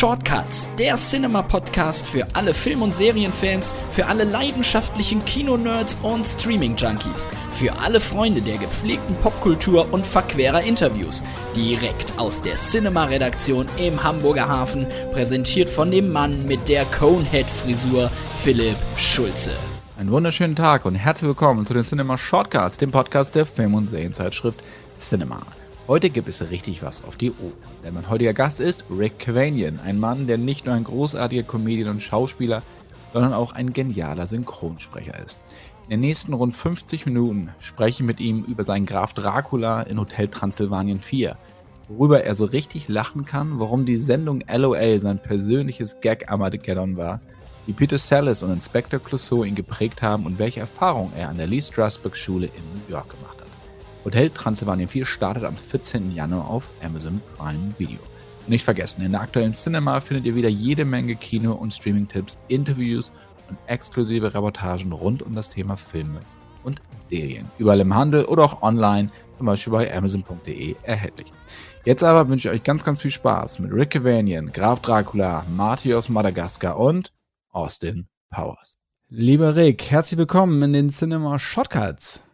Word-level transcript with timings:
Shortcuts, 0.00 0.70
der 0.78 0.94
Cinema-Podcast 0.94 2.08
für 2.08 2.26
alle 2.32 2.54
Film- 2.54 2.80
und 2.80 2.94
Serienfans, 2.94 3.74
für 3.90 4.06
alle 4.06 4.24
leidenschaftlichen 4.24 5.22
Kinonerds 5.26 5.98
und 6.02 6.26
Streaming-Junkies, 6.26 7.28
für 7.50 7.76
alle 7.78 8.00
Freunde 8.00 8.40
der 8.40 8.56
gepflegten 8.56 9.14
Popkultur 9.16 9.92
und 9.92 10.06
verquerer 10.06 10.62
Interviews. 10.62 11.22
Direkt 11.54 12.18
aus 12.18 12.40
der 12.40 12.54
Cinema-Redaktion 12.54 13.66
im 13.76 14.02
Hamburger 14.02 14.48
Hafen, 14.48 14.86
präsentiert 15.12 15.68
von 15.68 15.90
dem 15.90 16.10
Mann 16.10 16.46
mit 16.46 16.66
der 16.70 16.86
Conehead-Frisur, 16.86 18.10
Philipp 18.42 18.78
Schulze. 18.96 19.52
Einen 19.98 20.12
wunderschönen 20.12 20.56
Tag 20.56 20.86
und 20.86 20.94
herzlich 20.94 21.28
willkommen 21.28 21.66
zu 21.66 21.74
den 21.74 21.84
Cinema 21.84 22.16
Shortcuts, 22.16 22.78
dem 22.78 22.90
Podcast 22.90 23.34
der 23.34 23.44
Film- 23.44 23.74
und 23.74 23.86
Serienzeitschrift 23.86 24.60
Cinema. 24.96 25.42
Heute 25.86 26.08
gibt 26.08 26.30
es 26.30 26.40
richtig 26.50 26.82
was 26.82 27.04
auf 27.04 27.18
die 27.18 27.32
Ohren. 27.32 27.69
Denn 27.84 27.94
mein 27.94 28.10
heutiger 28.10 28.34
Gast 28.34 28.60
ist 28.60 28.84
Rick 28.90 29.18
Cavanian, 29.18 29.80
ein 29.80 29.98
Mann, 29.98 30.26
der 30.26 30.36
nicht 30.36 30.66
nur 30.66 30.74
ein 30.74 30.84
großartiger 30.84 31.44
Comedian 31.44 31.88
und 31.88 32.02
Schauspieler, 32.02 32.62
sondern 33.12 33.32
auch 33.32 33.52
ein 33.52 33.72
genialer 33.72 34.26
Synchronsprecher 34.26 35.18
ist. 35.24 35.40
In 35.84 35.90
den 35.90 36.00
nächsten 36.00 36.34
rund 36.34 36.54
50 36.54 37.06
Minuten 37.06 37.50
spreche 37.58 38.02
ich 38.02 38.06
mit 38.06 38.20
ihm 38.20 38.44
über 38.44 38.64
seinen 38.64 38.86
Graf 38.86 39.14
Dracula 39.14 39.82
in 39.82 39.98
Hotel 39.98 40.28
Transylvanien 40.28 41.00
4, 41.00 41.36
worüber 41.88 42.22
er 42.22 42.34
so 42.34 42.44
richtig 42.44 42.88
lachen 42.88 43.24
kann, 43.24 43.58
warum 43.58 43.86
die 43.86 43.96
Sendung 43.96 44.44
LOL 44.46 45.00
sein 45.00 45.18
persönliches 45.18 45.98
Gag-Armageddon 46.00 46.96
war, 46.96 47.20
wie 47.66 47.72
Peter 47.72 47.98
Sallis 47.98 48.42
und 48.42 48.52
Inspector 48.52 49.00
Clouseau 49.00 49.42
ihn 49.42 49.54
geprägt 49.54 50.02
haben 50.02 50.26
und 50.26 50.38
welche 50.38 50.60
Erfahrungen 50.60 51.12
er 51.16 51.28
an 51.28 51.36
der 51.36 51.46
Lee 51.46 51.60
Strasberg 51.62 52.16
Schule 52.16 52.46
in 52.46 52.62
New 52.74 52.90
York 52.90 53.10
gemacht 53.10 53.39
hat. 53.39 53.39
Hotel 54.04 54.30
Transylvanien 54.30 54.88
4 54.88 55.04
startet 55.04 55.44
am 55.44 55.56
14. 55.56 56.14
Januar 56.14 56.48
auf 56.48 56.70
Amazon 56.82 57.20
Prime 57.36 57.68
Video. 57.78 57.98
Nicht 58.46 58.64
vergessen, 58.64 59.02
in 59.02 59.12
der 59.12 59.20
aktuellen 59.20 59.52
Cinema 59.52 60.00
findet 60.00 60.24
ihr 60.24 60.34
wieder 60.34 60.48
jede 60.48 60.86
Menge 60.86 61.16
Kino- 61.16 61.52
und 61.52 61.74
Streaming-Tipps, 61.74 62.38
Interviews 62.48 63.12
und 63.48 63.58
exklusive 63.66 64.32
Reportagen 64.32 64.92
rund 64.92 65.22
um 65.22 65.34
das 65.34 65.50
Thema 65.50 65.76
Filme 65.76 66.20
und 66.64 66.80
Serien. 66.90 67.50
Überall 67.58 67.80
im 67.80 67.94
Handel 67.94 68.24
oder 68.24 68.44
auch 68.44 68.62
online, 68.62 69.10
zum 69.36 69.46
Beispiel 69.46 69.72
bei 69.72 69.94
Amazon.de 69.94 70.76
erhältlich. 70.82 71.30
Jetzt 71.84 72.02
aber 72.02 72.28
wünsche 72.28 72.48
ich 72.48 72.54
euch 72.54 72.62
ganz, 72.62 72.82
ganz 72.84 73.00
viel 73.00 73.10
Spaß 73.10 73.58
mit 73.58 73.72
Rick 73.72 73.90
Cavanian, 73.90 74.50
Graf 74.52 74.80
Dracula, 74.80 75.44
Marty 75.54 75.94
aus 75.94 76.08
Madagaskar 76.08 76.78
und 76.78 77.12
Austin 77.50 78.08
Powers. 78.30 78.78
Lieber 79.08 79.56
Rick, 79.56 79.90
herzlich 79.90 80.16
willkommen 80.16 80.62
in 80.62 80.72
den 80.72 80.88
Cinema 80.88 81.38
Shortcuts. 81.38 82.29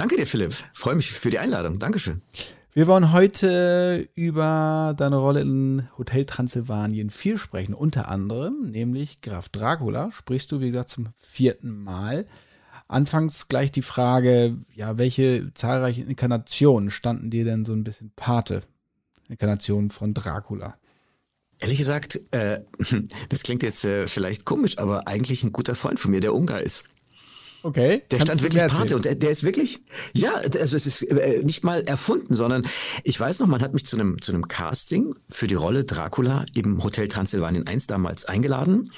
Danke 0.00 0.16
dir, 0.16 0.26
Philipp. 0.26 0.54
Freue 0.72 0.94
mich 0.94 1.12
für 1.12 1.28
die 1.28 1.38
Einladung. 1.38 1.78
Dankeschön. 1.78 2.22
Wir 2.72 2.86
wollen 2.86 3.12
heute 3.12 4.08
über 4.14 4.94
deine 4.96 5.18
Rolle 5.18 5.42
in 5.42 5.88
Hotel 5.98 6.24
Transylvanien 6.24 7.10
4 7.10 7.36
sprechen. 7.36 7.74
Unter 7.74 8.08
anderem, 8.08 8.70
nämlich 8.70 9.20
Graf 9.20 9.50
Dracula, 9.50 10.10
sprichst 10.10 10.52
du, 10.52 10.60
wie 10.60 10.68
gesagt, 10.68 10.88
zum 10.88 11.08
vierten 11.18 11.84
Mal. 11.84 12.26
Anfangs 12.88 13.48
gleich 13.48 13.72
die 13.72 13.82
Frage, 13.82 14.56
ja, 14.74 14.96
welche 14.96 15.52
zahlreichen 15.52 16.08
Inkarnationen 16.08 16.88
standen 16.88 17.28
dir 17.28 17.44
denn 17.44 17.66
so 17.66 17.74
ein 17.74 17.84
bisschen 17.84 18.10
Pate? 18.16 18.62
Inkarnationen 19.28 19.90
von 19.90 20.14
Dracula. 20.14 20.78
Ehrlich 21.60 21.76
gesagt, 21.76 22.18
äh, 22.30 22.62
das 23.28 23.42
klingt 23.42 23.62
jetzt 23.62 23.84
äh, 23.84 24.06
vielleicht 24.06 24.46
komisch, 24.46 24.78
aber 24.78 25.06
eigentlich 25.06 25.44
ein 25.44 25.52
guter 25.52 25.74
Freund 25.74 26.00
von 26.00 26.10
mir, 26.10 26.20
der 26.20 26.32
Ungar 26.32 26.62
ist. 26.62 26.84
Okay. 27.62 28.00
Der 28.10 28.20
stand 28.20 28.42
wirklich 28.42 28.66
Pate 28.66 28.96
und 28.96 29.04
der, 29.04 29.14
der, 29.14 29.30
ist 29.30 29.42
wirklich, 29.42 29.80
ja, 30.14 30.32
also 30.34 30.76
es 30.76 30.86
ist 30.86 31.02
äh, 31.02 31.42
nicht 31.42 31.62
mal 31.62 31.82
erfunden, 31.82 32.34
sondern 32.34 32.66
ich 33.04 33.20
weiß 33.20 33.38
noch, 33.40 33.46
man 33.46 33.60
hat 33.60 33.74
mich 33.74 33.84
zu 33.84 33.96
einem, 33.96 34.20
zu 34.22 34.32
einem 34.32 34.48
Casting 34.48 35.14
für 35.28 35.46
die 35.46 35.54
Rolle 35.54 35.84
Dracula 35.84 36.46
im 36.54 36.82
Hotel 36.82 37.08
Transylvanien 37.08 37.66
1 37.66 37.86
damals 37.86 38.24
eingeladen 38.24 38.92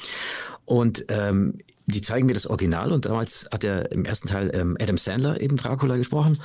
und 0.64 1.04
ähm, 1.08 1.58
die 1.86 2.02
zeigen 2.02 2.26
mir 2.26 2.34
das 2.34 2.46
Original 2.46 2.92
und 2.92 3.06
damals 3.06 3.48
hat 3.52 3.64
er 3.64 3.90
im 3.90 4.04
ersten 4.04 4.28
Teil 4.28 4.52
ähm, 4.54 4.76
Adam 4.80 4.96
Sandler 4.96 5.40
eben 5.40 5.56
Dracula 5.56 5.96
gesprochen 5.96 6.38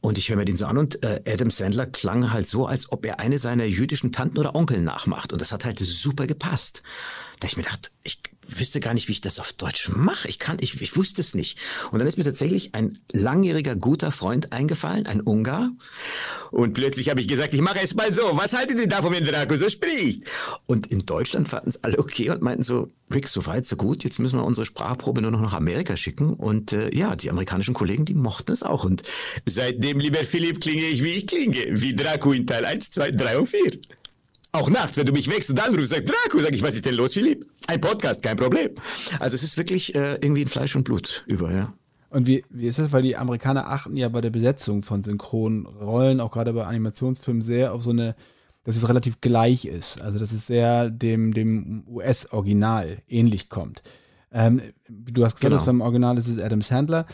und 0.00 0.16
ich 0.16 0.30
höre 0.30 0.36
mir 0.36 0.46
den 0.46 0.56
so 0.56 0.64
an 0.64 0.78
und 0.78 1.02
äh, 1.02 1.20
Adam 1.26 1.50
Sandler 1.50 1.86
klang 1.86 2.32
halt 2.32 2.46
so, 2.46 2.66
als 2.66 2.90
ob 2.90 3.04
er 3.04 3.20
eine 3.20 3.38
seiner 3.38 3.64
jüdischen 3.64 4.12
Tanten 4.12 4.38
oder 4.38 4.54
Onkel 4.54 4.80
nachmacht. 4.80 5.32
Und 5.32 5.42
das 5.42 5.52
hat 5.52 5.66
halt 5.66 5.78
super 5.78 6.26
gepasst. 6.26 6.82
Da 7.40 7.46
ich 7.48 7.56
mir 7.56 7.62
dachte, 7.62 7.90
ich 8.02 8.20
wüsste 8.58 8.80
gar 8.80 8.94
nicht, 8.94 9.08
wie 9.08 9.12
ich 9.12 9.20
das 9.20 9.38
auf 9.38 9.52
Deutsch 9.52 9.90
mache. 9.94 10.28
Ich 10.28 10.38
kann, 10.38 10.58
ich, 10.60 10.80
ich 10.80 10.96
wusste 10.96 11.20
es 11.20 11.34
nicht. 11.34 11.58
Und 11.90 11.98
dann 11.98 12.08
ist 12.08 12.18
mir 12.18 12.24
tatsächlich 12.24 12.74
ein 12.74 12.98
langjähriger 13.12 13.76
guter 13.76 14.10
Freund 14.12 14.52
eingefallen, 14.52 15.06
ein 15.06 15.20
Ungar. 15.20 15.70
Und 16.50 16.74
plötzlich 16.74 17.10
habe 17.10 17.20
ich 17.20 17.28
gesagt, 17.28 17.54
ich 17.54 17.60
mache 17.60 17.80
es 17.82 17.94
mal 17.94 18.12
so. 18.12 18.22
Was 18.34 18.52
haltet 18.54 18.78
ihr 18.78 18.88
davon, 18.88 19.12
wenn 19.12 19.24
Draco 19.24 19.56
so 19.56 19.68
spricht? 19.68 20.24
Und 20.66 20.88
in 20.88 21.06
Deutschland 21.06 21.48
fanden 21.48 21.70
es 21.70 21.82
alle 21.84 21.98
okay 21.98 22.30
und 22.30 22.42
meinten 22.42 22.62
so, 22.62 22.90
Rick, 23.12 23.28
so 23.28 23.46
weit, 23.46 23.66
so 23.66 23.76
gut. 23.76 24.04
Jetzt 24.04 24.18
müssen 24.18 24.38
wir 24.38 24.44
unsere 24.44 24.66
Sprachprobe 24.66 25.22
nur 25.22 25.30
noch 25.30 25.40
nach 25.40 25.54
Amerika 25.54 25.96
schicken. 25.96 26.34
Und 26.34 26.72
äh, 26.72 26.94
ja, 26.94 27.16
die 27.16 27.30
amerikanischen 27.30 27.74
Kollegen, 27.74 28.04
die 28.04 28.14
mochten 28.14 28.52
es 28.52 28.62
auch. 28.62 28.84
Und 28.84 29.02
seitdem, 29.46 30.00
lieber 30.00 30.24
Philipp, 30.24 30.60
klinge 30.60 30.82
ich, 30.82 31.02
wie 31.02 31.12
ich 31.12 31.26
klinge. 31.26 31.80
Wie 31.80 31.94
Draco 31.94 32.32
in 32.32 32.46
Teil 32.46 32.64
1, 32.64 32.90
2, 32.90 33.12
3 33.12 33.38
und 33.38 33.48
4. 33.48 33.78
Auch 34.52 34.68
nachts, 34.68 34.96
wenn 34.96 35.06
du 35.06 35.12
mich 35.12 35.30
wächst 35.30 35.50
und 35.50 35.60
anrufst, 35.60 35.92
sag 35.92 36.04
Draco, 36.04 36.40
sag 36.40 36.54
ich, 36.54 36.62
was 36.62 36.74
ist 36.74 36.84
denn 36.84 36.94
los, 36.94 37.14
Philipp? 37.14 37.46
Ein 37.68 37.80
Podcast, 37.80 38.22
kein 38.22 38.36
Problem. 38.36 38.70
Also 39.20 39.36
es 39.36 39.44
ist 39.44 39.56
wirklich 39.56 39.94
äh, 39.94 40.14
irgendwie 40.14 40.42
in 40.42 40.48
Fleisch 40.48 40.74
und 40.74 40.82
Blut 40.82 41.22
über, 41.26 41.52
ja. 41.52 41.72
Und 42.10 42.26
wie, 42.26 42.44
wie 42.50 42.66
ist 42.66 42.80
das? 42.80 42.90
Weil 42.90 43.02
die 43.02 43.16
Amerikaner 43.16 43.70
achten 43.70 43.96
ja 43.96 44.08
bei 44.08 44.20
der 44.20 44.30
Besetzung 44.30 44.82
von 44.82 45.04
Synchronrollen, 45.04 46.20
auch 46.20 46.32
gerade 46.32 46.52
bei 46.52 46.66
Animationsfilmen, 46.66 47.42
sehr 47.42 47.72
auf 47.72 47.84
so 47.84 47.90
eine, 47.90 48.16
dass 48.64 48.76
es 48.76 48.88
relativ 48.88 49.20
gleich 49.20 49.64
ist. 49.64 50.00
Also 50.00 50.18
dass 50.18 50.32
es 50.32 50.48
sehr 50.48 50.90
dem, 50.90 51.32
dem 51.32 51.84
US-Original 51.86 52.98
ähnlich 53.06 53.48
kommt. 53.48 53.84
Ähm, 54.32 54.60
du 54.88 55.24
hast 55.24 55.36
gesagt, 55.36 55.42
genau. 55.42 55.56
dass 55.56 55.66
beim 55.66 55.80
Original 55.80 56.18
ist 56.18 56.26
es 56.26 56.40
Adam 56.40 56.62
Sandler. 56.62 57.06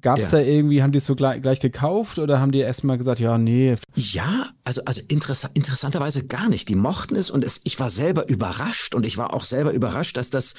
Gab 0.00 0.18
es 0.18 0.26
ja. 0.26 0.30
da 0.32 0.38
irgendwie, 0.40 0.82
haben 0.82 0.92
die 0.92 0.98
es 0.98 1.06
so 1.06 1.14
gleich, 1.14 1.42
gleich, 1.42 1.60
gekauft 1.60 2.18
oder 2.18 2.40
haben 2.40 2.52
die 2.52 2.58
erstmal 2.58 2.98
gesagt, 2.98 3.20
ja, 3.20 3.38
nee? 3.38 3.76
Ja, 3.94 4.50
also, 4.64 4.82
also 4.86 5.02
interess 5.08 5.48
interessanterweise 5.54 6.26
gar 6.26 6.48
nicht. 6.48 6.68
Die 6.68 6.74
mochten 6.74 7.16
es 7.16 7.30
und 7.30 7.44
es, 7.44 7.60
ich 7.64 7.78
war 7.78 7.90
selber 7.90 8.28
überrascht 8.28 8.94
und 8.94 9.04
ich 9.04 9.18
war 9.18 9.34
auch 9.34 9.44
selber 9.44 9.72
überrascht, 9.72 10.16
dass 10.16 10.30
das 10.30 10.54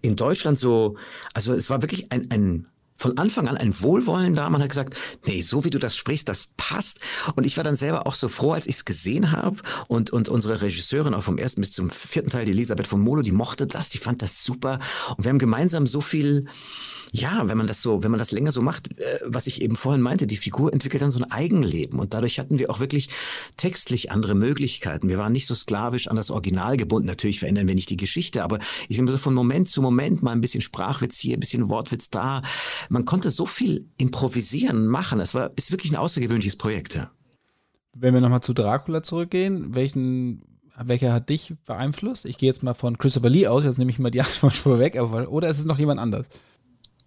in 0.00 0.16
Deutschland 0.16 0.58
so, 0.58 0.96
also 1.34 1.52
es 1.52 1.70
war 1.70 1.82
wirklich 1.82 2.10
ein, 2.10 2.30
ein 2.30 2.66
von 3.00 3.16
Anfang 3.16 3.48
an 3.48 3.56
ein 3.56 3.80
Wohlwollen 3.80 4.34
da. 4.34 4.50
Man 4.50 4.62
hat 4.62 4.68
gesagt, 4.68 4.94
nee, 5.24 5.40
so 5.40 5.64
wie 5.64 5.70
du 5.70 5.78
das 5.78 5.96
sprichst, 5.96 6.28
das 6.28 6.48
passt. 6.58 7.00
Und 7.34 7.44
ich 7.44 7.56
war 7.56 7.64
dann 7.64 7.76
selber 7.76 8.06
auch 8.06 8.14
so 8.14 8.28
froh, 8.28 8.52
als 8.52 8.66
ich 8.66 8.76
es 8.76 8.84
gesehen 8.84 9.32
habe. 9.32 9.56
Und, 9.88 10.10
und 10.10 10.28
unsere 10.28 10.60
Regisseurin 10.60 11.14
auch 11.14 11.22
vom 11.22 11.38
ersten 11.38 11.62
bis 11.62 11.72
zum 11.72 11.88
vierten 11.88 12.28
Teil, 12.28 12.44
die 12.44 12.52
Elisabeth 12.52 12.86
von 12.86 13.00
Molo, 13.00 13.22
die 13.22 13.32
mochte 13.32 13.66
das, 13.66 13.88
die 13.88 13.96
fand 13.96 14.20
das 14.20 14.44
super. 14.44 14.80
Und 15.16 15.24
wir 15.24 15.30
haben 15.30 15.38
gemeinsam 15.38 15.86
so 15.86 16.02
viel, 16.02 16.46
ja, 17.12 17.48
wenn 17.48 17.58
man 17.58 17.66
das 17.66 17.82
so, 17.82 18.02
wenn 18.02 18.10
man 18.10 18.18
das 18.18 18.30
länger 18.30 18.52
so 18.52 18.62
macht, 18.62 18.98
äh, 18.98 19.20
was 19.24 19.46
ich 19.46 19.62
eben 19.62 19.76
vorhin 19.76 20.02
meinte, 20.02 20.26
die 20.26 20.36
Figur 20.36 20.72
entwickelt 20.72 21.02
dann 21.02 21.10
so 21.10 21.18
ein 21.18 21.30
Eigenleben 21.30 21.98
und 21.98 22.14
dadurch 22.14 22.38
hatten 22.38 22.58
wir 22.58 22.70
auch 22.70 22.80
wirklich 22.80 23.08
textlich 23.56 24.10
andere 24.10 24.34
Möglichkeiten. 24.34 25.08
Wir 25.08 25.18
waren 25.18 25.32
nicht 25.32 25.46
so 25.46 25.54
sklavisch 25.54 26.08
an 26.08 26.16
das 26.16 26.30
Original 26.30 26.76
gebunden. 26.76 27.08
Natürlich 27.08 27.40
verändern 27.40 27.68
wir 27.68 27.74
nicht 27.74 27.90
die 27.90 27.96
Geschichte, 27.96 28.44
aber 28.44 28.58
ich 28.88 28.96
sage 28.96 29.18
von 29.18 29.34
Moment 29.34 29.68
zu 29.68 29.82
Moment 29.82 30.22
mal 30.22 30.32
ein 30.32 30.40
bisschen 30.40 30.60
Sprachwitz 30.60 31.18
hier, 31.18 31.36
ein 31.36 31.40
bisschen 31.40 31.68
Wortwitz 31.68 32.10
da. 32.10 32.42
Man 32.88 33.04
konnte 33.04 33.30
so 33.30 33.46
viel 33.46 33.88
improvisieren, 33.96 34.86
machen. 34.86 35.20
Es 35.20 35.34
war, 35.34 35.50
ist 35.56 35.72
wirklich 35.72 35.92
ein 35.92 35.96
außergewöhnliches 35.96 36.56
Projekt. 36.56 36.94
Ja. 36.94 37.10
Wenn 37.94 38.14
wir 38.14 38.20
nochmal 38.20 38.42
zu 38.42 38.52
Dracula 38.52 39.02
zurückgehen, 39.02 39.74
welchen 39.74 40.42
welcher 40.82 41.12
hat 41.12 41.28
dich 41.28 41.54
beeinflusst? 41.66 42.24
Ich 42.24 42.38
gehe 42.38 42.46
jetzt 42.46 42.62
mal 42.62 42.72
von 42.72 42.96
Christopher 42.96 43.28
Lee 43.28 43.46
aus, 43.46 43.64
jetzt 43.64 43.78
nehme 43.78 43.90
ich 43.90 43.98
mal 43.98 44.10
die 44.10 44.20
Antwort 44.20 44.52
vorweg, 44.54 44.96
aber, 44.96 45.30
oder 45.30 45.48
ist 45.48 45.58
es 45.58 45.64
noch 45.64 45.78
jemand 45.78 46.00
anders? 46.00 46.28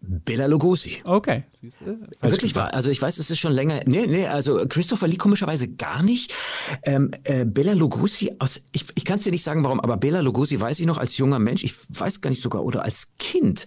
Bela 0.06 0.48
Lugosi. 0.48 1.02
Okay. 1.06 1.44
Siehst 1.52 1.80
du? 1.80 1.98
Wirklich 2.22 2.56
wahr. 2.56 2.74
Also 2.74 2.90
ich 2.90 3.02
weiß, 3.02 3.18
es 3.20 3.32
ist 3.32 3.40
schon 3.40 3.54
länger. 3.54 3.82
Nee, 3.86 4.06
nee, 4.06 4.28
also 4.28 4.66
Christopher 4.68 5.08
Lee 5.08 5.16
komischerweise 5.16 5.70
gar 5.70 6.04
nicht. 6.04 6.34
Ähm, 6.84 7.12
äh, 7.24 7.46
Bela 7.46 7.72
Lugosi 7.72 8.36
aus, 8.40 8.62
ich, 8.74 8.86
ich 8.96 9.06
kann 9.06 9.18
es 9.18 9.24
dir 9.24 9.32
nicht 9.32 9.44
sagen, 9.44 9.64
warum, 9.64 9.80
aber 9.80 9.96
Bela 9.96 10.20
Lugosi 10.20 10.60
weiß 10.60 10.80
ich 10.82 10.86
noch 10.86 10.98
als 10.98 11.18
junger 11.18 11.40
Mensch, 11.40 11.64
ich 11.64 11.74
weiß 11.88 12.20
gar 12.20 12.32
nicht 12.32 12.44
sogar, 12.44 12.66
oder 12.66 12.84
als 12.84 13.14
Kind. 13.18 13.66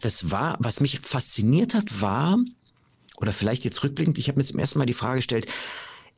Das 0.00 0.30
war, 0.30 0.56
was 0.60 0.80
mich 0.80 1.00
fasziniert 1.00 1.74
hat, 1.74 2.00
war, 2.00 2.38
oder 3.18 3.32
vielleicht 3.32 3.64
jetzt 3.66 3.82
rückblickend, 3.84 4.18
ich 4.18 4.28
habe 4.28 4.38
mir 4.38 4.44
zum 4.44 4.58
ersten 4.58 4.78
Mal 4.78 4.86
die 4.86 4.94
Frage 4.94 5.16
gestellt, 5.16 5.46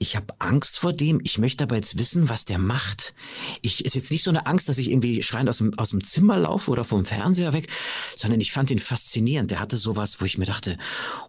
ich 0.01 0.15
habe 0.15 0.35
Angst 0.39 0.79
vor 0.79 0.93
dem, 0.93 1.21
ich 1.25 1.39
möchte 1.39 1.65
aber 1.65 1.75
jetzt 1.75 1.99
wissen, 1.99 2.29
was 2.29 2.45
der 2.45 2.59
macht. 2.59 3.15
Ich 3.63 3.85
ist 3.85 3.97
jetzt 3.97 4.13
nicht 4.13 4.23
so 4.23 4.31
eine 4.31 4.47
Angst, 4.47 4.69
dass 4.69 4.79
ich 4.79 4.91
irgendwie 4.91 5.23
schreiend 5.25 5.49
aus 5.49 5.59
dem, 5.59 5.77
aus 5.77 5.91
dem 5.91 6.05
Zimmer 6.05 6.39
laufe 6.39 6.71
oder 6.71 6.85
vom 6.85 7.05
Fernseher 7.05 7.53
weg, 7.53 7.69
sondern 8.15 8.41
ich 8.41 8.53
fand 8.53 8.71
ihn 8.71 8.79
faszinierend. 8.79 9.51
Der 9.51 9.59
hatte 9.59 9.77
sowas, 9.77 10.21
wo 10.21 10.25
ich 10.25 10.39
mir 10.39 10.47
dachte, 10.47 10.79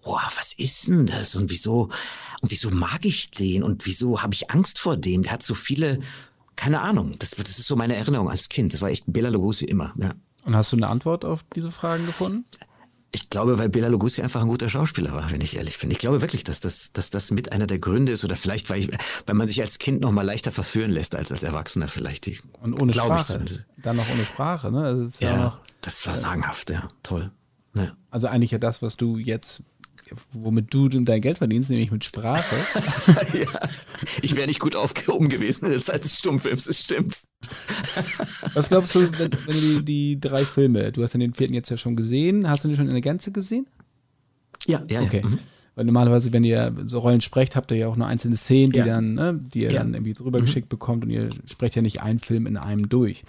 oh, 0.03 0.19
was 0.35 0.53
ist 0.53 0.87
denn 0.87 1.07
das 1.07 1.35
und 1.35 1.49
wieso 1.49 1.89
und 2.41 2.51
wieso 2.51 2.69
mag 2.69 3.05
ich 3.05 3.31
den 3.31 3.63
und 3.63 3.87
wieso 3.87 4.21
habe 4.21 4.35
ich 4.35 4.51
Angst 4.51 4.79
vor 4.79 4.97
dem? 4.97 5.23
Der 5.23 5.31
hat 5.31 5.43
so 5.43 5.55
viele, 5.55 5.99
keine 6.55 6.81
Ahnung. 6.81 7.15
Das, 7.17 7.31
das 7.31 7.57
ist 7.57 7.67
so 7.67 7.75
meine 7.75 7.95
Erinnerung 7.95 8.29
als 8.29 8.49
Kind. 8.49 8.73
Das 8.73 8.81
war 8.81 8.89
echt 8.89 9.05
Bela 9.07 9.29
Lugosi 9.29 9.65
immer. 9.65 9.93
Ja. 9.97 10.13
Und 10.45 10.55
hast 10.55 10.71
du 10.71 10.77
eine 10.77 10.87
Antwort 10.87 11.25
auf 11.25 11.43
diese 11.55 11.71
Fragen 11.71 12.05
gefunden? 12.05 12.45
Ich 13.11 13.29
glaube, 13.29 13.57
weil 13.57 13.69
Bela 13.69 13.87
Lugosi 13.87 14.21
einfach 14.21 14.41
ein 14.41 14.47
guter 14.47 14.69
Schauspieler 14.69 15.13
war, 15.13 15.31
wenn 15.31 15.41
ich 15.41 15.55
ehrlich 15.55 15.79
bin. 15.79 15.89
Ich 15.89 15.97
glaube 15.97 16.21
wirklich, 16.21 16.43
dass 16.43 16.59
das, 16.59 16.93
dass 16.93 17.09
das 17.09 17.31
mit 17.31 17.51
einer 17.51 17.65
der 17.65 17.79
Gründe 17.79 18.11
ist 18.11 18.23
oder 18.23 18.35
vielleicht, 18.35 18.69
weil, 18.69 18.79
ich, 18.81 18.89
weil 19.25 19.35
man 19.35 19.47
sich 19.47 19.61
als 19.61 19.79
Kind 19.79 20.01
noch 20.01 20.11
mal 20.11 20.21
leichter 20.21 20.51
verführen 20.51 20.91
lässt 20.91 21.15
als 21.15 21.31
als 21.31 21.41
Erwachsener 21.41 21.87
vielleicht. 21.87 22.27
Die, 22.27 22.39
Und 22.61 22.79
ohne 22.79 22.93
Sprache. 22.93 23.45
Dann 23.77 23.95
noch 23.95 24.09
ohne 24.11 24.25
Sprache, 24.25 24.71
ne? 24.71 24.83
Also 24.83 25.09
ja, 25.19 25.31
ja 25.31 25.43
noch, 25.43 25.59
das 25.81 26.05
war 26.05 26.15
sagenhaft, 26.15 26.69
ja, 26.69 26.87
toll. 27.01 27.31
Ja. 27.73 27.95
Also 28.11 28.27
eigentlich 28.27 28.51
ja 28.51 28.57
das, 28.57 28.81
was 28.81 28.95
du 28.95 29.17
jetzt 29.17 29.63
womit 30.31 30.73
du 30.73 30.89
dein 30.89 31.21
Geld 31.21 31.37
verdienst, 31.37 31.69
nämlich 31.69 31.91
mit 31.91 32.03
Sprache. 32.03 32.55
ja, 33.37 33.59
ich 34.21 34.35
wäre 34.35 34.47
nicht 34.47 34.59
gut 34.59 34.75
aufgehoben 34.75 35.29
gewesen 35.29 35.65
in 35.65 35.71
der 35.71 35.81
Zeit 35.81 36.03
des 36.03 36.17
Stummfilms, 36.17 36.65
das 36.65 36.79
stimmt. 36.79 37.17
Was 38.53 38.69
glaubst 38.69 38.95
du, 38.95 39.01
wenn, 39.19 39.31
wenn 39.31 39.53
du 39.53 39.81
die, 39.81 39.85
die, 39.85 40.19
drei 40.19 40.45
Filme, 40.45 40.91
du 40.91 41.03
hast 41.03 41.13
den 41.13 41.33
vierten 41.33 41.53
jetzt 41.53 41.69
ja 41.69 41.77
schon 41.77 41.95
gesehen, 41.95 42.49
hast 42.49 42.63
du 42.63 42.67
den 42.67 42.77
schon 42.77 42.87
in 42.87 42.93
der 42.93 43.01
Gänze 43.01 43.31
gesehen? 43.31 43.67
Ja, 44.67 44.83
ja, 44.89 45.01
okay. 45.01 45.21
Ja. 45.23 45.29
Mhm. 45.29 45.39
Weil 45.75 45.85
normalerweise, 45.85 46.33
wenn 46.33 46.43
ihr 46.43 46.75
so 46.87 46.99
Rollen 46.99 47.21
sprecht, 47.21 47.55
habt 47.55 47.71
ihr 47.71 47.77
ja 47.77 47.87
auch 47.87 47.95
nur 47.95 48.07
einzelne 48.07 48.35
Szenen, 48.35 48.71
die 48.71 48.79
ja. 48.79 48.85
dann, 48.85 49.13
ne, 49.13 49.39
die 49.53 49.61
ihr 49.61 49.71
ja. 49.71 49.79
dann 49.79 49.93
irgendwie 49.93 50.13
drüber 50.13 50.39
mhm. 50.39 50.45
geschickt 50.45 50.69
bekommt 50.69 51.05
und 51.05 51.09
ihr 51.09 51.29
sprecht 51.45 51.75
ja 51.75 51.81
nicht 51.81 52.01
einen 52.01 52.19
Film 52.19 52.47
in 52.47 52.57
einem 52.57 52.89
durch. 52.89 53.23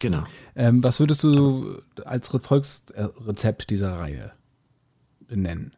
Genau. 0.00 0.24
Ähm, 0.56 0.82
was 0.82 0.98
würdest 0.98 1.22
du 1.22 1.80
als 2.04 2.28
Volksrezept 2.28 3.70
dieser 3.70 3.92
Reihe 3.92 4.32
benennen? 5.28 5.74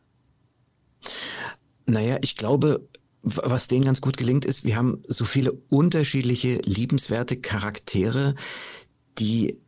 Naja, 1.84 2.16
ich 2.22 2.36
glaube, 2.36 2.88
was 3.24 3.68
denen 3.68 3.86
ganz 3.86 4.00
gut 4.00 4.16
gelingt, 4.16 4.44
ist, 4.44 4.64
wir 4.64 4.76
haben 4.76 5.02
so 5.08 5.24
viele 5.24 5.52
unterschiedliche, 5.70 6.60
liebenswerte 6.64 7.36
Charaktere, 7.36 8.34
die 9.18 9.58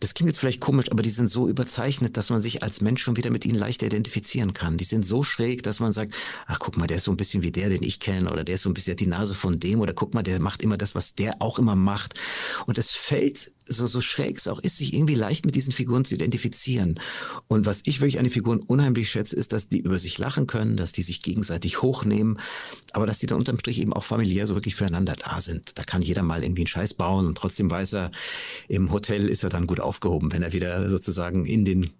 das 0.00 0.14
klingt 0.14 0.28
jetzt 0.28 0.38
vielleicht 0.38 0.60
komisch, 0.60 0.90
aber 0.90 1.02
die 1.02 1.10
sind 1.10 1.28
so 1.28 1.48
überzeichnet, 1.48 2.16
dass 2.16 2.30
man 2.30 2.40
sich 2.40 2.62
als 2.62 2.80
Mensch 2.80 3.02
schon 3.02 3.16
wieder 3.16 3.30
mit 3.30 3.44
ihnen 3.44 3.58
leichter 3.58 3.86
identifizieren 3.86 4.52
kann. 4.52 4.76
Die 4.76 4.84
sind 4.84 5.04
so 5.04 5.22
schräg, 5.22 5.62
dass 5.62 5.80
man 5.80 5.92
sagt, 5.92 6.14
ach 6.46 6.58
guck 6.60 6.76
mal, 6.76 6.86
der 6.86 6.98
ist 6.98 7.04
so 7.04 7.10
ein 7.10 7.16
bisschen 7.16 7.42
wie 7.42 7.50
der, 7.50 7.68
den 7.68 7.82
ich 7.82 7.98
kenne, 7.98 8.30
oder 8.30 8.44
der 8.44 8.56
ist 8.56 8.62
so 8.62 8.70
ein 8.70 8.74
bisschen 8.74 8.96
die 8.96 9.06
Nase 9.06 9.34
von 9.34 9.58
dem, 9.58 9.80
oder 9.80 9.92
guck 9.92 10.14
mal, 10.14 10.22
der 10.22 10.40
macht 10.40 10.62
immer 10.62 10.78
das, 10.78 10.94
was 10.94 11.14
der 11.14 11.42
auch 11.42 11.58
immer 11.58 11.74
macht. 11.74 12.14
Und 12.66 12.78
es 12.78 12.92
fällt, 12.92 13.52
so, 13.68 13.86
so 13.86 14.00
schräg 14.00 14.38
es 14.38 14.48
auch 14.48 14.58
ist, 14.58 14.78
sich 14.78 14.94
irgendwie 14.94 15.14
leicht 15.14 15.46
mit 15.46 15.54
diesen 15.54 15.72
Figuren 15.72 16.04
zu 16.04 16.14
identifizieren. 16.14 17.00
Und 17.46 17.66
was 17.66 17.82
ich 17.84 18.00
wirklich 18.00 18.18
an 18.18 18.24
den 18.24 18.32
Figuren 18.32 18.60
unheimlich 18.60 19.10
schätze, 19.10 19.36
ist, 19.36 19.52
dass 19.52 19.68
die 19.68 19.80
über 19.80 19.98
sich 19.98 20.18
lachen 20.18 20.46
können, 20.46 20.76
dass 20.76 20.92
die 20.92 21.02
sich 21.02 21.22
gegenseitig 21.22 21.82
hochnehmen, 21.82 22.38
aber 22.92 23.06
dass 23.06 23.18
die 23.18 23.26
dann 23.26 23.38
unterm 23.38 23.58
Strich 23.58 23.80
eben 23.80 23.92
auch 23.92 24.04
familiär 24.04 24.46
so 24.46 24.54
wirklich 24.54 24.74
füreinander 24.74 25.14
da 25.14 25.40
sind. 25.40 25.78
Da 25.78 25.84
kann 25.84 26.02
jeder 26.02 26.22
mal 26.22 26.42
irgendwie 26.42 26.62
einen 26.62 26.68
Scheiß 26.68 26.94
bauen 26.94 27.26
und 27.26 27.38
trotzdem 27.38 27.70
weiß 27.70 27.94
er, 27.94 28.10
im 28.68 28.92
Hotel 28.92 29.28
ist 29.28 29.44
er 29.44 29.50
dann 29.50 29.66
gut 29.66 29.80
aufgehoben. 29.80 30.32
Wenn 30.32 30.42
er 30.42 30.52
wieder 30.52 30.88
sozusagen 30.88 31.46
in 31.46 31.64
den 31.64 31.90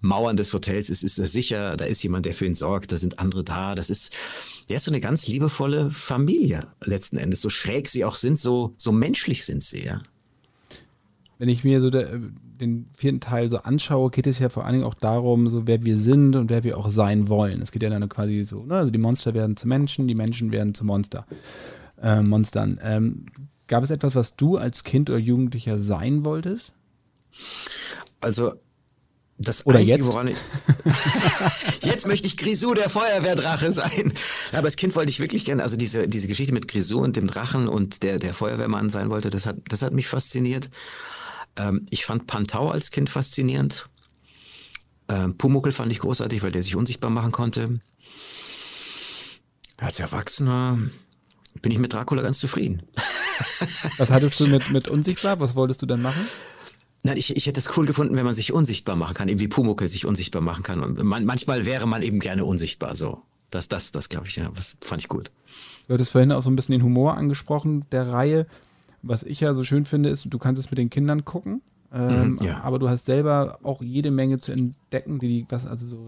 Mauern 0.00 0.36
des 0.36 0.52
Hotels 0.52 0.90
ist, 0.90 1.02
ist 1.02 1.18
er 1.18 1.26
sicher, 1.26 1.76
da 1.76 1.84
ist 1.84 2.02
jemand, 2.02 2.26
der 2.26 2.34
für 2.34 2.46
ihn 2.46 2.54
sorgt, 2.54 2.92
da 2.92 2.98
sind 2.98 3.18
andere 3.18 3.44
da. 3.44 3.74
Das 3.74 3.90
ist, 3.90 4.12
der 4.68 4.76
ist 4.76 4.84
so 4.84 4.90
eine 4.90 5.00
ganz 5.00 5.26
liebevolle 5.26 5.90
Familie 5.90 6.66
letzten 6.84 7.16
Endes. 7.16 7.40
So 7.40 7.50
schräg 7.50 7.88
sie 7.88 8.04
auch 8.04 8.16
sind, 8.16 8.38
so, 8.38 8.74
so 8.76 8.92
menschlich 8.92 9.44
sind 9.44 9.62
sie, 9.62 9.84
ja. 9.84 10.02
Wenn 11.38 11.48
ich 11.48 11.64
mir 11.64 11.80
so 11.80 11.90
der, 11.90 12.18
den 12.60 12.88
vierten 12.94 13.20
Teil 13.20 13.50
so 13.50 13.58
anschaue, 13.58 14.10
geht 14.10 14.26
es 14.26 14.38
ja 14.38 14.48
vor 14.48 14.64
allen 14.64 14.74
Dingen 14.74 14.84
auch 14.84 14.94
darum, 14.94 15.50
so 15.50 15.66
wer 15.66 15.84
wir 15.84 15.98
sind 15.98 16.34
und 16.34 16.48
wer 16.48 16.64
wir 16.64 16.78
auch 16.78 16.88
sein 16.88 17.28
wollen. 17.28 17.60
Es 17.60 17.72
geht 17.72 17.82
ja 17.82 17.90
dann 17.90 18.08
quasi 18.08 18.44
so, 18.44 18.64
ne? 18.64 18.76
also 18.76 18.90
die 18.90 18.98
Monster 18.98 19.34
werden 19.34 19.56
zu 19.56 19.68
Menschen, 19.68 20.08
die 20.08 20.14
Menschen 20.14 20.52
werden 20.52 20.74
zu 20.74 20.84
Monster, 20.84 21.26
äh, 22.00 22.22
Monstern. 22.22 22.80
Ähm, 22.82 23.26
gab 23.66 23.84
es 23.84 23.90
etwas, 23.90 24.14
was 24.14 24.36
du 24.36 24.56
als 24.56 24.84
Kind 24.84 25.10
oder 25.10 25.18
Jugendlicher 25.18 25.78
sein 25.78 26.24
wolltest? 26.24 26.72
Also 28.20 28.54
das 29.38 29.66
Oder 29.66 29.80
Einzige, 29.80 29.98
jetzt? 29.98 30.38
ich. 30.84 31.84
jetzt 31.84 32.06
möchte 32.06 32.26
ich 32.26 32.38
Grisou, 32.38 32.72
der 32.72 32.88
Feuerwehrdrache 32.88 33.70
sein. 33.70 34.14
Aber 34.52 34.64
als 34.64 34.76
Kind 34.76 34.96
wollte 34.96 35.10
ich 35.10 35.20
wirklich 35.20 35.44
gerne, 35.44 35.62
also 35.62 35.76
diese, 35.76 36.08
diese 36.08 36.26
Geschichte 36.26 36.54
mit 36.54 36.68
Grisou 36.68 37.00
und 37.00 37.16
dem 37.16 37.26
Drachen 37.26 37.68
und 37.68 38.02
der, 38.02 38.18
der 38.18 38.32
Feuerwehrmann 38.32 38.88
sein 38.88 39.10
wollte, 39.10 39.28
das 39.28 39.44
hat, 39.44 39.56
das 39.68 39.82
hat 39.82 39.92
mich 39.92 40.08
fasziniert. 40.08 40.70
Ähm, 41.56 41.86
ich 41.90 42.04
fand 42.04 42.26
Pantau 42.26 42.70
als 42.70 42.90
Kind 42.90 43.10
faszinierend. 43.10 43.88
Ähm, 45.08 45.36
Pumuckel 45.36 45.72
fand 45.72 45.92
ich 45.92 46.00
großartig, 46.00 46.42
weil 46.42 46.52
der 46.52 46.62
sich 46.62 46.76
unsichtbar 46.76 47.10
machen 47.10 47.32
konnte. 47.32 47.80
Als 49.76 50.00
Erwachsener 50.00 50.78
bin 51.62 51.72
ich 51.72 51.78
mit 51.78 51.92
Dracula 51.92 52.22
ganz 52.22 52.38
zufrieden. 52.38 52.82
Was 53.98 54.10
hattest 54.10 54.40
du 54.40 54.48
mit, 54.48 54.70
mit 54.70 54.88
unsichtbar? 54.88 55.40
Was 55.40 55.54
wolltest 55.54 55.82
du 55.82 55.86
dann 55.86 56.02
machen? 56.02 56.26
Nein, 57.02 57.18
ich, 57.18 57.36
ich 57.36 57.46
hätte 57.46 57.60
es 57.60 57.76
cool 57.76 57.86
gefunden, 57.86 58.16
wenn 58.16 58.24
man 58.24 58.34
sich 58.34 58.52
unsichtbar 58.52 58.96
machen 58.96 59.14
kann, 59.14 59.28
eben 59.28 59.38
wie 59.38 59.48
Pumuckel 59.48 59.88
sich 59.88 60.06
unsichtbar 60.06 60.42
machen 60.42 60.64
kann. 60.64 60.82
Und 60.82 61.02
man, 61.02 61.24
manchmal 61.24 61.64
wäre 61.64 61.86
man 61.86 62.02
eben 62.02 62.18
gerne 62.18 62.44
unsichtbar, 62.44 62.96
so. 62.96 63.22
Das, 63.50 63.68
das, 63.68 63.92
das 63.92 64.08
glaube 64.08 64.26
ich, 64.26 64.36
ja, 64.36 64.50
das 64.54 64.76
fand 64.80 65.02
ich 65.02 65.08
gut. 65.08 65.30
Du 65.86 65.94
hattest 65.94 66.10
vorhin 66.12 66.32
auch 66.32 66.42
so 66.42 66.50
ein 66.50 66.56
bisschen 66.56 66.72
den 66.72 66.82
Humor 66.82 67.16
angesprochen 67.16 67.84
der 67.92 68.08
Reihe. 68.08 68.46
Was 69.06 69.22
ich 69.22 69.40
ja 69.40 69.54
so 69.54 69.62
schön 69.62 69.84
finde, 69.84 70.08
ist, 70.08 70.26
du 70.28 70.38
kannst 70.38 70.60
es 70.60 70.70
mit 70.70 70.78
den 70.78 70.90
Kindern 70.90 71.24
gucken. 71.24 71.62
Ähm, 71.92 72.30
mhm, 72.32 72.36
ja. 72.42 72.60
Aber 72.62 72.78
du 72.78 72.88
hast 72.88 73.04
selber 73.04 73.58
auch 73.62 73.80
jede 73.80 74.10
Menge 74.10 74.38
zu 74.38 74.52
entdecken, 74.52 75.18
die, 75.18 75.28
die 75.28 75.46
was 75.48 75.66
also 75.66 75.86
so 75.86 76.06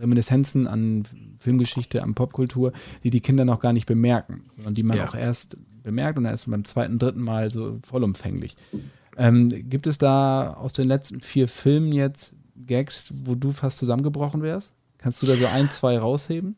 Reminiszenzen 0.00 0.66
an 0.66 1.04
Filmgeschichte, 1.38 2.02
an 2.02 2.14
Popkultur, 2.14 2.72
die 3.04 3.10
die 3.10 3.20
Kinder 3.20 3.44
noch 3.44 3.60
gar 3.60 3.72
nicht 3.72 3.86
bemerken, 3.86 4.44
sondern 4.56 4.74
die 4.74 4.82
man 4.82 4.96
ja. 4.96 5.06
auch 5.06 5.14
erst 5.14 5.56
bemerkt 5.82 6.18
und 6.18 6.24
erst 6.24 6.50
beim 6.50 6.64
zweiten, 6.64 6.98
dritten 6.98 7.22
Mal 7.22 7.50
so 7.50 7.78
vollumfänglich. 7.82 8.56
Ähm, 9.16 9.48
gibt 9.68 9.86
es 9.86 9.98
da 9.98 10.54
aus 10.54 10.72
den 10.72 10.88
letzten 10.88 11.20
vier 11.20 11.48
Filmen 11.48 11.92
jetzt 11.92 12.34
Gags, 12.66 13.12
wo 13.24 13.34
du 13.34 13.52
fast 13.52 13.78
zusammengebrochen 13.78 14.42
wärst? 14.42 14.72
Kannst 14.98 15.22
du 15.22 15.26
da 15.26 15.36
so 15.36 15.46
ein, 15.46 15.70
zwei 15.70 15.98
rausheben? 15.98 16.56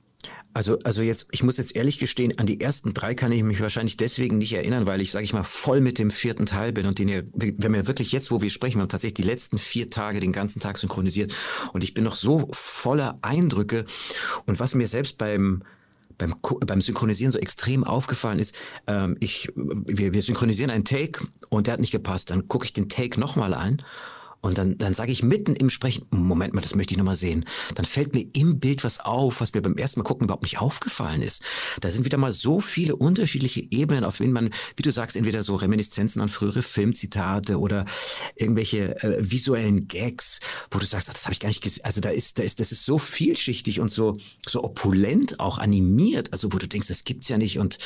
Also, 0.52 0.78
also 0.80 1.02
jetzt, 1.02 1.28
ich 1.30 1.44
muss 1.44 1.58
jetzt 1.58 1.76
ehrlich 1.76 1.98
gestehen, 1.98 2.36
an 2.38 2.46
die 2.46 2.60
ersten 2.60 2.92
drei 2.92 3.14
kann 3.14 3.30
ich 3.30 3.44
mich 3.44 3.60
wahrscheinlich 3.60 3.96
deswegen 3.96 4.38
nicht 4.38 4.52
erinnern, 4.52 4.84
weil 4.84 5.00
ich, 5.00 5.12
sage 5.12 5.24
ich 5.24 5.32
mal, 5.32 5.44
voll 5.44 5.80
mit 5.80 5.98
dem 5.98 6.10
vierten 6.10 6.44
Teil 6.44 6.72
bin 6.72 6.86
und 6.86 6.98
den 6.98 7.08
ihr, 7.08 7.24
wir 7.32 7.54
ja 7.58 7.86
wirklich 7.86 8.10
jetzt, 8.10 8.32
wo 8.32 8.42
wir 8.42 8.50
sprechen, 8.50 8.78
wir 8.78 8.82
haben 8.82 8.88
tatsächlich 8.88 9.14
die 9.14 9.22
letzten 9.22 9.58
vier 9.58 9.90
Tage 9.90 10.18
den 10.18 10.32
ganzen 10.32 10.58
Tag 10.58 10.78
synchronisiert 10.78 11.32
und 11.72 11.84
ich 11.84 11.94
bin 11.94 12.02
noch 12.02 12.16
so 12.16 12.48
voller 12.50 13.18
Eindrücke 13.22 13.84
und 14.46 14.58
was 14.58 14.74
mir 14.74 14.88
selbst 14.88 15.18
beim 15.18 15.62
beim, 16.18 16.34
beim 16.66 16.82
Synchronisieren 16.82 17.32
so 17.32 17.38
extrem 17.38 17.82
aufgefallen 17.82 18.38
ist, 18.38 18.54
ähm, 18.86 19.16
ich, 19.20 19.50
wir, 19.56 20.12
wir 20.12 20.20
synchronisieren 20.20 20.70
einen 20.70 20.84
Take 20.84 21.26
und 21.48 21.66
der 21.66 21.74
hat 21.74 21.80
nicht 21.80 21.92
gepasst. 21.92 22.30
Dann 22.30 22.46
gucke 22.46 22.66
ich 22.66 22.74
den 22.74 22.90
Take 22.90 23.18
nochmal 23.18 23.54
ein 23.54 23.82
und 24.40 24.56
dann, 24.56 24.78
dann 24.78 24.94
sage 24.94 25.12
ich 25.12 25.22
mitten 25.22 25.54
im 25.54 25.70
Sprechen, 25.70 26.06
Moment 26.10 26.54
mal, 26.54 26.60
das 26.62 26.74
möchte 26.74 26.94
ich 26.94 26.98
nochmal 26.98 27.16
sehen. 27.16 27.44
Dann 27.74 27.84
fällt 27.84 28.14
mir 28.14 28.26
im 28.32 28.58
Bild 28.58 28.84
was 28.84 29.00
auf, 29.00 29.40
was 29.40 29.52
mir 29.52 29.60
beim 29.60 29.76
ersten 29.76 30.00
Mal 30.00 30.04
gucken 30.04 30.24
überhaupt 30.24 30.44
nicht 30.44 30.58
aufgefallen 30.58 31.22
ist. 31.22 31.42
Da 31.80 31.90
sind 31.90 32.04
wieder 32.04 32.18
mal 32.18 32.32
so 32.32 32.60
viele 32.60 32.96
unterschiedliche 32.96 33.60
Ebenen, 33.70 34.04
auf 34.04 34.16
denen 34.16 34.32
man, 34.32 34.50
wie 34.76 34.82
du 34.82 34.92
sagst, 34.92 35.16
entweder 35.16 35.42
so 35.42 35.56
Reminiszenzen 35.56 36.22
an 36.22 36.28
frühere 36.28 36.62
Filmzitate 36.62 37.58
oder 37.58 37.84
irgendwelche 38.34 39.02
äh, 39.02 39.16
visuellen 39.18 39.88
Gags, 39.88 40.40
wo 40.70 40.78
du 40.78 40.86
sagst, 40.86 41.10
ach, 41.10 41.14
das 41.14 41.24
habe 41.24 41.34
ich 41.34 41.40
gar 41.40 41.48
nicht 41.48 41.62
gesehen. 41.62 41.84
Also 41.84 42.00
da 42.00 42.10
ist, 42.10 42.38
da 42.38 42.42
ist, 42.42 42.60
das 42.60 42.72
ist 42.72 42.84
so 42.84 42.98
vielschichtig 42.98 43.80
und 43.80 43.90
so, 43.90 44.14
so 44.46 44.64
opulent 44.64 45.38
auch 45.40 45.58
animiert, 45.58 46.32
also 46.32 46.52
wo 46.52 46.58
du 46.58 46.66
denkst, 46.66 46.88
das 46.88 47.04
gibt's 47.04 47.28
ja 47.28 47.36
nicht 47.36 47.58
und 47.58 47.78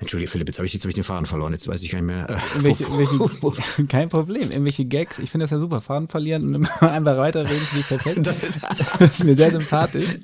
Entschuldige, 0.00 0.30
Philipp, 0.30 0.46
jetzt 0.46 0.58
habe 0.58 0.66
ich, 0.66 0.74
hab 0.74 0.84
ich 0.84 0.94
den 0.94 1.02
Faden 1.02 1.26
verloren. 1.26 1.52
Jetzt 1.52 1.66
weiß 1.66 1.82
ich 1.82 1.90
gar 1.90 1.98
nicht 1.98 2.06
mehr. 2.06 2.30
Äh, 2.30 2.62
welche, 2.62 2.84
welche, 2.96 3.86
kein 3.88 4.08
Problem. 4.08 4.50
Irgendwelche 4.50 4.84
Gags. 4.84 5.18
Ich 5.18 5.30
finde 5.30 5.42
das 5.42 5.50
ja 5.50 5.58
super. 5.58 5.80
Faden 5.80 6.06
verlieren 6.06 6.44
und 6.44 6.54
immer 6.54 6.82
einfach 6.82 7.16
weiterreden 7.16 7.60
ist 7.60 7.72
nicht 7.74 7.88
perfekt. 7.88 8.24
Das 8.24 8.44
ist, 8.44 8.60
das 8.98 9.10
ist 9.10 9.24
mir 9.24 9.34
sehr 9.34 9.50
sympathisch. 9.50 10.18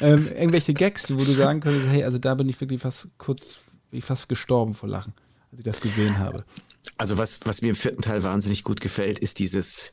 ähm, 0.00 0.26
irgendwelche 0.26 0.74
Gags, 0.74 1.14
wo 1.14 1.18
du 1.18 1.32
sagen 1.32 1.60
könntest, 1.60 1.86
hey, 1.88 2.02
also 2.02 2.18
da 2.18 2.34
bin 2.34 2.48
ich 2.48 2.60
wirklich 2.60 2.80
fast 2.80 3.08
kurz, 3.18 3.58
ich 3.92 4.04
fast 4.04 4.28
gestorben 4.28 4.74
vor 4.74 4.88
Lachen, 4.88 5.14
als 5.52 5.60
ich 5.60 5.64
das 5.64 5.80
gesehen 5.80 6.18
habe. 6.18 6.44
Also 6.98 7.18
was, 7.18 7.38
was 7.44 7.62
mir 7.62 7.68
im 7.68 7.76
vierten 7.76 8.02
Teil 8.02 8.24
wahnsinnig 8.24 8.64
gut 8.64 8.80
gefällt, 8.80 9.20
ist 9.20 9.38
dieses, 9.38 9.92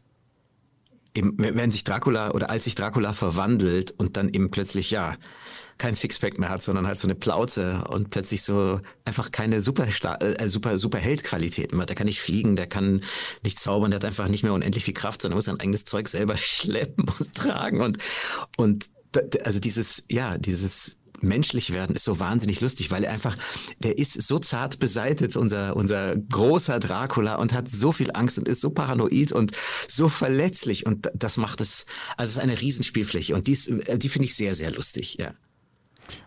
eben, 1.17 1.36
wenn 1.38 1.71
sich 1.71 1.83
Dracula 1.83 2.31
oder 2.31 2.50
als 2.50 2.65
sich 2.65 2.75
Dracula 2.75 3.12
verwandelt 3.13 3.91
und 3.97 4.17
dann 4.17 4.29
eben 4.29 4.51
plötzlich, 4.51 4.91
ja, 4.91 5.17
kein 5.77 5.95
Sixpack 5.95 6.39
mehr 6.39 6.50
hat, 6.50 6.63
sondern 6.63 6.88
halt 6.88 6.97
so 6.97 7.07
eine 7.07 7.15
Plauze 7.15 7.83
und 7.89 8.09
plötzlich 8.09 8.43
so 8.43 8.81
einfach 9.05 9.31
keine 9.31 9.62
super, 9.62 9.88
äh, 10.21 10.47
super, 10.47 10.79
super 10.79 10.97
Heldqualitäten 10.97 11.77
mehr. 11.77 11.86
Der 11.86 11.95
kann 11.95 12.07
nicht 12.07 12.19
fliegen, 12.19 12.55
der 12.55 12.67
kann 12.67 13.03
nicht 13.43 13.59
zaubern, 13.59 13.91
der 13.91 14.00
hat 14.00 14.05
einfach 14.05 14.27
nicht 14.27 14.43
mehr 14.43 14.53
unendlich 14.53 14.86
viel 14.86 14.93
Kraft, 14.93 15.21
sondern 15.21 15.38
muss 15.38 15.45
sein 15.45 15.59
eigenes 15.59 15.86
Zeug 15.86 16.07
selber 16.07 16.38
schleppen 16.38 17.05
und 17.19 17.33
tragen 17.33 17.81
und, 17.81 17.97
und 18.57 18.86
also 19.43 19.59
dieses, 19.59 20.03
ja, 20.09 20.38
dieses, 20.38 20.97
menschlich 21.21 21.74
werden 21.74 21.95
ist 21.95 22.05
so 22.05 22.19
wahnsinnig 22.19 22.62
lustig, 22.62 22.91
weil 22.91 23.03
er 23.03 23.12
einfach, 23.12 23.38
der 23.79 23.97
ist 23.97 24.13
so 24.21 24.39
zart 24.39 24.79
beseitet, 24.79 25.36
unser, 25.36 25.75
unser 25.75 26.15
großer 26.15 26.79
Dracula 26.79 27.36
und 27.36 27.53
hat 27.53 27.69
so 27.69 27.91
viel 27.91 28.12
Angst 28.13 28.38
und 28.38 28.47
ist 28.47 28.62
so 28.62 28.69
paranoid 28.69 29.31
und 29.31 29.51
so 29.88 30.09
verletzlich 30.09 30.86
und 30.86 31.09
das 31.13 31.38
macht 31.38 31.62
es, 31.62 31.86
also 32.17 32.29
es 32.29 32.36
ist 32.38 32.43
eine 32.43 32.59
Riesenspielfläche 32.59 33.36
und 33.36 33.47
dies, 33.47 33.67
äh, 33.67 33.97
die 33.97 34.09
finde 34.09 34.25
ich 34.25 34.36
sehr, 34.36 34.55
sehr 34.55 34.71
lustig, 34.71 35.15
ja. 35.19 35.33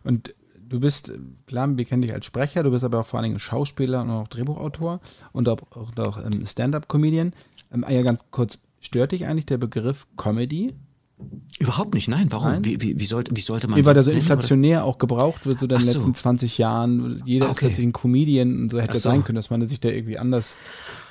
Und 0.05 0.35
du 0.59 0.81
bist, 0.81 1.13
klar, 1.47 1.77
wir 1.77 1.85
kennen 1.85 2.03
dich 2.03 2.13
als 2.13 2.27
Sprecher, 2.27 2.63
du 2.63 2.71
bist 2.71 2.85
aber 2.85 3.01
auch 3.01 3.07
vor 3.07 3.19
allen 3.19 3.31
Dingen 3.31 3.39
Schauspieler 3.39 4.03
und 4.03 4.11
auch 4.11 4.29
Drehbuchautor 4.29 5.01
und 5.33 5.49
auch, 5.49 5.59
auch, 5.71 5.97
auch 5.97 6.25
ähm, 6.25 6.45
Stand-up-Comedian. 6.47 7.33
Ähm, 7.73 7.85
ja, 7.89 8.03
ganz 8.03 8.21
kurz, 8.31 8.59
Stört 8.81 9.13
dich 9.13 9.27
eigentlich 9.27 9.47
der 9.47 9.59
Begriff 9.59 10.07
Comedy? 10.17 10.75
Überhaupt 11.59 11.93
nicht, 11.93 12.09
nein. 12.09 12.29
Warum? 12.31 12.53
Nein? 12.53 12.65
Wie, 12.65 12.81
wie, 12.81 12.99
wie, 12.99 13.05
sollte, 13.05 13.37
wie 13.37 13.41
sollte 13.43 13.69
man 13.69 13.79
Wie, 13.79 13.85
weil 13.85 13.93
der 13.93 14.03
so 14.03 14.11
inflationär 14.11 14.79
oder? 14.79 14.87
auch 14.87 14.99
gebraucht 14.99 15.45
wird, 15.45 15.59
so 15.59 15.67
in 15.67 15.69
den 15.69 15.83
so. 15.83 15.93
letzten 15.93 16.15
20 16.15 16.57
Jahren. 16.57 17.23
Jeder 17.27 17.47
ah, 17.47 17.51
okay. 17.51 17.67
ist 17.67 17.69
plötzlich 17.69 17.87
ein 17.87 17.93
Comedian 17.93 18.63
und 18.63 18.71
so 18.71 18.81
hätte 18.81 18.95
so. 18.97 19.11
sein 19.11 19.25
können, 19.25 19.37
dass 19.37 19.51
man 19.51 19.67
sich 19.67 19.79
da 19.79 19.91
irgendwie 19.91 20.19
anders 20.19 20.57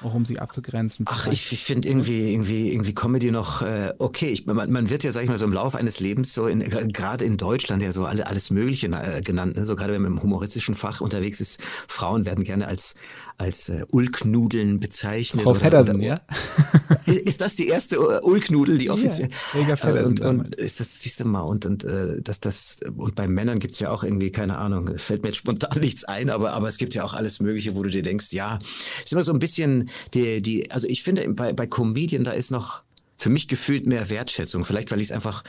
auch 0.03 0.13
um 0.13 0.25
sie 0.25 0.39
abzugrenzen. 0.39 1.05
Ach, 1.09 1.27
ich, 1.27 1.51
ich 1.51 1.63
finde 1.63 1.87
irgendwie, 1.89 2.31
irgendwie, 2.31 2.71
irgendwie 2.71 2.93
Comedy 2.93 3.31
noch 3.31 3.61
äh, 3.61 3.93
okay. 3.97 4.29
Ich, 4.29 4.45
man, 4.45 4.71
man, 4.71 4.89
wird 4.89 5.03
ja, 5.03 5.11
sag 5.11 5.23
ich 5.23 5.29
mal, 5.29 5.37
so 5.37 5.45
im 5.45 5.53
Laufe 5.53 5.77
eines 5.77 5.99
Lebens 5.99 6.33
so 6.33 6.47
in, 6.47 6.59
gerade 6.59 7.25
in 7.25 7.37
Deutschland 7.37 7.81
ja 7.81 7.91
so 7.91 8.05
alle, 8.05 8.27
alles 8.27 8.49
Mögliche 8.49 8.87
äh, 8.87 9.21
genannt. 9.21 9.57
Ne? 9.57 9.65
So 9.65 9.75
gerade 9.75 9.93
wenn 9.93 10.01
man 10.01 10.13
im 10.13 10.23
humoristischen 10.23 10.75
Fach 10.75 11.01
unterwegs 11.01 11.41
ist, 11.41 11.61
Frauen 11.87 12.25
werden 12.25 12.43
gerne 12.43 12.67
als, 12.67 12.95
als 13.37 13.69
äh, 13.69 13.85
Ulknudeln 13.89 14.79
bezeichnet. 14.79 15.43
Frau 15.43 15.53
Feddersen, 15.53 16.01
ja? 16.01 16.21
Ist 17.05 17.41
das 17.41 17.55
die 17.55 17.67
erste 17.67 17.95
äh, 17.95 18.19
Ulknudel, 18.21 18.77
die 18.77 18.89
offiziell? 18.89 19.29
Ja, 19.67 19.75
Feddersen 19.75 20.19
und, 20.19 20.39
und 20.39 20.55
ist 20.55 20.79
das, 20.79 21.01
siehst 21.01 21.19
du 21.19 21.25
mal, 21.25 21.41
und, 21.41 21.65
und 21.65 21.83
äh, 21.83 22.21
dass 22.21 22.39
das, 22.39 22.77
und 22.95 23.15
bei 23.15 23.27
Männern 23.27 23.59
gibt's 23.59 23.79
ja 23.79 23.91
auch 23.91 24.03
irgendwie, 24.03 24.31
keine 24.31 24.57
Ahnung, 24.57 24.97
fällt 24.97 25.23
mir 25.23 25.29
jetzt 25.29 25.37
spontan 25.37 25.77
nichts 25.79 26.03
ein, 26.03 26.29
aber, 26.29 26.53
aber 26.53 26.67
es 26.67 26.77
gibt 26.77 26.95
ja 26.95 27.03
auch 27.03 27.13
alles 27.13 27.39
Mögliche, 27.39 27.75
wo 27.75 27.83
du 27.83 27.89
dir 27.89 28.03
denkst, 28.03 28.31
ja, 28.31 28.59
ist 29.03 29.13
immer 29.13 29.23
so 29.23 29.33
ein 29.33 29.39
bisschen 29.39 29.88
die, 30.13 30.41
die, 30.41 30.71
also 30.71 30.87
ich 30.87 31.03
finde, 31.03 31.27
bei, 31.29 31.53
bei 31.53 31.67
Comedian, 31.67 32.23
da 32.23 32.31
ist 32.31 32.51
noch 32.51 32.83
für 33.19 33.29
mich 33.29 33.49
gefühlt 33.49 33.85
mehr 33.85 34.09
Wertschätzung. 34.09 34.63
Vielleicht, 34.63 34.91
weil 34.91 35.01
ich 35.01 35.09
es 35.09 35.11
einfach, 35.11 35.43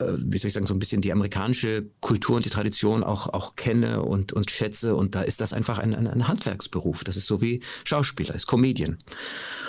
äh, 0.00 0.14
wie 0.18 0.36
soll 0.36 0.48
ich 0.48 0.52
sagen, 0.52 0.66
so 0.66 0.74
ein 0.74 0.80
bisschen 0.80 1.00
die 1.00 1.12
amerikanische 1.12 1.86
Kultur 2.00 2.36
und 2.36 2.44
die 2.44 2.50
Tradition 2.50 3.04
auch, 3.04 3.28
auch 3.28 3.54
kenne 3.54 4.02
und, 4.02 4.32
und 4.32 4.50
schätze. 4.50 4.96
Und 4.96 5.14
da 5.14 5.22
ist 5.22 5.40
das 5.40 5.52
einfach 5.52 5.78
ein, 5.78 5.94
ein, 5.94 6.08
ein 6.08 6.26
Handwerksberuf. 6.26 7.04
Das 7.04 7.16
ist 7.16 7.28
so 7.28 7.40
wie 7.40 7.62
Schauspieler, 7.84 8.34
ist 8.34 8.48
Comedian. 8.48 8.98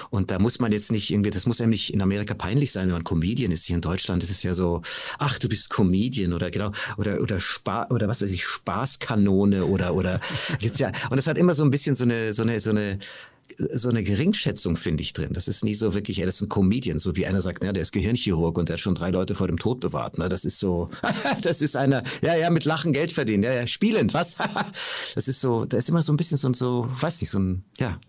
Und 0.10 0.32
da 0.32 0.40
muss 0.40 0.60
man 0.60 0.72
jetzt 0.72 0.92
nicht 0.92 1.12
irgendwie, 1.12 1.30
das 1.30 1.46
muss 1.46 1.60
nämlich 1.60 1.94
in 1.94 2.02
Amerika 2.02 2.34
peinlich 2.34 2.72
sein, 2.72 2.88
wenn 2.88 2.94
man 2.94 3.04
Comedian 3.04 3.52
ist. 3.52 3.66
Hier 3.66 3.76
in 3.76 3.82
Deutschland 3.82 4.24
ist 4.24 4.32
es 4.32 4.42
ja 4.42 4.56
so, 4.56 4.82
ach, 5.20 5.38
du 5.38 5.48
bist 5.48 5.70
Comedian 5.70 6.34
oder 6.34 6.50
genau, 6.50 6.72
oder, 6.98 7.22
oder 7.22 7.40
Spa 7.40 7.86
oder 7.92 8.08
was 8.08 8.22
weiß 8.22 8.32
ich, 8.32 8.44
Spaßkanone 8.44 9.66
oder, 9.66 9.94
oder, 9.94 10.20
jetzt 10.60 10.80
ja, 10.80 10.92
und 11.12 11.18
das 11.18 11.28
hat 11.28 11.38
immer 11.38 11.54
so 11.54 11.64
ein 11.64 11.70
bisschen 11.70 11.94
so 11.94 12.06
eine, 12.06 12.34
so 12.34 12.42
eine, 12.42 12.60
so 12.60 12.72
eine, 12.72 12.98
so 13.58 13.90
eine 13.90 14.04
Geringschätzung, 14.04 14.76
finde 14.76 15.02
ich, 15.02 15.14
drin. 15.14 15.34
Das 15.34 15.48
ist 15.48 15.64
nie 15.64 15.74
so 15.74 15.94
wirklich, 15.94 16.20
er 16.20 16.28
ist 16.28 16.42
ein 16.42 16.50
Comedian, 16.50 17.00
so 17.00 17.16
wie 17.16 17.26
einer 17.26 17.42
sagt, 17.42 17.64
ja, 17.64 17.72
der 17.72 17.82
ist 17.82 17.92
Gehirnchirurg 17.92 18.58
und 18.58 18.70
der 18.70 18.76
hat 18.76 18.80
schon 18.80 18.96
drei 18.96 19.10
Leute 19.10 19.36
vor 19.36 19.48
dem 19.48 19.58
Tod 19.58 19.80
bewahrt. 19.80 20.18
Ne? 20.18 20.30
Das 20.30 20.46
ist 20.46 20.60
so, 20.60 20.90
das 21.42 21.62
ist 21.62 21.76
einer, 21.76 22.04
ja, 22.22 22.36
ja, 22.36 22.50
mit 22.50 22.66
Lachen 22.66 22.94
Geld 22.94 23.12
verdienen, 23.12 23.44
ja, 23.44 23.54
ja, 23.54 23.68
spielend, 23.68 24.14
was? 24.14 24.38
das 25.16 25.28
ist 25.28 25.40
so, 25.40 25.66
da 25.66 25.78
ist 25.78 25.90
immer 25.90 26.02
so 26.02 26.14
ein 26.14 26.18
bisschen 26.18 26.38
so, 26.38 26.52
so, 26.54 26.88
weiß 27.00 27.22
nicht, 27.22 27.30
so 27.30 27.40
ein, 27.40 27.64
ja, 27.80 28.00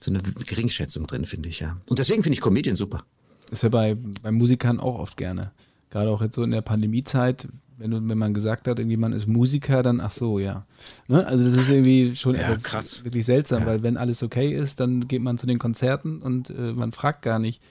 so 0.00 0.10
eine 0.10 0.20
Geringschätzung 0.22 1.06
drin, 1.06 1.26
finde 1.26 1.48
ich, 1.48 1.60
ja. 1.60 1.80
Und 1.88 1.98
deswegen 1.98 2.22
finde 2.22 2.34
ich 2.34 2.40
Comedian 2.40 2.76
super. 2.76 3.04
Das 3.48 3.60
ist 3.60 3.62
ja 3.62 3.68
bei, 3.68 3.94
bei 3.94 4.32
Musikern 4.32 4.80
auch 4.80 4.98
oft 4.98 5.16
gerne. 5.16 5.52
Gerade 5.90 6.10
auch 6.10 6.20
jetzt 6.20 6.34
so 6.34 6.42
in 6.42 6.50
der 6.50 6.62
Pandemiezeit, 6.62 7.48
wenn, 7.78 7.90
du, 7.90 8.08
wenn 8.08 8.18
man 8.18 8.34
gesagt 8.34 8.68
hat, 8.68 8.78
irgendwie 8.78 8.96
man 8.96 9.12
ist 9.12 9.26
Musiker, 9.26 9.82
dann 9.82 10.00
ach 10.00 10.10
so, 10.10 10.38
ja. 10.38 10.64
Ne? 11.08 11.26
Also 11.26 11.44
das 11.44 11.54
ist 11.54 11.68
irgendwie 11.68 12.16
schon 12.16 12.34
ja, 12.34 12.54
krass. 12.56 13.04
wirklich 13.04 13.26
seltsam, 13.26 13.62
ja. 13.62 13.66
weil 13.66 13.82
wenn 13.82 13.96
alles 13.96 14.22
okay 14.22 14.54
ist, 14.54 14.80
dann 14.80 15.08
geht 15.08 15.22
man 15.22 15.38
zu 15.38 15.46
den 15.46 15.58
Konzerten 15.58 16.22
und 16.22 16.50
äh, 16.50 16.72
man 16.72 16.92
fragt 16.92 17.22
gar 17.22 17.38
nicht, 17.38 17.62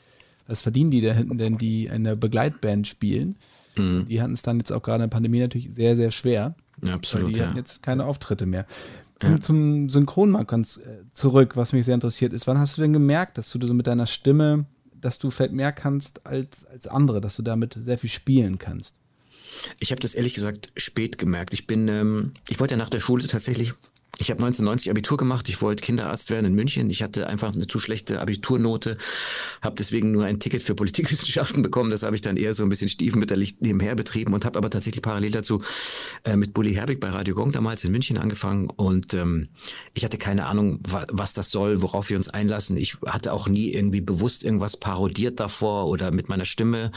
was 0.47 0.61
verdienen 0.61 0.91
die 0.91 1.01
da 1.01 1.13
hinten 1.13 1.37
denn, 1.37 1.57
die 1.57 1.87
in 1.87 2.03
der 2.03 2.15
Begleitband 2.15 2.87
spielen. 2.87 3.35
Mhm. 3.77 4.05
Die 4.07 4.21
hatten 4.21 4.33
es 4.33 4.41
dann 4.41 4.57
jetzt 4.57 4.71
auch 4.71 4.83
gerade 4.83 5.03
in 5.03 5.09
der 5.09 5.15
Pandemie 5.15 5.39
natürlich 5.39 5.73
sehr, 5.73 5.95
sehr 5.95 6.11
schwer. 6.11 6.55
Ja, 6.83 6.93
absolut. 6.93 7.27
Weil 7.27 7.33
die 7.33 7.39
ja. 7.39 7.47
hatten 7.47 7.57
jetzt 7.57 7.81
keine 7.81 8.05
Auftritte 8.05 8.45
mehr. 8.45 8.65
Ja. 9.23 9.39
Zum 9.39 9.89
Synchron 9.89 10.29
mal 10.29 10.45
ganz 10.45 10.77
äh, 10.77 11.03
zurück, 11.11 11.55
was 11.55 11.73
mich 11.73 11.85
sehr 11.85 11.95
interessiert 11.95 12.33
ist. 12.33 12.47
Wann 12.47 12.59
hast 12.59 12.77
du 12.77 12.81
denn 12.81 12.93
gemerkt, 12.93 13.37
dass 13.37 13.49
du 13.51 13.65
so 13.65 13.73
mit 13.73 13.87
deiner 13.87 14.05
Stimme, 14.05 14.65
dass 14.99 15.19
du 15.19 15.31
vielleicht 15.31 15.53
mehr 15.53 15.71
kannst 15.71 16.27
als, 16.27 16.65
als 16.65 16.87
andere, 16.87 17.21
dass 17.21 17.35
du 17.37 17.41
damit 17.41 17.79
sehr 17.83 17.97
viel 17.97 18.09
spielen 18.09 18.57
kannst? 18.57 18.95
Ich 19.79 19.91
habe 19.91 20.01
das 20.01 20.15
ehrlich 20.15 20.33
gesagt 20.33 20.71
spät 20.75 21.17
gemerkt. 21.17 21.53
Ich 21.53 21.67
bin, 21.67 21.87
ähm, 21.87 22.33
ich 22.49 22.59
wollte 22.59 22.73
ja 22.73 22.77
nach 22.77 22.89
der 22.89 22.99
Schule 22.99 23.27
tatsächlich 23.27 23.73
ich 24.19 24.29
habe 24.31 24.39
1990 24.39 24.89
Abitur 24.89 25.17
gemacht. 25.17 25.49
Ich 25.49 25.61
wollte 25.61 25.83
Kinderarzt 25.83 26.29
werden 26.29 26.45
in 26.45 26.53
München. 26.53 26.89
Ich 26.89 27.03
hatte 27.03 27.27
einfach 27.27 27.53
eine 27.53 27.67
zu 27.67 27.79
schlechte 27.79 28.21
Abiturnote, 28.21 28.97
habe 29.61 29.75
deswegen 29.77 30.11
nur 30.11 30.25
ein 30.25 30.39
Ticket 30.39 30.61
für 30.61 30.75
Politikwissenschaften 30.75 31.61
bekommen. 31.63 31.89
Das 31.89 32.03
habe 32.03 32.15
ich 32.15 32.21
dann 32.21 32.37
eher 32.37 32.53
so 32.53 32.63
ein 32.63 32.69
bisschen 32.69 32.89
stiefmütterlich 32.89 33.57
nebenher 33.59 33.95
betrieben 33.95 34.33
und 34.33 34.45
habe 34.45 34.57
aber 34.57 34.69
tatsächlich 34.69 35.01
parallel 35.01 35.31
dazu 35.31 35.61
äh, 36.23 36.35
mit 36.35 36.53
Bully 36.53 36.73
Herbig 36.73 36.99
bei 36.99 37.09
Radio 37.09 37.35
Gong 37.35 37.51
damals 37.51 37.83
in 37.83 37.91
München 37.91 38.17
angefangen. 38.17 38.69
Und 38.69 39.13
ähm, 39.13 39.49
ich 39.93 40.05
hatte 40.05 40.17
keine 40.17 40.45
Ahnung, 40.45 40.79
wa 40.87 41.05
was 41.11 41.33
das 41.33 41.51
soll, 41.51 41.81
worauf 41.81 42.09
wir 42.09 42.17
uns 42.17 42.29
einlassen. 42.29 42.77
Ich 42.77 42.97
hatte 43.05 43.33
auch 43.33 43.47
nie 43.47 43.73
irgendwie 43.73 44.01
bewusst 44.01 44.43
irgendwas 44.43 44.77
parodiert 44.77 45.39
davor 45.39 45.87
oder 45.87 46.11
mit 46.11 46.29
meiner 46.29 46.45
Stimme 46.45 46.91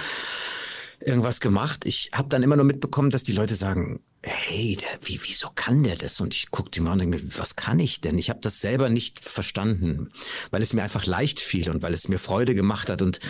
irgendwas 1.00 1.40
gemacht. 1.40 1.86
Ich 1.86 2.10
habe 2.12 2.28
dann 2.28 2.42
immer 2.42 2.56
nur 2.56 2.64
mitbekommen, 2.64 3.10
dass 3.10 3.22
die 3.22 3.32
Leute 3.32 3.56
sagen, 3.56 4.00
hey, 4.22 4.76
der, 4.76 4.88
wie, 5.02 5.20
wieso 5.22 5.48
kann 5.54 5.84
der 5.84 5.96
das? 5.96 6.20
Und 6.20 6.34
ich 6.34 6.50
gucke 6.50 6.70
die 6.70 6.80
mal 6.80 6.92
und 6.92 6.98
denke 6.98 7.18
mir, 7.18 7.38
was 7.38 7.54
kann 7.54 7.78
ich 7.78 8.00
denn? 8.00 8.18
Ich 8.18 8.30
habe 8.30 8.40
das 8.40 8.60
selber 8.60 8.88
nicht 8.88 9.20
verstanden, 9.20 10.08
weil 10.50 10.60
es 10.60 10.72
mir 10.72 10.82
einfach 10.82 11.06
leicht 11.06 11.38
fiel 11.38 11.70
und 11.70 11.82
weil 11.82 11.94
es 11.94 12.08
mir 12.08 12.18
Freude 12.18 12.54
gemacht 12.54 12.90
hat 12.90 13.00
und 13.00 13.20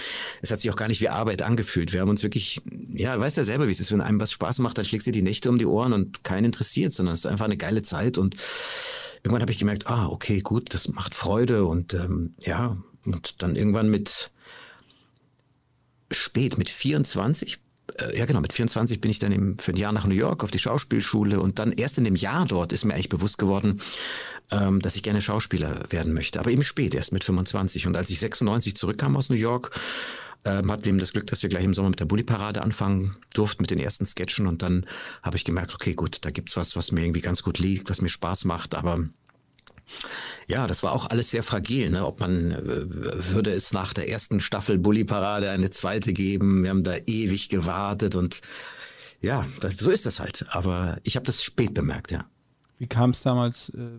es 0.41 0.51
hat 0.51 0.61
sich 0.61 0.71
auch 0.71 0.77
gar 0.77 0.89
nicht 0.89 1.01
wie 1.01 1.11
Arbeit 1.11 1.43
angefühlt. 1.43 1.93
Wir 1.93 2.01
haben 2.01 2.09
uns 2.09 2.23
wirklich, 2.23 2.63
ja, 2.93 3.19
weißt 3.19 3.37
ja 3.37 3.45
selber, 3.45 3.67
wie 3.67 3.73
es 3.73 3.81
ist, 3.81 3.93
wenn 3.93 4.01
einem 4.01 4.21
was 4.21 4.33
Spaß 4.33 4.61
macht, 4.61 4.79
dann 4.79 4.87
schlägst 4.87 5.07
du 5.07 5.11
die 5.11 5.23
Nächte 5.23 5.51
um 5.51 5.59
die 5.59 5.67
Ohren 5.67 5.93
und 5.93 6.25
keinen 6.25 6.47
interessiert, 6.47 6.93
sondern 6.93 7.13
es 7.13 7.21
ist 7.21 7.27
einfach 7.27 7.45
eine 7.45 7.59
geile 7.59 7.83
Zeit 7.83 8.17
und 8.17 8.37
irgendwann 9.23 9.43
habe 9.43 9.53
ich 9.53 9.59
gemerkt, 9.59 9.87
ah, 9.89 10.07
okay, 10.07 10.41
gut, 10.41 10.73
das 10.73 10.89
macht 10.89 11.15
Freude 11.15 11.67
und 11.67 11.93
ähm, 11.93 12.35
ja, 12.41 12.79
und 13.05 13.43
dann 13.43 13.57
irgendwann 13.57 13.91
mit 13.91 14.31
spät, 16.11 16.59
mit 16.59 16.71
24 16.71 17.61
äh, 17.97 18.19
ja 18.19 18.27
genau, 18.27 18.41
mit 18.41 18.53
24 18.53 19.01
bin 19.01 19.11
ich 19.11 19.19
dann 19.19 19.33
eben 19.33 19.59
für 19.59 19.73
ein 19.73 19.77
Jahr 19.77 19.93
nach 19.93 20.07
New 20.07 20.15
York 20.15 20.45
auf 20.45 20.51
die 20.51 20.59
Schauspielschule 20.59 21.41
und 21.41 21.59
dann 21.59 21.73
erst 21.73 21.99
in 21.99 22.05
dem 22.05 22.17
Jahr 22.17 22.47
dort 22.47 22.73
ist 22.73 22.85
mir 22.85 22.95
eigentlich 22.95 23.09
bewusst 23.09 23.39
geworden, 23.39 23.81
ähm, 24.51 24.81
dass 24.81 24.97
ich 24.97 25.03
gerne 25.03 25.21
Schauspieler 25.21 25.85
werden 25.91 26.13
möchte. 26.13 26.41
Aber 26.41 26.51
eben 26.51 26.63
spät, 26.63 26.95
erst 26.95 27.13
mit 27.13 27.25
25. 27.25 27.87
Und 27.87 27.97
als 27.97 28.11
ich 28.11 28.19
96 28.21 28.77
zurückkam 28.77 29.17
aus 29.17 29.31
New 29.31 29.37
York, 29.37 29.79
ähm, 30.45 30.71
hatten 30.71 30.85
wir 30.85 30.91
eben 30.91 30.99
das 30.99 31.13
Glück, 31.13 31.27
dass 31.27 31.43
wir 31.43 31.51
gleich 31.51 31.65
im 31.65 31.75
Sommer 31.75 31.91
mit 31.91 32.01
der 32.01 32.05
Bulli-Parade 32.05 32.63
anfangen 32.63 33.17
durften 33.35 33.63
mit 33.63 33.71
den 33.71 33.81
ersten 33.81 34.07
Sketchen 34.07 34.47
und 34.47 34.63
dann 34.63 34.87
habe 35.23 35.37
ich 35.37 35.45
gemerkt, 35.45 35.75
okay, 35.75 35.95
gut, 35.95 36.19
da 36.25 36.31
gibt's 36.31 36.57
was, 36.57 36.77
was 36.77 36.93
mir 36.93 37.03
irgendwie 37.03 37.21
ganz 37.21 37.43
gut 37.43 37.59
liegt, 37.59 37.91
was 37.91 38.01
mir 38.01 38.09
Spaß 38.09 38.45
macht, 38.45 38.75
aber 38.75 39.09
ja, 40.47 40.67
das 40.67 40.83
war 40.83 40.93
auch 40.93 41.11
alles 41.11 41.31
sehr 41.31 41.43
fragil. 41.43 41.91
Ne? 41.91 42.07
Ob 42.07 42.21
man 42.21 42.51
äh, 42.53 43.33
würde 43.33 43.51
es 43.51 43.73
nach 43.73 43.93
der 43.93 44.09
ersten 44.09 44.41
Staffel 44.41 44.79
Bully 44.79 45.05
Parade 45.05 45.51
eine 45.51 45.71
zweite 45.71 46.13
geben? 46.13 46.63
Wir 46.63 46.71
haben 46.71 46.85
da 46.85 46.97
ewig 47.07 47.49
gewartet 47.49 48.15
und 48.15 48.41
ja, 49.21 49.47
das, 49.61 49.77
so 49.77 49.91
ist 49.91 50.07
das 50.07 50.21
halt. 50.21 50.47
Aber 50.51 50.99
ich 51.03 51.17
habe 51.17 51.27
das 51.27 51.43
spät 51.43 51.75
bemerkt, 51.75 52.13
ja. 52.13 52.25
Wie 52.79 52.87
kam 52.87 53.11
es 53.11 53.23
damals 53.23 53.71
äh, 53.71 53.99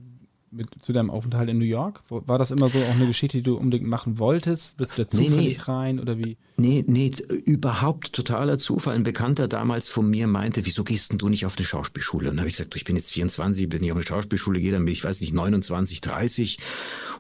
mit, 0.52 0.68
zu 0.82 0.94
deinem 0.94 1.10
Aufenthalt 1.10 1.50
in 1.50 1.58
New 1.58 1.66
York? 1.66 2.04
War 2.10 2.38
das 2.38 2.52
immer 2.52 2.70
so 2.70 2.80
auch 2.80 2.96
eine 2.96 3.06
Geschichte, 3.06 3.38
die 3.38 3.44
du 3.44 3.58
unbedingt 3.58 3.88
machen 3.88 4.20
wolltest? 4.20 4.78
Bist 4.78 4.98
du 4.98 5.04
da 5.04 5.08
zufällig 5.08 5.32
nee, 5.32 5.48
nee. 5.50 5.58
rein 5.60 6.00
oder 6.00 6.18
wie? 6.18 6.38
Nee, 6.58 6.84
nee, 6.88 7.12
überhaupt 7.46 8.14
totaler 8.14 8.58
Zufall. 8.58 8.96
Ein 8.96 9.04
Bekannter 9.04 9.48
damals 9.48 9.90
von 9.90 10.10
mir 10.10 10.28
meinte, 10.28 10.66
wieso 10.66 10.84
gehst 10.84 11.12
denn 11.12 11.18
du 11.18 11.30
nicht 11.30 11.46
auf 11.46 11.58
eine 11.58 11.66
Schauspielschule? 11.66 12.30
Und 12.30 12.36
dann 12.36 12.42
habe 12.42 12.50
ich 12.50 12.58
gesagt, 12.58 12.76
ich 12.76 12.84
bin 12.84 12.96
jetzt 12.96 13.12
24, 13.12 13.72
wenn 13.72 13.84
ich 13.84 13.92
auf 13.92 13.98
eine 13.98 14.06
Schauspielschule 14.06 14.60
gehe, 14.60 14.72
dann 14.72 14.86
bin 14.86 14.92
ich, 14.92 15.04
weiß 15.04 15.22
nicht, 15.22 15.34
29, 15.34 16.02
30. 16.02 16.60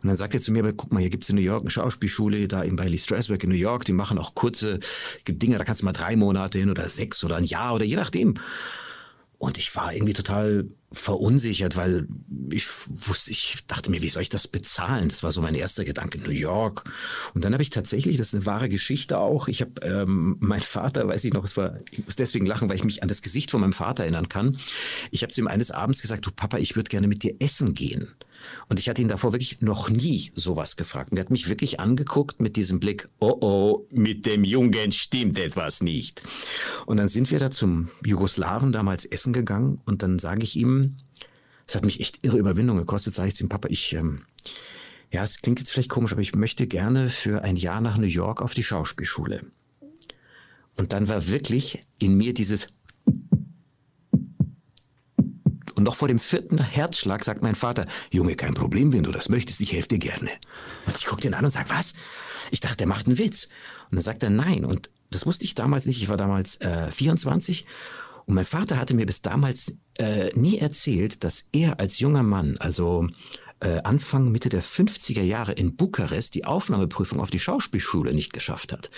Und 0.02 0.08
dann 0.08 0.16
sagt 0.16 0.34
er 0.34 0.42
zu 0.42 0.52
mir, 0.52 0.60
aber 0.60 0.74
guck 0.74 0.92
mal, 0.92 1.00
hier 1.00 1.10
gibt's 1.10 1.30
in 1.30 1.36
New 1.36 1.42
York 1.42 1.62
eine 1.62 1.72
Schauspielschule, 1.72 2.48
da 2.48 2.64
in 2.64 2.76
bei 2.76 2.88
Lee 2.88 2.98
Strasberg 2.98 3.44
in 3.44 3.50
New 3.50 3.56
York, 3.56 3.86
die 3.86 3.94
machen 3.94 4.18
auch 4.18 4.36
kurze 4.36 4.80
Dinge, 5.28 5.58
da 5.58 5.64
kannst 5.64 5.82
du 5.82 5.86
mal 5.86 5.94
drei 5.94 6.16
Monate 6.16 6.58
hin 6.58 6.70
oder 6.70 6.90
sechs 6.90 7.24
oder 7.24 7.38
ein 7.38 7.44
Jahr 7.44 7.76
oder 7.76 7.86
je 7.86 7.96
nachdem. 7.96 8.36
Und 9.38 9.58
ich 9.58 9.74
war 9.76 9.94
irgendwie 9.94 10.14
total 10.14 10.68
verunsichert, 10.92 11.76
weil 11.76 12.08
ich 12.52 12.66
wusste, 12.88 13.32
ich 13.32 13.60
dachte 13.68 13.92
mir, 13.92 14.02
wie 14.02 14.10
soll 14.10 14.24
ich 14.24 14.30
das 14.30 14.48
bezahlen? 14.48 15.10
Das 15.10 15.22
war 15.22 15.32
so 15.32 15.42
mein 15.42 15.54
erster 15.54 15.86
Gedanke, 15.86 16.18
New 16.18 16.32
York. 16.32 16.84
Und 17.36 17.44
dann 17.44 17.54
habe 17.54 17.62
ich 17.62 17.70
tatsächlich, 17.70 18.18
das 18.18 18.30
ist 18.30 18.36
eine 18.36 18.46
wahre 18.46 18.70
Geschichte 18.70 19.20
auch, 19.20 19.48
ich 19.48 19.62
habe, 19.62 19.82
ähm, 19.84 20.38
mein 20.40 20.62
Vater, 20.62 21.08
weiß 21.08 21.24
ich 21.26 21.34
noch, 21.34 21.44
es 21.44 21.58
war, 21.58 21.80
ich 21.92 22.04
muss 22.04 22.16
deswegen 22.16 22.46
lachen, 22.46 22.70
weil 22.70 22.76
ich 22.76 22.84
mich 22.84 23.04
an 23.04 23.10
das 23.10 23.22
Gesicht 23.22 23.52
von 23.52 23.62
meinem 23.62 23.74
Vater 23.74 24.04
erinnern 24.04 24.30
kann. 24.30 24.58
Ich 25.12 25.22
habe 25.22 25.32
zu 25.32 25.42
ihm 25.42 25.48
eines 25.48 25.70
Abends 25.70 26.02
gesagt, 26.02 26.26
du 26.26 26.32
Papa, 26.32 26.58
ich 26.58 26.76
würde 26.76 26.90
gerne 26.90 27.08
mit 27.08 27.22
dir 27.22 27.36
essen 27.40 27.74
gehen. 27.76 28.08
Und 28.68 28.80
ich 28.80 28.90
hatte 28.90 29.02
ihn 29.02 29.08
davor 29.08 29.34
wirklich 29.34 29.62
noch 29.62 29.90
nie 29.90 30.32
sowas 30.36 30.78
gefragt. 30.78 31.12
Und 31.12 31.18
er 31.18 31.22
hat 31.22 31.30
mich 31.30 31.50
wirklich 31.50 31.80
angeguckt 31.80 32.40
mit 32.40 32.56
diesem 32.56 32.80
Blick, 32.80 33.10
oh 33.20 33.38
oh, 33.42 33.88
mit 33.92 34.26
dem 34.26 34.44
Jungen 34.44 34.92
stimmt 34.92 35.38
etwas 35.38 35.82
nicht. 35.82 36.22
Und 36.86 36.98
dann 36.98 37.08
sind 37.08 37.32
wir 37.32 37.40
da 37.40 37.52
zum 37.52 37.90
Jugoslawen 38.06 38.72
damals 38.72 39.06
essen 39.06 39.34
gegangen 39.34 39.82
und 39.86 40.04
dann 40.04 40.20
sage 40.20 40.44
ich 40.44 40.56
ihm, 40.56 40.79
es 41.68 41.76
hat 41.76 41.86
mich 41.86 42.00
echt 42.00 42.26
irre 42.26 42.38
Überwindung 42.38 42.78
gekostet, 42.78 43.14
sage 43.14 43.30
ich 43.30 43.36
zu 43.36 43.44
ihm, 43.44 43.50
Papa, 43.50 43.68
ich, 43.70 43.94
ähm, 43.94 44.26
ja, 45.12 45.24
es 45.24 45.42
klingt 45.42 45.60
jetzt 45.60 45.72
vielleicht 45.72 45.90
komisch, 45.90 46.12
aber 46.12 46.22
ich 46.22 46.36
möchte 46.36 46.68
gerne 46.68 47.10
für 47.10 47.44
ein 47.44 47.56
Jahr 47.56 47.82
nach 47.82 47.98
New 47.98 48.08
York 48.08 48.42
auf 48.42 48.54
die 48.54 48.64
Schauspielschule. 48.64 49.44
Und 50.78 50.94
dann 50.94 51.08
war 51.10 51.28
wirklich 51.28 51.86
in 52.00 52.16
mir 52.16 52.34
dieses 52.34 52.68
Und 55.80 55.86
noch 55.86 55.96
vor 55.96 56.10
dem 56.10 56.20
vierten 56.20 56.62
Herzschlag 56.62 57.24
sagt 57.24 57.42
mein 57.42 57.56
Vater, 57.56 57.86
Junge, 58.12 58.36
kein 58.36 58.54
Problem, 58.54 58.92
wenn 58.92 59.04
du 59.04 59.14
das 59.14 59.30
möchtest, 59.30 59.62
ich 59.62 59.72
helfe 59.72 59.88
dir 59.88 60.00
gerne. 60.00 60.30
Und 60.86 60.98
ich 60.98 61.06
gucke 61.06 61.22
den 61.22 61.34
an 61.34 61.46
und 61.46 61.52
sage, 61.52 61.70
was? 61.70 61.94
Ich 62.52 62.60
dachte, 62.60 62.76
der 62.76 62.88
macht 62.88 63.08
einen 63.08 63.18
Witz. 63.18 63.46
Und 63.90 63.96
dann 63.96 64.02
sagt 64.02 64.22
er, 64.22 64.30
nein. 64.30 64.66
Und 64.66 64.90
das 65.10 65.26
wusste 65.26 65.46
ich 65.46 65.56
damals 65.56 65.86
nicht. 65.86 66.02
Ich 66.02 66.10
war 66.10 66.18
damals 66.18 66.60
äh, 66.60 66.92
24 66.92 67.66
und 68.30 68.36
mein 68.36 68.46
Vater 68.46 68.78
hatte 68.78 68.94
mir 68.94 69.08
bis 69.08 69.24
damals 69.24 69.80
äh, 69.98 70.30
nie 70.40 70.60
erzählt, 70.60 71.24
dass 71.24 71.50
er 71.52 71.80
als 71.80 71.98
junger 71.98 72.22
Mann, 72.22 72.58
also 72.60 73.08
äh, 73.60 73.82
Anfang, 73.82 74.32
Mitte 74.32 74.50
der 74.50 74.62
50er 74.62 75.24
Jahre 75.24 75.54
in 75.54 75.76
Bukarest 75.76 76.36
die 76.36 76.46
Aufnahmeprüfung 76.46 77.22
auf 77.22 77.32
die 77.32 77.40
Schauspielschule 77.40 78.14
nicht 78.14 78.32
geschafft 78.32 78.72
hat. 78.72 78.92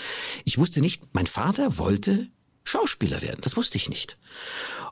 Ich 0.43 0.57
wusste 0.57 0.81
nicht, 0.81 1.03
mein 1.13 1.27
Vater 1.27 1.77
wollte 1.77 2.27
Schauspieler 2.65 3.21
werden. 3.21 3.39
Das 3.41 3.55
wusste 3.55 3.77
ich 3.77 3.87
nicht. 3.87 4.17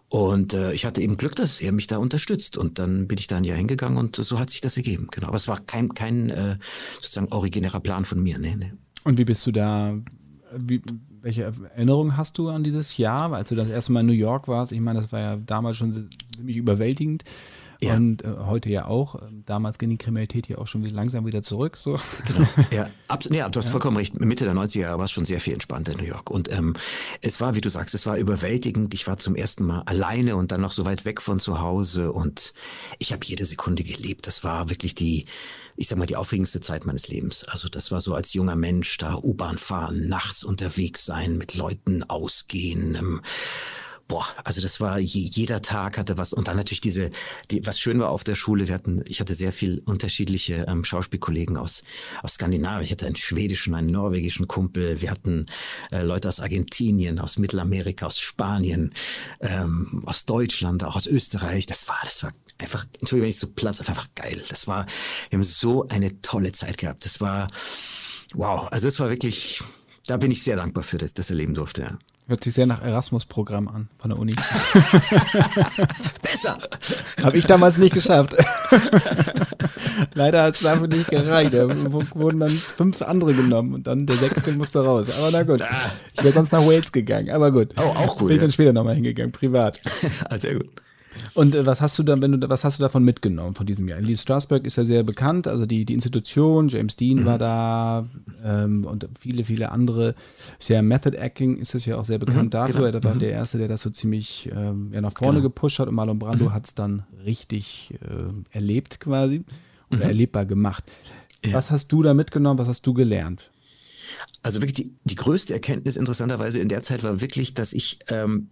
Und 0.08 0.54
äh, 0.54 0.72
ich 0.72 0.86
hatte 0.86 1.02
eben 1.02 1.18
Glück, 1.18 1.36
dass 1.36 1.60
er 1.60 1.74
mich 1.74 1.88
da 1.88 1.98
unterstützt. 1.98 2.56
Und 2.56 2.80
dann 2.80 3.10
bin 3.10 3.18
ich 3.18 3.28
da 3.28 3.36
ein 3.36 3.44
Jahr 3.44 3.58
hingegangen 3.58 3.98
und 3.98 4.16
so 4.16 4.40
hat 4.40 4.52
sich 4.52 4.62
das 4.62 4.78
ergeben. 4.78 5.10
Genau. 5.12 5.28
Aber 5.28 5.38
es 5.38 5.50
war 5.50 5.60
kein, 5.60 5.94
kein 5.94 6.30
äh, 6.30 6.58
sozusagen 6.96 7.28
originärer 7.34 7.82
Plan 7.82 8.06
von 8.06 8.24
mir. 8.24 8.40
Nee, 8.40 8.56
nee. 8.56 8.72
Und 9.04 9.18
wie 9.18 9.26
bist 9.26 9.46
du 9.46 9.52
da, 9.52 10.00
wie, 10.58 10.82
welche 11.22 11.44
Erinnerungen 11.44 12.18
hast 12.18 12.38
du 12.38 12.50
an 12.50 12.64
dieses 12.64 12.98
Jahr, 12.98 13.32
als 13.34 13.50
du 13.50 13.56
das 13.56 13.68
erste 13.68 13.92
Mal 13.92 14.02
in 14.02 14.08
New 14.08 14.14
York 14.14 14.48
warst? 14.48 14.72
Ich 14.72 14.80
meine, 14.80 15.02
das 15.02 15.12
war 15.12 15.20
ja 15.20 15.36
damals 15.36 15.78
schon 15.78 16.10
ziemlich 16.36 16.58
überwältigend. 16.58 17.24
Ja. 17.82 17.96
Und 17.96 18.24
äh, 18.24 18.28
heute 18.46 18.70
ja 18.70 18.86
auch. 18.86 19.22
Ähm, 19.22 19.44
damals 19.46 19.78
ging 19.78 19.90
die 19.90 19.98
Kriminalität 19.98 20.48
hier 20.48 20.60
auch 20.60 20.68
schon 20.68 20.84
wieder 20.84 20.94
langsam 20.94 21.26
wieder 21.26 21.42
zurück. 21.42 21.78
So. 21.78 22.00
Genau. 22.28 22.48
Ja, 22.72 22.90
Abs 23.08 23.30
ja 23.32 23.50
du 23.50 23.58
hast 23.60 23.68
ja. 23.68 23.72
vollkommen 23.72 23.98
recht. 23.98 24.20
Mitte 24.20 24.44
der 24.44 24.54
90er 24.54 24.80
Jahre 24.80 24.98
war 24.98 25.06
es 25.06 25.12
schon 25.12 25.26
sehr 25.26 25.40
viel 25.40 25.54
entspannter 25.54 25.94
in 25.94 26.00
New 26.00 26.04
York. 26.04 26.30
Und 26.30 26.52
ähm, 26.52 26.76
es 27.22 27.40
war, 27.40 27.56
wie 27.56 27.62
du 27.62 27.70
sagst, 27.70 27.96
es 27.96 28.06
war 28.06 28.18
überwältigend. 28.18 28.94
Ich 28.94 29.08
war 29.08 29.18
zum 29.18 29.36
ersten 29.36 29.66
Mal 29.66 29.82
alleine 29.84 30.36
und 30.36 30.52
dann 30.52 30.62
noch 30.62 30.74
so 30.74 30.86
weit 30.86 31.06
weg 31.06 31.22
von 31.22 31.40
zu 31.40 31.62
Hause. 31.62 32.12
Und 32.12 32.54
ich 33.00 33.14
habe 33.14 33.26
jede 33.26 33.46
Sekunde 33.46 33.84
gelebt. 33.84 34.28
Das 34.28 34.44
war 34.44 34.70
wirklich 34.70 34.94
die, 34.94 35.26
ich 35.76 35.88
sag 35.88 35.98
mal, 35.98 36.06
die 36.06 36.18
aufregendste 36.18 36.60
Zeit 36.60 36.86
meines 36.86 37.08
Lebens. 37.08 37.46
Also 37.46 37.70
das 37.70 37.92
war 37.92 38.02
so 38.02 38.14
als 38.14 38.34
junger 38.34 38.56
Mensch 38.58 38.98
da 38.98 39.16
U-Bahn 39.16 39.58
fahren, 39.58 40.10
nachts 40.10 40.44
unterwegs 40.44 41.06
sein, 41.06 41.38
mit 41.38 41.56
Leuten 41.56 42.04
ausgehen. 42.04 42.96
Ähm, 42.96 43.22
boah, 44.10 44.26
also 44.44 44.60
das 44.60 44.82
war 44.82 45.00
je, 45.00 45.22
jeder 45.22 45.62
Tag 45.62 45.98
hatte 45.98 46.18
was 46.18 46.34
und 46.34 46.50
dann 46.50 46.58
natürlich 46.58 46.82
diese, 46.82 47.12
die, 47.52 47.66
was 47.66 47.80
schön 47.80 48.00
war 48.00 48.10
auf 48.10 48.26
der 48.26 48.36
Schule, 48.36 48.68
wir 48.68 48.76
hatten, 48.76 49.04
ich 49.08 49.22
hatte 49.22 49.36
sehr 49.36 49.54
viel 49.54 49.82
unterschiedliche 49.86 50.66
ähm, 50.68 50.84
Schauspielkollegen 50.84 51.56
aus 51.56 51.84
aus 52.24 52.34
Skandinavien, 52.34 52.84
ich 52.84 52.92
hatte 52.92 53.06
einen 53.06 53.16
schwedischen, 53.16 53.76
einen 53.76 53.88
norwegischen 53.88 54.48
Kumpel, 54.48 55.02
wir 55.02 55.12
hatten 55.12 55.46
äh, 55.92 56.02
Leute 56.02 56.28
aus 56.28 56.40
Argentinien, 56.40 57.20
aus 57.20 57.38
Mittelamerika, 57.38 58.08
aus 58.08 58.20
Spanien, 58.20 58.94
ähm, 59.40 60.04
aus 60.06 60.26
Deutschland, 60.26 60.84
auch 60.84 60.96
aus 60.96 61.08
Österreich. 61.08 61.68
Das 61.68 61.88
war, 61.88 62.00
das 62.04 62.24
war 62.24 62.34
einfach, 62.58 62.86
entschuldige, 63.00 63.24
wenn 63.24 63.30
ich 63.30 63.40
so 63.40 63.48
platz, 63.48 63.80
einfach 63.80 64.08
geil. 64.16 64.44
Das 64.50 64.68
war, 64.68 64.88
wir 65.30 65.38
haben 65.38 65.44
so 65.44 65.88
eine 65.88 66.22
tolle 66.22 66.52
Zeit 66.52 66.78
gehabt. 66.80 67.06
Das 67.06 67.22
war, 67.22 67.48
wow, 68.34 68.68
also 68.72 68.88
das 68.88 69.00
war 69.00 69.10
wirklich, 69.10 69.62
da 70.08 70.18
bin 70.18 70.32
ich 70.32 70.44
sehr 70.44 70.56
dankbar 70.56 70.84
für, 70.84 70.98
dass 70.98 71.14
das 71.14 71.30
erleben 71.30 71.54
durfte. 71.54 71.82
Ja. 71.82 71.98
Hört 72.30 72.44
sich 72.44 72.54
sehr 72.54 72.68
nach 72.68 72.84
Erasmus-Programm 72.84 73.68
an 73.68 73.90
von 73.98 74.12
der 74.12 74.20
Uni. 74.20 74.36
Besser! 76.22 76.60
Habe 77.24 77.36
ich 77.36 77.46
damals 77.48 77.80
nicht 77.80 77.96
geschafft. 77.96 78.36
Leider 80.14 80.44
hat 80.44 80.54
es 80.54 80.60
dafür 80.60 80.88
nicht 80.88 81.10
gereicht. 81.10 81.56
Da 81.56 81.68
wurden 82.14 82.40
dann 82.40 82.52
fünf 82.52 83.02
andere 83.02 83.34
genommen 83.34 83.74
und 83.74 83.88
dann 83.88 84.06
der 84.06 84.18
sechste 84.18 84.52
musste 84.52 84.86
raus. 84.86 85.10
Aber 85.10 85.32
na 85.32 85.42
gut. 85.42 85.64
Ich 86.14 86.24
wäre 86.24 86.36
sonst 86.36 86.52
nach 86.52 86.64
Wales 86.64 86.92
gegangen. 86.92 87.32
Aber 87.32 87.50
gut. 87.50 87.74
Oh, 87.78 87.82
auch 87.82 88.20
gut. 88.20 88.28
Bin 88.28 88.36
ich 88.38 88.42
dann 88.42 88.52
später 88.52 88.74
nochmal 88.74 88.94
hingegangen, 88.94 89.32
privat. 89.32 89.82
Ah, 90.30 90.38
sehr 90.38 90.54
gut. 90.54 90.70
Und 91.34 91.56
äh, 91.56 91.66
was 91.66 91.82
hast 91.82 91.98
du 92.00 92.04
dann, 92.04 92.22
wenn 92.22 92.40
du, 92.40 92.50
was 92.50 92.64
hast 92.64 92.80
du 92.80 92.82
davon 92.82 93.04
mitgenommen 93.04 93.56
von 93.56 93.66
diesem 93.66 93.88
Jahr? 93.88 94.02
Lee 94.02 94.18
Strasberg 94.18 94.66
ist 94.66 94.78
ja 94.78 94.86
sehr 94.86 95.04
bekannt, 95.04 95.48
also 95.48 95.66
die, 95.66 95.86
die 95.86 95.94
Institution, 95.94 96.70
James 96.70 96.96
Dean 96.96 97.22
mhm. 97.22 97.26
war 97.26 97.38
da 97.38 98.08
ähm, 98.44 98.86
und 98.86 99.08
viele, 99.18 99.44
viele 99.44 99.72
andere. 99.72 100.16
Sehr 100.60 100.82
Method 100.82 101.18
Acting 101.18 101.58
ist 101.58 101.74
das 101.76 101.86
ja 101.86 101.98
auch 101.98 102.06
sehr 102.06 102.20
bekannt 102.20 102.46
mhm, 102.46 102.50
dafür. 102.52 102.92
Genau. 102.92 102.98
Er 102.98 103.04
war 103.04 103.16
mhm. 103.16 103.20
der 103.20 103.32
Erste, 103.32 103.58
der 103.58 103.68
das 103.68 103.82
so 103.82 103.90
ziemlich 103.90 104.50
ähm, 104.56 104.90
ja, 104.94 105.02
nach 105.02 105.14
vorne 105.18 105.40
genau. 105.40 105.50
gepusht 105.50 105.80
hat 105.80 105.88
und 105.88 105.96
Marlon 105.96 106.20
Brando 106.20 106.46
mhm. 106.46 106.54
hat 106.54 106.68
es 106.68 106.76
dann 106.76 107.04
richtig 107.26 107.94
äh, 108.02 108.56
erlebt 108.56 109.00
quasi 109.00 109.44
oder 109.90 110.06
mhm. 110.06 110.10
erlebbar 110.10 110.46
gemacht. 110.46 110.84
Ja. 111.46 111.54
Was 111.54 111.72
hast 111.72 111.88
du 111.90 112.04
da 112.04 112.14
mitgenommen? 112.14 112.60
Was 112.60 112.68
hast 112.68 112.86
du 112.86 112.94
gelernt? 112.94 113.50
Also 114.44 114.62
wirklich 114.62 114.74
die, 114.74 114.94
die 115.04 115.16
größte 115.16 115.54
Erkenntnis 115.54 115.96
interessanterweise 115.96 116.60
in 116.60 116.70
der 116.70 116.84
Zeit 116.84 117.04
war 117.04 117.22
wirklich, 117.22 117.54
dass 117.54 117.74
ich 117.74 118.00
ähm, 118.08 118.50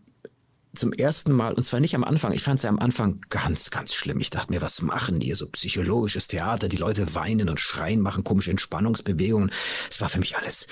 zum 0.75 0.93
ersten 0.93 1.31
Mal, 1.31 1.53
und 1.53 1.63
zwar 1.63 1.79
nicht 1.79 1.95
am 1.95 2.03
Anfang, 2.03 2.31
ich 2.33 2.43
fand 2.43 2.59
es 2.59 2.63
ja 2.63 2.69
am 2.69 2.79
Anfang 2.79 3.21
ganz, 3.29 3.71
ganz 3.71 3.93
schlimm. 3.93 4.19
Ich 4.19 4.29
dachte 4.29 4.51
mir, 4.51 4.61
was 4.61 4.81
machen 4.81 5.19
die? 5.19 5.33
So 5.33 5.47
psychologisches 5.47 6.27
Theater, 6.27 6.69
die 6.69 6.77
Leute 6.77 7.15
weinen 7.15 7.49
und 7.49 7.59
schreien, 7.59 8.01
machen 8.01 8.23
komische 8.23 8.51
Entspannungsbewegungen. 8.51 9.51
Es 9.89 9.99
war 10.01 10.09
für 10.09 10.19
mich 10.19 10.37
alles, 10.37 10.67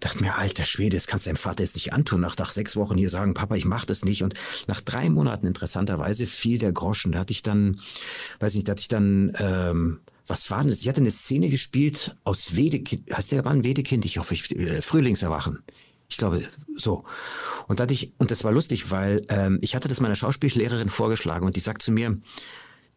dachte 0.00 0.22
mir, 0.22 0.36
alter 0.36 0.64
Schwede, 0.64 0.96
das 0.96 1.06
kannst 1.06 1.26
du 1.26 1.30
deinem 1.30 1.36
Vater 1.36 1.62
jetzt 1.62 1.76
nicht 1.76 1.92
antun. 1.92 2.20
Nach, 2.20 2.36
nach 2.36 2.50
sechs 2.50 2.76
Wochen 2.76 2.96
hier 2.96 3.10
sagen, 3.10 3.34
Papa, 3.34 3.54
ich 3.54 3.64
mach 3.64 3.84
das 3.84 4.04
nicht. 4.04 4.22
Und 4.22 4.34
nach 4.66 4.80
drei 4.80 5.08
Monaten 5.10 5.46
interessanterweise 5.46 6.26
fiel 6.26 6.58
der 6.58 6.72
Groschen. 6.72 7.12
Da 7.12 7.20
hatte 7.20 7.32
ich 7.32 7.42
dann, 7.42 7.80
weiß 8.40 8.54
nicht, 8.54 8.66
da 8.68 8.72
hatte 8.72 8.80
ich 8.80 8.88
dann, 8.88 9.32
ähm, 9.38 10.00
was 10.26 10.50
war 10.50 10.60
denn 10.60 10.70
das? 10.70 10.80
Ich 10.80 10.88
hatte 10.88 11.00
eine 11.00 11.10
Szene 11.10 11.50
gespielt 11.50 12.16
aus 12.24 12.56
Wedekind. 12.56 13.12
Heißt 13.14 13.30
der 13.30 13.44
Mann 13.44 13.62
Wedekind? 13.62 14.04
Ich 14.04 14.18
hoffe, 14.18 14.34
ich, 14.34 14.56
äh, 14.56 14.80
Frühlingserwachen. 14.80 15.62
Ich 16.08 16.16
glaube, 16.16 16.46
so. 16.76 17.04
Und, 17.66 17.80
da 17.80 17.86
ich, 17.88 18.12
und 18.18 18.30
das 18.30 18.44
war 18.44 18.52
lustig, 18.52 18.90
weil 18.90 19.24
ähm, 19.28 19.58
ich 19.62 19.74
hatte 19.74 19.88
das 19.88 20.00
meiner 20.00 20.16
Schauspiellehrerin 20.16 20.90
vorgeschlagen 20.90 21.46
und 21.46 21.56
die 21.56 21.60
sagt 21.60 21.82
zu 21.82 21.92
mir, 21.92 22.18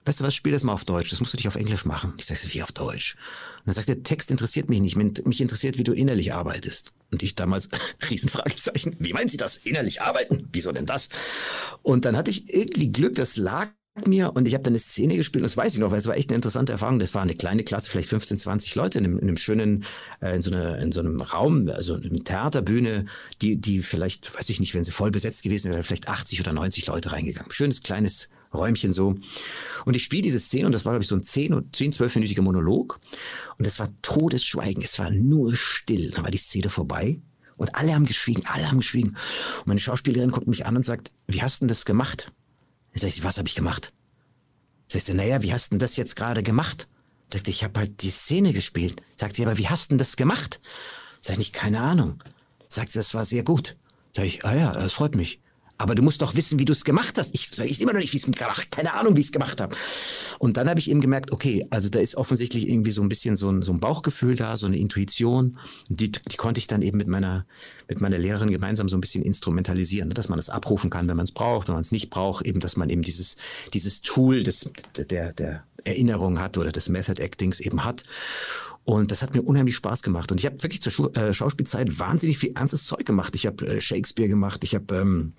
weißt 0.08 0.22
du 0.22 0.24
was, 0.24 0.36
spiel 0.36 0.54
das 0.54 0.64
mal 0.64 0.74
auf 0.74 0.86
Deutsch, 0.86 1.12
das 1.12 1.20
musst 1.20 1.34
du 1.34 1.38
dich 1.38 1.48
auf 1.48 1.56
Englisch 1.56 1.86
machen. 1.86 2.14
Ich 2.18 2.26
sage, 2.26 2.42
wie 2.54 2.64
auf 2.64 2.72
Deutsch? 2.72 3.16
Und 3.60 3.68
dann 3.68 3.76
sagt 3.76 3.90
der 3.90 4.04
Text 4.04 4.32
interessiert 4.32 4.70
mich 4.70 4.80
nicht, 4.80 4.96
mich 4.96 5.42
interessiert, 5.42 5.78
wie 5.78 5.84
du 5.84 5.94
innerlich 5.94 6.34
arbeitest. 6.34 6.94
Und 7.12 7.24
ich 7.24 7.36
damals, 7.36 7.70
Riesenfragezeichen, 8.10 8.96
wie 9.00 9.14
meinen 9.14 9.30
Sie 9.30 9.38
das, 9.38 9.58
innerlich 9.58 10.02
arbeiten? 10.02 10.48
Wieso 10.52 10.72
denn 10.72 10.86
das? 10.86 11.10
Und 11.84 12.06
dann 12.06 12.16
hatte 12.16 12.32
ich 12.32 12.54
irgendwie 12.54 12.90
Glück, 12.90 13.16
das 13.16 13.38
lag 13.38 13.70
mir 14.06 14.34
und 14.36 14.48
ich 14.48 14.54
habe 14.54 14.64
dann 14.64 14.72
eine 14.72 14.80
Szene 14.80 15.16
gespielt, 15.16 15.44
das 15.44 15.58
weiß 15.58 15.74
ich 15.74 15.80
noch, 15.80 15.92
weil 15.92 15.98
es 15.98 16.06
war 16.06 16.16
echt 16.16 16.30
eine 16.30 16.36
interessante 16.36 16.72
Erfahrung. 16.72 17.00
Das 17.00 17.14
war 17.16 17.22
eine 17.22 17.36
kleine 17.36 17.64
Klasse, 17.64 17.90
vielleicht 17.90 18.10
15, 18.10 18.38
20 18.38 18.76
Leute 18.76 19.00
in 19.00 19.06
einem, 19.06 19.18
in 19.18 19.28
einem 19.28 19.38
schönen, 19.38 19.86
äh, 20.22 20.36
in, 20.36 20.42
so 20.42 20.52
einer, 20.52 20.78
in 20.80 20.92
so 20.92 21.00
einem 21.00 21.20
Raum, 21.22 21.70
also 21.70 21.96
eine 21.96 22.24
Theaterbühne, 22.24 23.06
die, 23.42 23.56
die 23.56 23.82
vielleicht, 23.82 24.36
weiß 24.36 24.50
ich 24.50 24.60
nicht, 24.60 24.74
wenn 24.76 24.84
sie 24.84 24.92
voll 24.92 25.12
besetzt 25.12 25.44
gewesen 25.44 25.72
wäre, 25.72 25.84
vielleicht 25.84 26.08
80 26.08 26.42
oder 26.42 26.54
90 26.54 26.88
Leute 26.88 27.12
reingegangen. 27.12 27.52
Schönes 27.52 27.82
kleines 27.82 28.30
Räumchen 28.54 28.94
so. 28.94 29.16
Und 29.86 29.96
ich 29.96 30.04
spiele 30.04 30.22
diese 30.22 30.40
Szene 30.40 30.66
und 30.66 30.72
das 30.72 30.86
war, 30.86 30.94
glaube 30.94 31.04
ich, 31.04 31.10
so 31.10 31.16
ein 31.16 31.24
10, 31.24 31.70
10 31.72 31.94
12-minütiger 31.94 32.42
Monolog. 32.42 33.00
Und 33.58 33.68
es 33.68 33.80
war 33.80 33.90
Todesschweigen, 34.02 34.84
es 34.84 35.00
war 35.00 35.12
nur 35.12 35.56
still. 35.56 36.12
Dann 36.12 36.24
war 36.24 36.32
die 36.32 36.38
Szene 36.38 36.70
vorbei. 36.70 37.20
Und 37.58 37.76
alle 37.76 37.94
haben 37.94 38.06
geschwiegen, 38.06 38.44
alle 38.46 38.68
haben 38.68 38.78
geschwiegen. 38.78 39.18
Und 39.60 39.68
meine 39.68 39.80
Schauspielerin 39.80 40.32
guckt 40.32 40.48
mich 40.48 40.66
an 40.66 40.76
und 40.76 40.86
sagt, 40.86 41.12
wie 41.26 41.42
hast 41.42 41.58
du 41.58 41.64
denn 41.64 41.70
das 41.70 41.86
gemacht? 41.86 42.32
Sag 42.98 43.10
ich, 43.10 43.24
was 43.24 43.38
habe 43.38 43.48
ich 43.48 43.56
gemacht? 43.56 43.94
Sag 44.90 45.02
ich, 45.02 45.14
naja, 45.14 45.42
wie 45.42 45.54
hast 45.54 45.72
denn 45.72 45.80
das 45.80 45.98
jetzt 45.98 46.16
gerade 46.16 46.44
gemacht? 46.44 46.88
Sagt 47.32 47.48
ich, 47.48 47.64
habe 47.64 47.80
halt 47.80 48.02
die 48.02 48.10
Szene 48.10 48.54
gespielt. 48.54 49.02
Sagt 49.18 49.36
sie, 49.36 49.46
aber 49.46 49.58
wie 49.58 49.68
hast 49.68 49.92
denn 49.92 49.98
das 49.98 50.16
gemacht? 50.16 50.60
Sag 51.22 51.38
ich, 51.40 51.52
keine 51.52 51.82
Ahnung. 51.82 52.24
Sagt 52.70 52.92
sie, 52.92 53.00
das 53.00 53.14
war 53.14 53.26
sehr 53.26 53.44
gut. 53.44 53.76
Sag 54.16 54.26
ich, 54.26 54.46
ah 54.46 54.56
ja, 54.56 54.72
das 54.72 54.94
freut 54.94 55.16
mich 55.16 55.42
aber 55.78 55.96
du 55.96 56.02
musst 56.02 56.22
doch 56.22 56.36
wissen, 56.36 56.60
wie 56.60 56.66
du 56.66 56.74
es 56.74 56.84
gemacht 56.84 57.18
hast. 57.18 57.34
Ich 57.36 57.58
weiß 57.58 57.80
immer 57.82 57.94
noch 57.94 58.00
nicht, 58.00 58.14
wie 58.14 58.18
ich 58.18 58.28
es 58.28 58.32
gemacht 58.32 58.72
Keine 58.72 58.94
Ahnung, 58.94 59.16
wie 59.16 59.22
ich 59.22 59.28
es 59.28 59.32
gemacht 59.32 59.62
habe. 59.62 59.76
Und 60.40 60.58
dann 60.58 60.70
habe 60.70 60.80
ich 60.80 60.90
eben 60.90 61.02
gemerkt, 61.02 61.32
okay, 61.32 61.66
also 61.70 61.90
da 61.90 62.00
ist 62.00 62.16
offensichtlich 62.16 62.68
irgendwie 62.68 62.92
so 62.92 63.02
ein 63.02 63.10
bisschen 63.10 63.36
so 63.36 63.50
ein, 63.50 63.62
so 63.62 63.72
ein 63.72 63.80
Bauchgefühl 63.80 64.36
da, 64.36 64.58
so 64.58 64.66
eine 64.66 64.78
Intuition. 64.78 65.58
Die, 65.88 66.12
die 66.12 66.38
konnte 66.38 66.60
ich 66.60 66.68
dann 66.68 66.82
eben 66.82 66.98
mit 66.98 67.08
meiner, 67.08 67.46
mit 67.88 68.02
meiner 68.02 68.18
Lehrerin 68.18 68.50
gemeinsam 68.50 68.90
so 68.90 68.98
ein 68.98 69.02
bisschen 69.02 69.24
instrumentalisieren, 69.24 70.10
ne? 70.10 70.14
dass 70.14 70.30
man 70.30 70.40
es 70.40 70.50
abrufen 70.50 70.90
kann, 70.90 71.08
wenn 71.08 71.18
man 71.18 71.26
es 71.26 71.32
braucht, 71.32 71.68
wenn 71.68 71.76
man 71.76 71.82
es 71.82 71.92
nicht 71.92 72.10
braucht, 72.10 72.46
eben, 72.46 72.60
dass 72.60 72.76
man 72.76 72.90
eben 72.90 73.04
dieses, 73.04 73.38
dieses 73.74 74.02
Tool 74.02 74.44
des, 74.44 74.72
der, 74.96 75.34
der 75.34 75.64
Erinnerung 75.84 76.40
hat 76.40 76.58
oder 76.58 76.72
des 76.72 76.90
Method 76.90 77.22
Actings 77.22 77.60
eben 77.60 77.84
hat. 77.84 78.04
Und 78.84 79.12
das 79.12 79.22
hat 79.22 79.36
mir 79.36 79.42
unheimlich 79.42 79.76
Spaß 79.76 80.02
gemacht. 80.02 80.32
Und 80.32 80.40
ich 80.40 80.46
habe 80.46 80.64
wirklich 80.64 80.82
zur 80.82 80.92
Schu 80.92 81.08
äh, 81.10 81.34
Schauspielzeit 81.34 82.00
wahnsinnig 82.00 82.38
viel 82.38 82.54
ernstes 82.56 82.86
Zeug 82.86 83.06
gemacht. 83.06 83.36
Ich 83.36 83.46
habe 83.46 83.68
äh, 83.68 83.82
Shakespeare 83.82 84.30
gemacht, 84.30 84.64
ich 84.64 84.76
habe 84.76 84.96
ähm, 84.96 85.34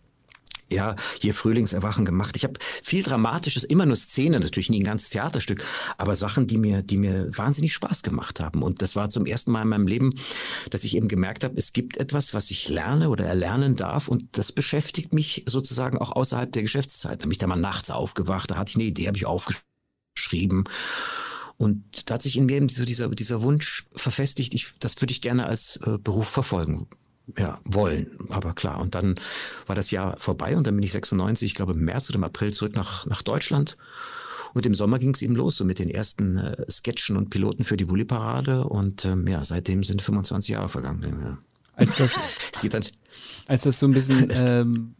ja, 0.71 0.97
hier 1.21 1.35
Frühlingserwachen 1.35 2.05
gemacht. 2.05 2.37
Ich 2.37 2.45
habe 2.45 2.59
viel 2.83 3.03
Dramatisches, 3.03 3.65
immer 3.65 3.87
nur 3.87 3.97
Szenen, 3.97 4.43
natürlich 4.43 4.71
nie 4.71 4.81
ein 4.81 4.85
ganzes 4.85 5.11
Theaterstück, 5.11 5.65
aber 5.97 6.17
Sachen, 6.17 6.47
die 6.47 6.59
mir, 6.59 6.83
die 6.83 6.99
mir 6.99 7.31
wahnsinnig 7.37 7.73
Spaß 7.73 8.03
gemacht 8.03 8.41
haben. 8.41 8.63
Und 8.63 8.83
das 8.83 8.97
war 8.97 9.11
zum 9.11 9.27
ersten 9.27 9.51
Mal 9.51 9.63
in 9.63 9.69
meinem 9.69 9.87
Leben, 9.87 10.11
dass 10.71 10.85
ich 10.85 10.97
eben 10.97 11.09
gemerkt 11.09 11.45
habe, 11.45 11.57
es 11.57 11.73
gibt 11.73 11.97
etwas, 11.97 12.35
was 12.35 12.51
ich 12.51 12.69
lerne 12.69 13.09
oder 13.09 13.25
erlernen 13.25 13.77
darf 13.77 14.09
und 14.09 14.25
das 14.33 14.53
beschäftigt 14.53 15.13
mich 15.13 15.45
sozusagen 15.47 15.99
auch 15.99 16.13
außerhalb 16.13 16.53
der 16.53 16.63
Geschäftszeit. 16.63 17.21
Da 17.21 17.25
bin 17.25 17.33
ich 17.33 17.39
da 17.39 17.47
mal 17.47 17.57
nachts 17.57 17.91
aufgewacht, 17.91 18.51
da 18.51 18.57
hatte 18.57 18.71
ich 18.71 18.77
eine 18.77 18.85
Idee, 18.85 19.07
habe 19.07 19.17
ich 19.17 19.27
aufgeschrieben. 19.27 20.65
Und 21.57 22.09
da 22.09 22.15
hat 22.15 22.23
sich 22.23 22.37
in 22.37 22.47
mir 22.47 22.57
eben 22.57 22.69
so 22.69 22.85
dieser, 22.85 23.09
dieser 23.09 23.43
Wunsch 23.43 23.87
verfestigt, 23.93 24.55
ich, 24.55 24.75
das 24.79 25.01
würde 25.01 25.11
ich 25.11 25.21
gerne 25.21 25.47
als 25.47 25.81
äh, 25.85 25.99
Beruf 25.99 26.29
verfolgen 26.29 26.87
ja, 27.37 27.61
wollen. 27.65 28.11
Aber 28.31 28.55
klar, 28.55 28.81
und 28.81 28.95
dann 28.95 29.17
war 29.67 29.75
das 29.75 29.91
Jahr 29.91 30.17
vorbei 30.19 30.57
und 30.57 30.67
dann 30.67 30.75
bin 30.75 30.83
ich 30.83 30.93
96, 30.93 31.51
ich 31.51 31.55
glaube 31.55 31.73
im 31.73 31.85
März 31.85 32.09
oder 32.11 32.17
im 32.17 32.25
April 32.25 32.53
zurück 32.53 32.75
nach, 32.75 33.07
nach 33.07 33.23
Deutschland. 33.23 33.77
Und 34.55 34.67
im 34.67 34.75
Sommer 34.75 34.99
ging 34.99 35.15
es 35.15 35.23
eben 35.23 35.37
los, 35.37 35.57
so 35.57 35.65
mit 35.65 35.79
den 35.79 35.91
ersten 35.91 36.39
äh, 36.39 36.71
Sketchen 36.71 37.17
und 37.17 37.31
Piloten 37.31 37.65
für 37.65 37.77
die 37.77 37.89
Wulli-Parade. 37.91 38.65
Und 38.65 39.05
ähm, 39.05 39.27
ja, 39.27 39.45
seitdem 39.45 39.85
sind 39.85 40.03
25 40.03 40.51
Jahre 40.51 40.69
vergangen. 40.69 41.03
Ja. 41.23 41.39
Als 41.75 41.97
das, 41.97 42.15
als 43.47 43.63
das 43.63 43.79
so 43.79 43.87
ein 43.87 43.93
bisschen 43.93 44.33
ähm, 44.35 44.95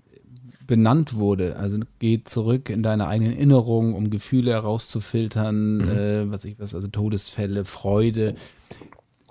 benannt 0.67 1.15
wurde, 1.15 1.57
also 1.57 1.79
geh 1.99 2.23
zurück 2.23 2.71
in 2.71 2.83
deine 2.83 3.09
eigenen 3.09 3.33
Erinnerungen, 3.33 3.95
um 3.95 4.11
Gefühle 4.11 4.53
herauszufiltern, 4.53 5.79
mhm. 5.79 5.89
äh, 5.89 6.31
was 6.31 6.45
ich 6.45 6.59
was, 6.59 6.75
also 6.75 6.89
Todesfälle, 6.89 7.65
Freude. 7.65 8.37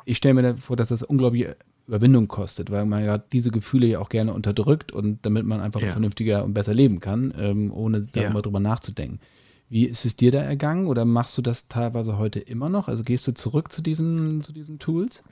Ich 0.04 0.18
stelle 0.18 0.42
mir 0.42 0.58
vor, 0.58 0.76
dass 0.76 0.90
das 0.90 1.04
unglaublich 1.04 1.48
Überwindung 1.88 2.28
kostet, 2.28 2.70
weil 2.70 2.86
man 2.86 3.04
ja 3.04 3.18
diese 3.18 3.50
Gefühle 3.50 3.88
ja 3.88 4.00
auch 4.00 4.10
gerne 4.10 4.34
unterdrückt 4.34 4.92
und 4.92 5.26
damit 5.26 5.46
man 5.46 5.62
einfach 5.62 5.82
ja. 5.82 5.92
vernünftiger 5.92 6.44
und 6.44 6.54
besser 6.54 6.74
leben 6.74 7.00
kann, 7.00 7.34
ähm, 7.38 7.72
ohne 7.72 8.02
darüber 8.02 8.36
ja. 8.36 8.42
drüber 8.42 8.60
nachzudenken. 8.60 9.20
Wie 9.70 9.86
ist 9.86 10.06
es 10.06 10.16
dir 10.16 10.32
da 10.32 10.40
ergangen 10.40 10.88
oder 10.88 11.06
machst 11.06 11.38
du 11.38 11.42
das 11.42 11.68
teilweise 11.68 12.18
heute 12.18 12.40
immer 12.40 12.70
noch? 12.70 12.88
Also 12.88 13.04
gehst 13.04 13.28
du 13.28 13.34
zurück 13.34 13.72
zu 13.72 13.82
diesen, 13.82 14.44
zu 14.44 14.54
diesen 14.54 14.80
Tools? 14.80 15.24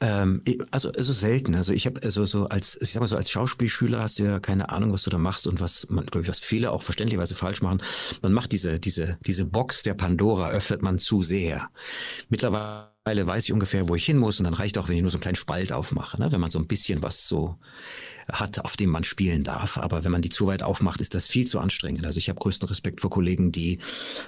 Ähm, 0.00 0.42
also, 0.70 0.90
also 0.90 1.12
selten. 1.12 1.54
Also 1.54 1.72
ich 1.72 1.86
habe 1.86 2.02
also 2.02 2.26
so 2.26 2.48
als, 2.48 2.78
ich 2.80 2.92
sag 2.92 3.00
mal 3.00 3.08
so 3.08 3.16
als 3.16 3.30
Schauspielschüler 3.30 4.00
hast 4.00 4.18
du 4.18 4.24
ja 4.24 4.40
keine 4.40 4.68
Ahnung, 4.68 4.92
was 4.92 5.02
du 5.02 5.10
da 5.10 5.18
machst 5.18 5.46
und 5.46 5.60
was 5.60 5.86
man, 5.88 6.06
glaube 6.06 6.22
ich, 6.22 6.28
was 6.28 6.38
viele 6.38 6.70
auch 6.70 6.82
verständlicherweise 6.82 7.34
falsch 7.34 7.62
machen. 7.62 7.78
Man 8.22 8.32
macht 8.32 8.52
diese, 8.52 8.78
diese, 8.78 9.18
diese 9.26 9.46
Box 9.46 9.82
der 9.82 9.94
Pandora 9.94 10.50
öffnet 10.50 10.82
man 10.82 10.98
zu 10.98 11.22
sehr. 11.22 11.68
Mittlerweile 12.28 12.95
weiß 13.06 13.44
ich 13.44 13.52
ungefähr, 13.52 13.88
wo 13.88 13.94
ich 13.94 14.04
hin 14.04 14.18
muss 14.18 14.40
und 14.40 14.44
dann 14.44 14.54
reicht 14.54 14.78
auch, 14.78 14.88
wenn 14.88 14.96
ich 14.96 15.02
nur 15.02 15.10
so 15.10 15.16
einen 15.16 15.22
kleinen 15.22 15.36
Spalt 15.36 15.72
aufmache, 15.72 16.20
ne? 16.20 16.32
wenn 16.32 16.40
man 16.40 16.50
so 16.50 16.58
ein 16.58 16.66
bisschen 16.66 17.02
was 17.02 17.28
so 17.28 17.56
hat, 18.28 18.64
auf 18.64 18.76
dem 18.76 18.90
man 18.90 19.04
spielen 19.04 19.44
darf. 19.44 19.78
Aber 19.78 20.04
wenn 20.04 20.10
man 20.10 20.22
die 20.22 20.28
zu 20.28 20.46
weit 20.46 20.62
aufmacht, 20.62 21.00
ist 21.00 21.14
das 21.14 21.28
viel 21.28 21.46
zu 21.46 21.60
anstrengend. 21.60 22.04
Also 22.04 22.18
ich 22.18 22.28
habe 22.28 22.40
größten 22.40 22.68
Respekt 22.68 23.00
vor 23.00 23.10
Kollegen, 23.10 23.52
die, 23.52 23.78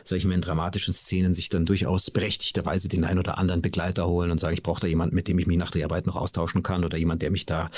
sage 0.04 0.18
ich 0.18 0.24
mal, 0.24 0.34
in 0.34 0.40
dramatischen 0.40 0.94
Szenen 0.94 1.34
sich 1.34 1.48
dann 1.48 1.66
durchaus 1.66 2.10
berechtigterweise 2.10 2.88
den 2.88 3.04
ein 3.04 3.18
oder 3.18 3.38
anderen 3.38 3.62
Begleiter 3.62 4.06
holen 4.06 4.30
und 4.30 4.38
sagen, 4.38 4.54
ich 4.54 4.62
brauche 4.62 4.80
da 4.80 4.86
jemanden, 4.86 5.16
mit 5.16 5.26
dem 5.26 5.38
ich 5.38 5.46
mich 5.46 5.56
nach 5.56 5.70
der 5.70 5.84
Arbeit 5.84 6.06
noch 6.06 6.16
austauschen 6.16 6.62
kann 6.62 6.84
oder 6.84 6.96
jemand, 6.96 7.22
der 7.22 7.30
mich 7.30 7.46
da 7.46 7.70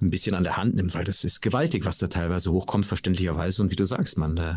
ein 0.00 0.10
bisschen 0.10 0.34
an 0.34 0.42
der 0.42 0.56
Hand 0.56 0.74
nimmt, 0.74 0.94
weil 0.94 1.04
das 1.04 1.22
ist 1.22 1.40
gewaltig, 1.40 1.84
was 1.84 1.98
da 1.98 2.08
teilweise 2.08 2.50
hochkommt, 2.50 2.86
verständlicherweise. 2.86 3.62
Und 3.62 3.70
wie 3.70 3.76
du 3.76 3.86
sagst, 3.86 4.18
man, 4.18 4.36
äh, 4.36 4.54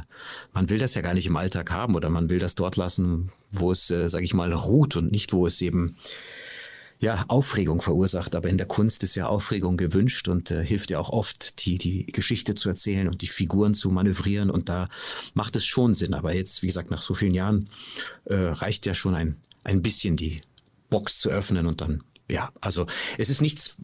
man 0.53 0.69
will 0.69 0.79
das 0.79 0.95
ja 0.95 1.01
gar 1.01 1.13
nicht 1.13 1.27
im 1.27 1.35
Alltag 1.35 1.71
haben 1.71 1.95
oder 1.95 2.09
man 2.09 2.29
will 2.29 2.39
das 2.39 2.55
dort 2.55 2.77
lassen, 2.77 3.29
wo 3.59 3.71
es, 3.71 3.89
äh, 3.91 4.09
sage 4.09 4.25
ich 4.25 4.33
mal, 4.33 4.51
ruht 4.53 4.95
und 4.95 5.11
nicht, 5.11 5.33
wo 5.33 5.47
es 5.47 5.61
eben 5.61 5.95
ja, 6.99 7.25
Aufregung 7.27 7.81
verursacht. 7.81 8.35
Aber 8.35 8.49
in 8.49 8.57
der 8.57 8.67
Kunst 8.67 9.03
ist 9.03 9.15
ja 9.15 9.27
Aufregung 9.27 9.77
gewünscht 9.77 10.27
und 10.27 10.51
äh, 10.51 10.63
hilft 10.63 10.89
ja 10.89 10.99
auch 10.99 11.09
oft, 11.09 11.65
die, 11.65 11.77
die 11.77 12.05
Geschichte 12.07 12.55
zu 12.55 12.69
erzählen 12.69 13.07
und 13.07 13.21
die 13.21 13.27
Figuren 13.27 13.73
zu 13.73 13.89
manövrieren. 13.91 14.49
Und 14.49 14.69
da 14.69 14.89
macht 15.33 15.55
es 15.55 15.65
schon 15.65 15.93
Sinn. 15.93 16.13
Aber 16.13 16.33
jetzt, 16.33 16.61
wie 16.61 16.67
gesagt, 16.67 16.91
nach 16.91 17.03
so 17.03 17.13
vielen 17.13 17.33
Jahren 17.33 17.65
äh, 18.25 18.35
reicht 18.35 18.85
ja 18.85 18.93
schon 18.93 19.15
ein, 19.15 19.37
ein 19.63 19.81
bisschen 19.81 20.15
die 20.17 20.41
Box 20.89 21.19
zu 21.19 21.29
öffnen 21.29 21.65
und 21.65 21.81
dann 21.81 22.03
ja, 22.27 22.51
also 22.61 22.87
es 23.17 23.29
ist 23.29 23.41
nichts 23.41 23.75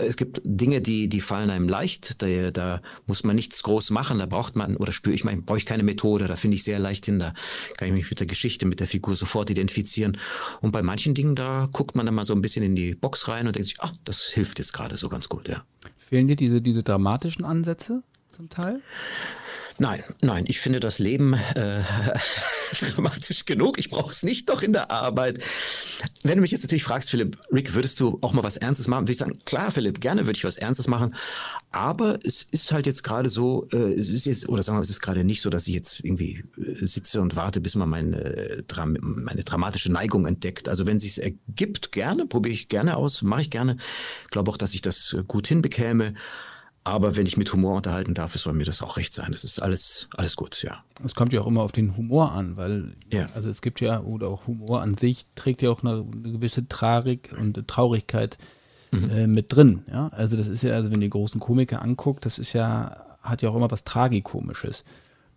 es 0.00 0.16
gibt 0.16 0.40
Dinge, 0.44 0.80
die, 0.80 1.08
die 1.08 1.20
fallen 1.20 1.50
einem 1.50 1.68
leicht. 1.68 2.22
Da, 2.22 2.50
da 2.50 2.82
muss 3.06 3.24
man 3.24 3.36
nichts 3.36 3.62
groß 3.62 3.90
machen. 3.90 4.18
Da 4.18 4.26
braucht 4.26 4.56
man, 4.56 4.76
oder 4.76 4.92
spüre 4.92 5.14
ich, 5.14 5.24
mal, 5.24 5.36
brauche 5.36 5.58
ich 5.58 5.66
keine 5.66 5.82
Methode. 5.82 6.28
Da 6.28 6.36
finde 6.36 6.56
ich 6.56 6.64
sehr 6.64 6.78
leicht 6.78 7.06
hin. 7.06 7.18
Da 7.18 7.34
kann 7.76 7.88
ich 7.88 7.94
mich 7.94 8.10
mit 8.10 8.20
der 8.20 8.26
Geschichte, 8.26 8.66
mit 8.66 8.80
der 8.80 8.86
Figur 8.86 9.16
sofort 9.16 9.50
identifizieren. 9.50 10.18
Und 10.60 10.72
bei 10.72 10.82
manchen 10.82 11.14
Dingen, 11.14 11.36
da 11.36 11.68
guckt 11.72 11.96
man 11.96 12.06
dann 12.06 12.14
mal 12.14 12.24
so 12.24 12.34
ein 12.34 12.42
bisschen 12.42 12.64
in 12.64 12.76
die 12.76 12.94
Box 12.94 13.28
rein 13.28 13.46
und 13.46 13.56
denkt 13.56 13.68
sich, 13.68 13.80
ah, 13.80 13.92
das 14.04 14.24
hilft 14.24 14.58
jetzt 14.58 14.72
gerade 14.72 14.96
so 14.96 15.08
ganz 15.08 15.28
gut, 15.28 15.48
ja. 15.48 15.64
Fehlen 15.98 16.28
dir 16.28 16.36
diese, 16.36 16.60
diese 16.60 16.82
dramatischen 16.82 17.44
Ansätze 17.44 18.02
zum 18.32 18.48
Teil? 18.48 18.80
Nein, 19.78 20.02
nein, 20.20 20.44
ich 20.48 20.60
finde 20.60 20.80
das 20.80 20.98
Leben 20.98 21.34
äh, 21.34 21.82
dramatisch 22.80 23.46
genug. 23.46 23.78
Ich 23.78 23.90
brauche 23.90 24.10
es 24.10 24.22
nicht 24.22 24.48
doch 24.48 24.62
in 24.62 24.72
der 24.72 24.90
Arbeit. 24.90 25.38
Wenn 26.22 26.36
du 26.36 26.42
mich 26.42 26.50
jetzt 26.50 26.62
natürlich 26.62 26.84
fragst, 26.84 27.10
Philipp, 27.10 27.38
Rick, 27.52 27.74
würdest 27.74 28.00
du 28.00 28.18
auch 28.20 28.32
mal 28.32 28.44
was 28.44 28.56
Ernstes 28.56 28.88
machen? 28.88 29.02
Würde 29.02 29.12
ich 29.12 29.18
sagen, 29.18 29.38
klar, 29.44 29.70
Philipp, 29.72 30.00
gerne 30.00 30.22
würde 30.22 30.36
ich 30.36 30.44
was 30.44 30.56
Ernstes 30.56 30.88
machen. 30.88 31.14
Aber 31.72 32.18
es 32.24 32.42
ist 32.42 32.72
halt 32.72 32.86
jetzt 32.86 33.02
gerade 33.02 33.28
so, 33.28 33.68
äh, 33.72 33.94
es 33.94 34.08
ist 34.08 34.26
jetzt, 34.26 34.48
oder 34.48 34.62
sagen 34.62 34.78
wir, 34.78 34.82
es 34.82 34.90
ist 34.90 35.00
gerade 35.00 35.24
nicht 35.24 35.40
so, 35.40 35.50
dass 35.50 35.68
ich 35.68 35.74
jetzt 35.74 36.00
irgendwie 36.00 36.44
äh, 36.58 36.84
sitze 36.84 37.20
und 37.20 37.36
warte, 37.36 37.60
bis 37.60 37.74
man 37.74 37.88
meine, 37.88 38.64
Dram 38.66 38.96
meine 39.00 39.44
dramatische 39.44 39.92
Neigung 39.92 40.26
entdeckt. 40.26 40.68
Also 40.68 40.86
wenn 40.86 40.96
es 40.96 41.18
ergibt, 41.18 41.92
gerne, 41.92 42.26
probiere 42.26 42.54
ich 42.54 42.68
gerne 42.68 42.96
aus, 42.96 43.22
mache 43.22 43.42
ich 43.42 43.50
gerne. 43.50 43.76
Glaube 44.30 44.50
auch, 44.50 44.56
dass 44.56 44.74
ich 44.74 44.82
das 44.82 45.16
gut 45.26 45.46
hinbekäme. 45.46 46.14
Aber 46.82 47.16
wenn 47.16 47.26
ich 47.26 47.36
mit 47.36 47.52
Humor 47.52 47.76
unterhalten 47.76 48.14
darf, 48.14 48.34
soll 48.36 48.54
mir 48.54 48.64
das 48.64 48.82
auch 48.82 48.96
recht 48.96 49.12
sein. 49.12 49.32
Das 49.32 49.44
ist 49.44 49.60
alles, 49.60 50.08
alles 50.16 50.34
gut, 50.34 50.62
ja. 50.62 50.82
Es 51.04 51.14
kommt 51.14 51.32
ja 51.32 51.42
auch 51.42 51.46
immer 51.46 51.62
auf 51.62 51.72
den 51.72 51.96
Humor 51.96 52.32
an, 52.32 52.56
weil 52.56 52.92
ja. 53.12 53.28
also 53.34 53.50
es 53.50 53.60
gibt 53.60 53.80
ja, 53.80 54.00
oder 54.00 54.28
auch 54.28 54.46
Humor 54.46 54.80
an 54.80 54.94
sich 54.94 55.26
trägt 55.34 55.60
ja 55.60 55.70
auch 55.70 55.82
eine, 55.82 56.06
eine 56.10 56.32
gewisse 56.32 56.68
Tragik 56.68 57.34
und 57.38 57.68
Traurigkeit 57.68 58.38
mhm. 58.92 59.10
äh, 59.10 59.26
mit 59.26 59.54
drin. 59.54 59.82
Ja? 59.90 60.08
Also 60.08 60.36
das 60.36 60.46
ist 60.46 60.62
ja, 60.62 60.74
also 60.74 60.90
wenn 60.90 61.02
ihr 61.02 61.10
großen 61.10 61.38
Komiker 61.38 61.82
anguckt, 61.82 62.24
das 62.24 62.38
ist 62.38 62.54
ja, 62.54 62.96
hat 63.20 63.42
ja 63.42 63.50
auch 63.50 63.56
immer 63.56 63.70
was 63.70 63.84
Tragikomisches. 63.84 64.84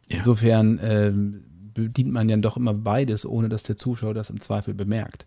Ja. 0.08 0.20
Insofern 0.20 0.80
ähm, 0.82 1.44
bedient 1.74 2.14
man 2.14 2.30
ja 2.30 2.38
doch 2.38 2.56
immer 2.56 2.74
beides, 2.74 3.26
ohne 3.26 3.50
dass 3.50 3.64
der 3.64 3.76
Zuschauer 3.76 4.14
das 4.14 4.30
im 4.30 4.40
Zweifel 4.40 4.74
bemerkt. 4.74 5.26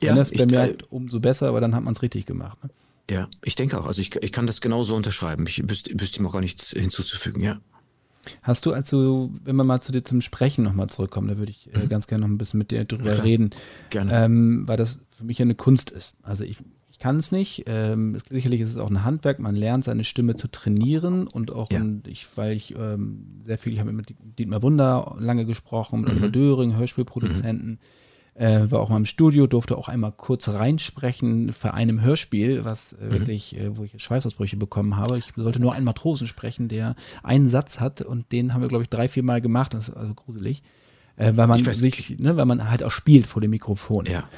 Wenn 0.00 0.10
ja, 0.10 0.16
er 0.16 0.22
es 0.22 0.32
bemerkt, 0.32 0.92
umso 0.92 1.18
besser, 1.18 1.48
aber 1.48 1.62
dann 1.62 1.74
hat 1.74 1.82
man 1.82 1.94
es 1.94 2.02
richtig 2.02 2.26
gemacht. 2.26 2.62
Ne? 2.62 2.70
Ja, 3.10 3.28
ich 3.42 3.54
denke 3.54 3.80
auch. 3.80 3.86
Also 3.86 4.00
ich, 4.00 4.14
ich 4.16 4.32
kann 4.32 4.46
das 4.46 4.60
genauso 4.60 4.94
unterschreiben. 4.94 5.46
Ich 5.46 5.68
wüsste, 5.68 5.98
wüsste 5.98 6.20
ihm 6.20 6.26
auch 6.26 6.32
gar 6.32 6.40
nichts 6.40 6.70
hinzuzufügen, 6.70 7.42
ja. 7.42 7.60
Hast 8.42 8.66
du 8.66 8.72
also, 8.72 9.30
wenn 9.44 9.56
wir 9.56 9.64
mal 9.64 9.80
zu 9.80 9.92
dir 9.92 10.04
zum 10.04 10.20
Sprechen 10.20 10.62
nochmal 10.62 10.88
zurückkommen, 10.88 11.28
da 11.28 11.38
würde 11.38 11.50
ich 11.50 11.72
äh, 11.74 11.78
mhm. 11.78 11.88
ganz 11.88 12.06
gerne 12.06 12.26
noch 12.26 12.32
ein 12.32 12.36
bisschen 12.36 12.58
mit 12.58 12.70
dir 12.70 12.84
drüber 12.84 13.12
Klar. 13.12 13.24
reden. 13.24 13.50
Gerne. 13.88 14.24
Ähm, 14.24 14.68
weil 14.68 14.76
das 14.76 15.00
für 15.16 15.24
mich 15.24 15.38
ja 15.38 15.44
eine 15.44 15.54
Kunst 15.54 15.90
ist. 15.90 16.14
Also 16.22 16.44
ich, 16.44 16.58
ich 16.90 16.98
kann 16.98 17.16
es 17.16 17.32
nicht. 17.32 17.64
Ähm, 17.66 18.18
sicherlich 18.28 18.60
ist 18.60 18.70
es 18.70 18.76
auch 18.76 18.90
ein 18.90 19.04
Handwerk. 19.04 19.38
Man 19.38 19.56
lernt 19.56 19.84
seine 19.84 20.04
Stimme 20.04 20.36
zu 20.36 20.48
trainieren 20.48 21.26
und 21.26 21.50
auch, 21.50 21.70
ja. 21.70 21.78
in, 21.78 22.02
ich, 22.06 22.26
weil 22.36 22.54
ich 22.54 22.74
ähm, 22.76 23.42
sehr 23.46 23.56
viel, 23.56 23.72
ich 23.72 23.80
habe 23.80 23.92
mit 23.92 24.14
Dietmar 24.38 24.62
Wunder 24.62 25.16
lange 25.18 25.46
gesprochen, 25.46 26.00
mit 26.00 26.10
mhm. 26.10 26.16
Oliver 26.16 26.30
Döring, 26.30 26.76
Hörspielproduzenten. 26.76 27.70
Mhm 27.70 27.78
äh, 28.38 28.70
war 28.70 28.80
auch 28.80 28.88
mal 28.88 28.98
im 28.98 29.04
Studio, 29.04 29.48
durfte 29.48 29.76
auch 29.76 29.88
einmal 29.88 30.12
kurz 30.12 30.48
reinsprechen 30.48 31.52
für 31.52 31.74
einem 31.74 32.00
Hörspiel, 32.00 32.64
was 32.64 32.92
äh, 32.92 33.06
mhm. 33.06 33.10
wirklich, 33.10 33.56
äh, 33.56 33.76
wo 33.76 33.82
ich 33.82 34.00
Schweißausbrüche 34.00 34.56
bekommen 34.56 34.96
habe. 34.96 35.18
Ich 35.18 35.32
sollte 35.34 35.58
nur 35.58 35.74
einen 35.74 35.84
Matrosen 35.84 36.28
sprechen, 36.28 36.68
der 36.68 36.94
einen 37.24 37.48
Satz 37.48 37.80
hat 37.80 38.00
und 38.00 38.30
den 38.30 38.54
haben 38.54 38.60
wir, 38.60 38.68
glaube 38.68 38.84
ich, 38.84 38.90
drei, 38.90 39.08
vier 39.08 39.24
Mal 39.24 39.40
gemacht. 39.40 39.74
Das 39.74 39.88
ist 39.88 39.96
also 39.96 40.14
gruselig. 40.14 40.62
Äh, 41.16 41.36
weil 41.36 41.48
man 41.48 41.64
sich, 41.64 42.16
ne, 42.20 42.36
weil 42.36 42.46
man 42.46 42.70
halt 42.70 42.84
auch 42.84 42.92
spielt 42.92 43.26
vor 43.26 43.42
dem 43.42 43.50
Mikrofon. 43.50 44.06
Ja. 44.06 44.28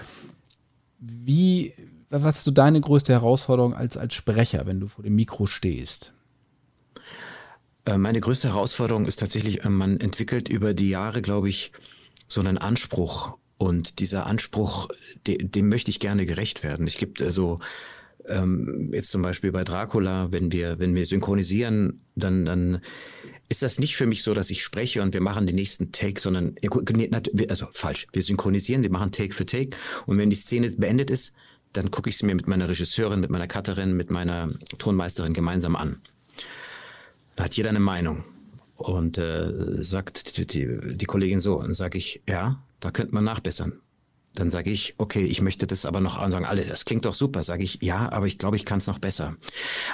Wie, 0.98 1.74
was 2.08 2.38
ist 2.38 2.44
so 2.44 2.50
deine 2.52 2.80
größte 2.80 3.12
Herausforderung 3.12 3.74
als, 3.74 3.98
als 3.98 4.14
Sprecher, 4.14 4.64
wenn 4.64 4.80
du 4.80 4.88
vor 4.88 5.04
dem 5.04 5.14
Mikro 5.14 5.44
stehst? 5.44 6.14
Äh, 7.84 7.98
meine 7.98 8.20
größte 8.20 8.48
Herausforderung 8.48 9.04
ist 9.04 9.16
tatsächlich, 9.16 9.62
man 9.64 10.00
entwickelt 10.00 10.48
über 10.48 10.72
die 10.72 10.88
Jahre, 10.88 11.20
glaube 11.20 11.50
ich, 11.50 11.72
so 12.28 12.40
einen 12.40 12.56
Anspruch 12.56 13.36
und 13.61 13.99
dieser 13.99 14.25
Anspruch, 14.27 14.88
dem, 15.27 15.53
dem 15.53 15.68
möchte 15.68 15.90
ich 15.90 16.01
gerne 16.01 16.25
gerecht 16.25 16.64
werden. 16.64 16.87
Es 16.87 16.96
gibt 16.96 17.20
also 17.20 17.61
ähm, 18.27 18.88
jetzt 18.90 19.11
zum 19.11 19.20
Beispiel 19.20 19.53
bei 19.53 19.64
Dracula, 19.64 20.33
wenn 20.33 20.51
wir, 20.51 20.79
wenn 20.79 20.94
wir 20.94 21.05
synchronisieren, 21.05 22.01
dann, 22.16 22.46
dann 22.46 22.81
ist 23.51 23.62
das 23.62 23.79
nicht 23.79 23.96
für 23.96 24.07
mich 24.07 24.23
so, 24.23 24.33
dass 24.33 24.49
ich 24.49 24.62
spreche 24.62 25.03
und 25.03 25.12
wir 25.12 25.20
machen 25.20 25.46
den 25.46 25.57
nächsten 25.57 25.92
Take, 25.92 26.23
sondern, 26.23 26.55
also 27.51 27.66
falsch, 27.73 28.07
wir 28.14 28.23
synchronisieren, 28.23 28.83
wir 28.83 28.90
machen 28.90 29.12
Take 29.12 29.35
für 29.35 29.44
Take 29.44 29.77
und 30.07 30.16
wenn 30.16 30.31
die 30.31 30.37
Szene 30.37 30.70
beendet 30.70 31.11
ist, 31.11 31.35
dann 31.75 31.90
gucke 31.90 32.09
ich 32.09 32.16
sie 32.16 32.25
mir 32.25 32.35
mit 32.35 32.49
meiner 32.49 32.66
Regisseurin, 32.66 33.20
mit 33.20 33.29
meiner 33.29 33.46
Cutterin, 33.46 33.94
mit 33.94 34.11
meiner 34.11 34.55
Tonmeisterin 34.79 35.35
gemeinsam 35.35 35.77
an. 35.77 36.01
Da 37.37 37.44
hat 37.44 37.55
jeder 37.55 37.68
eine 37.68 37.81
Meinung 37.81 38.25
und 38.77 39.18
äh, 39.18 39.83
sagt 39.83 40.38
die, 40.38 40.46
die, 40.46 40.96
die 40.96 41.05
Kollegin 41.05 41.40
so, 41.40 41.59
und 41.59 41.75
sage 41.75 41.99
ich, 41.99 42.23
ja, 42.27 42.62
da 42.81 42.90
könnte 42.90 43.14
man 43.14 43.25
nachbessern. 43.25 43.81
Dann 44.35 44.51
sage 44.51 44.71
ich, 44.71 44.95
okay, 44.99 45.25
ich 45.25 45.43
möchte 45.43 45.66
das 45.66 45.85
aber 45.85 46.01
noch 46.01 46.19
sagen, 46.31 46.45
alle, 46.45 46.64
das 46.64 46.85
klingt 46.85 47.05
doch 47.05 47.14
super. 47.14 47.43
Sage 47.43 47.64
ich, 47.64 47.83
ja, 47.83 48.12
aber 48.12 48.27
ich 48.27 48.38
glaube, 48.38 48.57
ich 48.57 48.64
kann 48.64 48.79
es 48.79 48.87
noch 48.87 48.99
besser. 48.99 49.37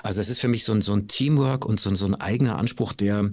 Also 0.02 0.20
das 0.20 0.28
ist 0.28 0.40
für 0.40 0.48
mich 0.48 0.64
so 0.64 0.72
ein, 0.72 0.82
so 0.82 0.92
ein 0.92 1.08
Teamwork 1.08 1.64
und 1.64 1.80
so, 1.80 1.94
so 1.94 2.04
ein 2.06 2.14
eigener 2.14 2.58
Anspruch, 2.58 2.92
der, 2.92 3.30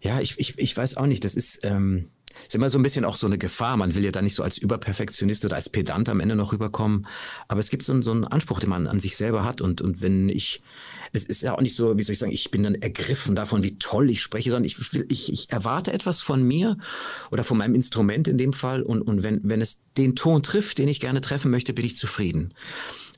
ja, 0.00 0.20
ich, 0.20 0.38
ich, 0.38 0.58
ich 0.58 0.76
weiß 0.76 0.96
auch 0.96 1.06
nicht, 1.06 1.24
das 1.24 1.36
ist, 1.36 1.60
ähm, 1.62 2.10
ist 2.46 2.54
immer 2.54 2.68
so 2.68 2.78
ein 2.78 2.82
bisschen 2.82 3.04
auch 3.04 3.16
so 3.16 3.26
eine 3.26 3.38
Gefahr. 3.38 3.76
Man 3.76 3.94
will 3.94 4.04
ja 4.04 4.10
da 4.10 4.22
nicht 4.22 4.34
so 4.34 4.42
als 4.42 4.58
Überperfektionist 4.58 5.44
oder 5.44 5.56
als 5.56 5.68
Pedant 5.68 6.08
am 6.08 6.20
Ende 6.20 6.34
noch 6.36 6.52
rüberkommen. 6.52 7.06
Aber 7.48 7.60
es 7.60 7.70
gibt 7.70 7.84
so 7.84 7.92
einen, 7.92 8.02
so 8.02 8.10
einen 8.10 8.24
Anspruch, 8.24 8.60
den 8.60 8.70
man 8.70 8.86
an 8.86 9.00
sich 9.00 9.16
selber 9.16 9.44
hat. 9.44 9.60
Und, 9.60 9.80
und 9.80 10.00
wenn 10.00 10.28
ich, 10.28 10.62
es 11.12 11.24
ist 11.24 11.42
ja 11.42 11.54
auch 11.54 11.60
nicht 11.60 11.76
so, 11.76 11.96
wie 11.98 12.02
soll 12.02 12.14
ich 12.14 12.18
sagen, 12.18 12.32
ich 12.32 12.50
bin 12.50 12.62
dann 12.62 12.74
ergriffen 12.74 13.34
davon, 13.34 13.62
wie 13.62 13.78
toll 13.78 14.10
ich 14.10 14.20
spreche, 14.20 14.50
sondern 14.50 14.64
ich, 14.64 14.92
will, 14.92 15.06
ich, 15.08 15.32
ich 15.32 15.50
erwarte 15.50 15.92
etwas 15.92 16.20
von 16.20 16.42
mir 16.42 16.76
oder 17.30 17.44
von 17.44 17.58
meinem 17.58 17.74
Instrument 17.74 18.28
in 18.28 18.38
dem 18.38 18.52
Fall. 18.52 18.82
Und, 18.82 19.02
und 19.02 19.22
wenn, 19.22 19.40
wenn 19.42 19.60
es 19.60 19.82
den 19.96 20.16
Ton 20.16 20.42
trifft, 20.42 20.78
den 20.78 20.88
ich 20.88 21.00
gerne 21.00 21.20
treffen 21.20 21.50
möchte, 21.50 21.72
bin 21.72 21.84
ich 21.84 21.96
zufrieden. 21.96 22.54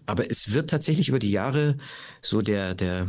aber 0.06 0.30
es 0.30 0.52
wird 0.52 0.70
tatsächlich 0.70 1.08
über 1.08 1.18
die 1.18 1.30
Jahre 1.30 1.76
so 2.20 2.42
der, 2.42 2.74
der, 2.74 3.08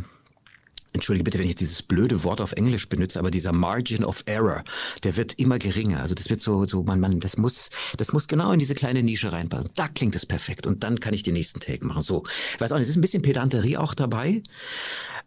entschuldige 0.94 1.24
bitte, 1.24 1.38
wenn 1.38 1.48
ich 1.48 1.56
dieses 1.56 1.82
blöde 1.82 2.24
Wort 2.24 2.40
auf 2.40 2.52
Englisch 2.52 2.88
benutze, 2.88 3.18
aber 3.18 3.30
dieser 3.30 3.52
Margin 3.52 4.04
of 4.04 4.22
Error, 4.26 4.64
der 5.02 5.16
wird 5.16 5.34
immer 5.34 5.58
geringer. 5.58 6.00
Also 6.00 6.14
das 6.14 6.30
wird 6.30 6.40
so, 6.40 6.66
so, 6.66 6.84
man, 6.84 7.00
man, 7.00 7.20
das 7.20 7.36
muss, 7.36 7.70
das 7.96 8.12
muss 8.12 8.28
genau 8.28 8.52
in 8.52 8.58
diese 8.60 8.74
kleine 8.74 9.02
Nische 9.02 9.32
reinpassen. 9.32 9.70
Da 9.74 9.88
klingt 9.88 10.14
es 10.14 10.24
perfekt 10.24 10.66
und 10.66 10.84
dann 10.84 11.00
kann 11.00 11.12
ich 11.12 11.22
den 11.22 11.34
nächsten 11.34 11.60
Take 11.60 11.84
machen. 11.84 12.02
So, 12.02 12.22
ich 12.54 12.60
weiß 12.60 12.72
auch 12.72 12.76
nicht, 12.76 12.84
es 12.84 12.90
ist 12.90 12.96
ein 12.96 13.02
bisschen 13.02 13.22
Pedanterie 13.22 13.76
auch 13.76 13.94
dabei. 13.94 14.42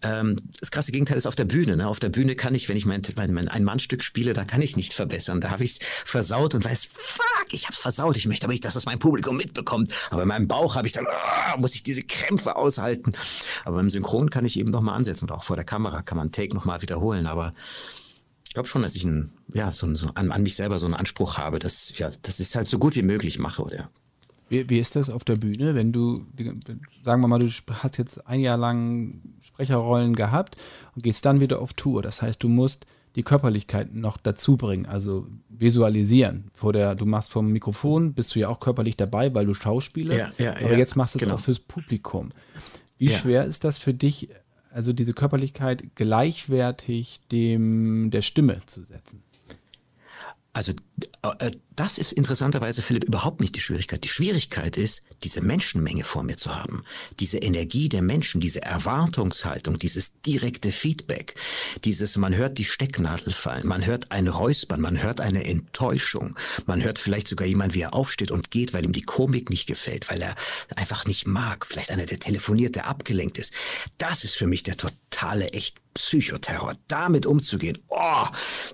Ähm, 0.04 0.38
das 0.60 0.72
krasse 0.72 0.92
Gegenteil 0.92 1.18
ist 1.18 1.26
auf 1.26 1.36
der 1.36 1.46
Bühne. 1.46 1.76
Ne? 1.76 1.88
Auf 1.88 2.00
der 2.00 2.10
Bühne 2.10 2.36
kann 2.36 2.56
ich, 2.56 2.70
wenn 2.70 2.78
ich 2.78 2.86
mein, 2.86 3.02
mein, 3.16 3.34
mein 3.34 3.48
Ein-Mann-Stück 3.48 4.04
spiele, 4.04 4.34
da 4.34 4.46
kann 4.46 4.62
ich 4.62 4.78
nicht 4.78 4.94
verbessern. 4.94 5.42
Da 5.42 5.50
habe 5.50 5.64
ich 5.64 5.72
es 5.72 5.80
versaut 6.06 6.56
und 6.56 6.64
weiß, 6.64 6.86
fuck, 6.86 7.48
ich 7.52 7.68
hab's 7.68 7.78
versaut. 7.78 8.16
Ich 8.16 8.28
möchte 8.28 8.46
aber 8.46 8.54
nicht, 8.54 8.64
dass 8.64 8.76
das 8.76 8.86
mein 8.86 9.00
Publikum 9.00 9.36
mitbekommt. 9.36 9.92
Aber 10.12 10.22
in 10.22 10.28
meinem 10.28 10.48
Bauch 10.48 10.76
habe 10.76 10.88
ich 10.88 10.94
dann, 10.94 11.08
oh, 11.08 11.60
muss 11.60 11.76
ich 11.76 11.84
diese 11.84 12.04
Krämpfe 12.04 12.56
aushalten. 12.56 13.14
Aber 13.66 13.78
beim 13.78 13.90
Synchron 13.90 14.30
kann 14.30 14.46
ich 14.46 14.58
eben 14.60 14.72
nochmal 14.72 14.96
ansetzen 14.96 15.26
und 15.26 15.32
auch 15.32 15.44
vor 15.44 15.57
der 15.58 15.66
Kamera 15.66 16.02
kann 16.02 16.18
man 16.18 16.32
Take 16.32 16.56
nochmal 16.56 16.82
wiederholen, 16.82 17.28
aber 17.28 17.54
ich 18.48 18.54
glaube 18.54 18.70
schon, 18.70 18.82
dass 18.82 18.96
ich 18.96 19.04
ein, 19.04 19.32
ja, 19.54 19.72
so, 19.72 19.94
so 19.94 20.08
an, 20.16 20.32
an, 20.32 20.44
mich 20.44 20.56
selber 20.56 20.80
so 20.80 20.86
einen 20.86 20.96
Anspruch 20.96 21.38
habe, 21.38 21.60
dass 21.60 21.98
ja, 21.98 22.10
dass 22.22 22.40
ich 22.40 22.48
es 22.48 22.56
halt 22.56 22.68
so 22.68 22.80
gut 22.80 22.96
wie 22.96 23.02
möglich 23.02 23.40
mache, 23.40 23.62
oder? 23.62 23.90
Wie, 24.50 24.70
wie 24.70 24.80
ist 24.80 24.96
das 24.96 25.10
auf 25.10 25.24
der 25.24 25.36
Bühne, 25.36 25.76
wenn 25.76 25.92
du, 25.92 26.16
sagen 27.04 27.22
wir 27.22 27.28
mal, 27.28 27.40
du 27.40 27.50
hast 27.72 27.98
jetzt 27.98 28.26
ein 28.28 28.40
Jahr 28.40 28.58
lang 28.58 29.22
Sprecherrollen 29.42 30.16
gehabt 30.16 30.56
und 30.96 31.04
gehst 31.04 31.26
dann 31.26 31.42
wieder 31.42 31.60
auf 31.60 31.74
Tour. 31.74 32.02
Das 32.02 32.22
heißt, 32.22 32.42
du 32.42 32.48
musst 32.48 32.86
die 33.16 33.24
Körperlichkeit 33.24 33.94
noch 33.94 34.18
dazu 34.18 34.58
bringen, 34.58 34.86
also 34.86 35.28
visualisieren. 35.50 36.52
Vor 36.54 36.72
der, 36.72 36.96
du 36.96 37.06
machst 37.06 37.32
vom 37.32 37.52
Mikrofon, 37.52 38.14
bist 38.14 38.36
du 38.36 38.40
ja 38.40 38.48
auch 38.48 38.60
körperlich 38.60 38.96
dabei, 38.96 39.34
weil 39.34 39.46
du 39.46 39.54
schauspielst. 39.54 40.18
Ja, 40.18 40.32
ja, 40.38 40.52
aber 40.52 40.72
ja, 40.72 40.78
jetzt 40.78 40.96
machst 40.96 41.16
du 41.16 41.18
es 41.20 41.24
genau. 41.24 41.36
auch 41.36 41.40
fürs 41.40 41.60
Publikum. 41.60 42.30
Wie 43.00 43.10
schwer 43.10 43.46
ist 43.46 43.64
das 43.64 43.78
für 43.78 43.94
dich, 43.94 44.30
also 44.78 44.94
diese 44.94 45.14
Körperlichkeit 45.14 45.96
gleichwertig 45.96 47.22
dem 47.32 48.12
der 48.12 48.22
Stimme 48.22 48.62
zu 48.68 48.84
setzen? 48.84 49.24
Also 50.54 50.74
das 51.76 52.00
ist 52.00 52.12
interessanterweise, 52.12 52.82
Philipp, 52.82 53.04
überhaupt 53.04 53.40
nicht 53.40 53.56
die 53.56 53.60
Schwierigkeit. 53.60 54.04
Die 54.04 54.10
Schwierigkeit 54.10 54.78
ist, 54.78 55.04
diese 55.24 55.42
Menschenmenge 55.42 56.04
vor 56.04 56.24
mir 56.24 56.38
zu 56.38 56.56
haben. 56.56 56.84
Diese 57.20 57.38
Energie 57.38 57.88
der 57.88 58.02
Menschen, 58.02 58.42
diese 58.42 58.64
Erwartungshaltung, 58.64 59.78
dieses 59.78 60.20
direkte 60.22 60.72
Feedback, 60.72 61.36
dieses, 61.86 62.18
man 62.18 62.36
hört 62.36 62.58
die 62.58 62.66
Stecknadel 62.66 63.32
fallen, 63.32 63.68
man 63.68 63.86
hört 63.86 64.12
ein 64.12 64.28
Räuspern, 64.28 64.82
man 64.82 65.02
hört 65.02 65.22
eine 65.22 65.46
Enttäuschung, 65.46 66.36
man 66.66 66.84
hört 66.84 66.98
vielleicht 66.98 67.28
sogar 67.28 67.48
jemand, 67.48 67.76
wie 67.76 67.82
er 67.82 67.94
aufsteht 67.94 68.32
und 68.32 68.50
geht, 68.50 68.74
weil 68.74 68.86
ihm 68.86 68.94
die 68.94 69.04
Komik 69.04 69.52
nicht 69.52 69.68
gefällt, 69.68 70.10
weil 70.10 70.22
er 70.22 70.36
einfach 70.76 71.06
nicht 71.06 71.28
mag. 71.28 71.68
Vielleicht 71.68 71.92
einer, 71.92 72.08
der 72.08 72.20
telefoniert, 72.20 72.76
der 72.76 72.88
abgelenkt 72.88 73.38
ist. 73.38 73.54
Das 74.00 74.24
ist 74.24 74.36
für 74.36 74.48
mich 74.48 74.64
der 74.64 74.78
totale, 74.78 75.50
echt 75.50 75.78
Psychoterror, 75.98 76.76
damit 76.88 77.26
umzugehen. 77.26 77.80
Oh, 77.88 78.26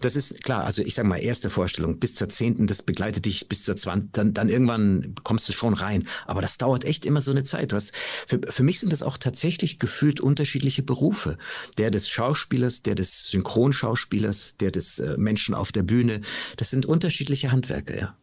das 0.01 0.17
ist 0.17 0.43
klar. 0.43 0.65
Also 0.65 0.81
ich 0.81 0.93
sage 0.93 1.07
mal, 1.07 1.17
erste 1.17 1.49
Vorstellung 1.49 1.97
bis 1.99 2.12
zur 2.15 2.30
zehnten, 2.30 2.67
das 2.67 2.82
begleitet 2.84 3.26
dich 3.26 3.47
bis 3.49 3.63
zur 3.63 3.76
zwanzig, 3.76 4.10
dann, 4.13 4.34
dann 4.34 4.49
irgendwann 4.49 5.15
kommst 5.23 5.47
du 5.49 5.54
schon 5.54 5.73
rein. 5.73 6.08
Aber 6.26 6.41
das 6.41 6.58
dauert 6.58 6.86
echt 6.86 7.06
immer 7.06 7.21
so 7.21 7.32
eine 7.32 7.43
Zeit. 7.43 7.71
Du 7.71 7.76
hast, 7.76 7.93
für, 8.28 8.39
für 8.47 8.63
mich 8.63 8.80
sind 8.80 8.91
das 8.91 9.04
auch 9.04 9.17
tatsächlich 9.17 9.80
gefühlt 9.80 10.19
unterschiedliche 10.19 10.84
Berufe. 10.84 11.38
Der 11.78 11.91
des 11.91 12.10
Schauspielers, 12.10 12.84
der 12.84 12.95
des 12.95 13.30
Synchronschauspielers, 13.30 14.58
der 14.58 14.71
des 14.71 14.99
äh, 14.99 15.17
Menschen 15.17 15.56
auf 15.56 15.71
der 15.71 15.84
Bühne. 15.84 16.21
Das 16.58 16.69
sind 16.69 16.86
unterschiedliche 16.86 17.52
Handwerke, 17.52 17.97
ja. 17.97 18.17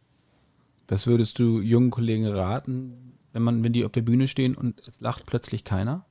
Was 0.87 1.07
würdest 1.07 1.39
du 1.39 1.61
jungen 1.61 1.89
Kollegen 1.89 2.27
raten, 2.27 3.13
wenn 3.31 3.43
man, 3.43 3.63
wenn 3.63 3.71
die 3.71 3.85
auf 3.85 3.93
der 3.93 4.01
Bühne 4.01 4.27
stehen 4.27 4.55
und 4.55 4.81
es 4.87 4.99
lacht 4.99 5.25
plötzlich 5.25 5.63
keiner? 5.63 6.05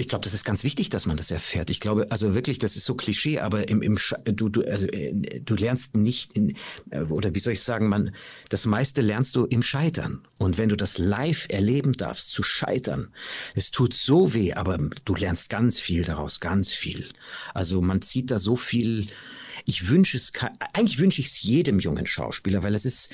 Ich 0.00 0.08
glaube, 0.08 0.24
das 0.24 0.32
ist 0.32 0.44
ganz 0.44 0.64
wichtig, 0.64 0.88
dass 0.88 1.04
man 1.04 1.18
das 1.18 1.30
erfährt. 1.30 1.68
Ich 1.68 1.78
glaube, 1.78 2.06
also 2.10 2.34
wirklich, 2.34 2.58
das 2.58 2.74
ist 2.74 2.86
so 2.86 2.94
Klischee, 2.94 3.38
aber 3.38 3.68
im, 3.68 3.82
im 3.82 3.98
du, 4.24 4.48
du, 4.48 4.62
also, 4.62 4.86
äh, 4.86 5.40
du 5.40 5.54
lernst 5.54 5.94
nicht 5.94 6.38
in, 6.38 6.56
äh, 6.88 7.02
oder 7.02 7.34
wie 7.34 7.38
soll 7.40 7.52
ich 7.52 7.62
sagen, 7.62 7.86
man, 7.86 8.14
das 8.48 8.64
meiste 8.64 9.02
lernst 9.02 9.36
du 9.36 9.44
im 9.44 9.62
Scheitern. 9.62 10.26
Und 10.38 10.56
wenn 10.56 10.70
du 10.70 10.76
das 10.76 10.96
live 10.96 11.48
erleben 11.50 11.92
darfst, 11.92 12.30
zu 12.30 12.42
scheitern, 12.42 13.12
es 13.54 13.70
tut 13.72 13.92
so 13.92 14.32
weh, 14.32 14.54
aber 14.54 14.78
du 15.04 15.14
lernst 15.14 15.50
ganz 15.50 15.78
viel 15.78 16.02
daraus, 16.02 16.40
ganz 16.40 16.72
viel. 16.72 17.06
Also 17.52 17.82
man 17.82 18.00
zieht 18.00 18.30
da 18.30 18.38
so 18.38 18.56
viel, 18.56 19.06
ich 19.64 19.88
wünsche 19.88 20.16
es, 20.16 20.32
eigentlich 20.72 20.98
wünsche 20.98 21.20
ich 21.20 21.28
es 21.28 21.42
jedem 21.42 21.80
jungen 21.80 22.06
Schauspieler, 22.06 22.62
weil 22.62 22.74
es 22.74 22.84
ist, 22.84 23.10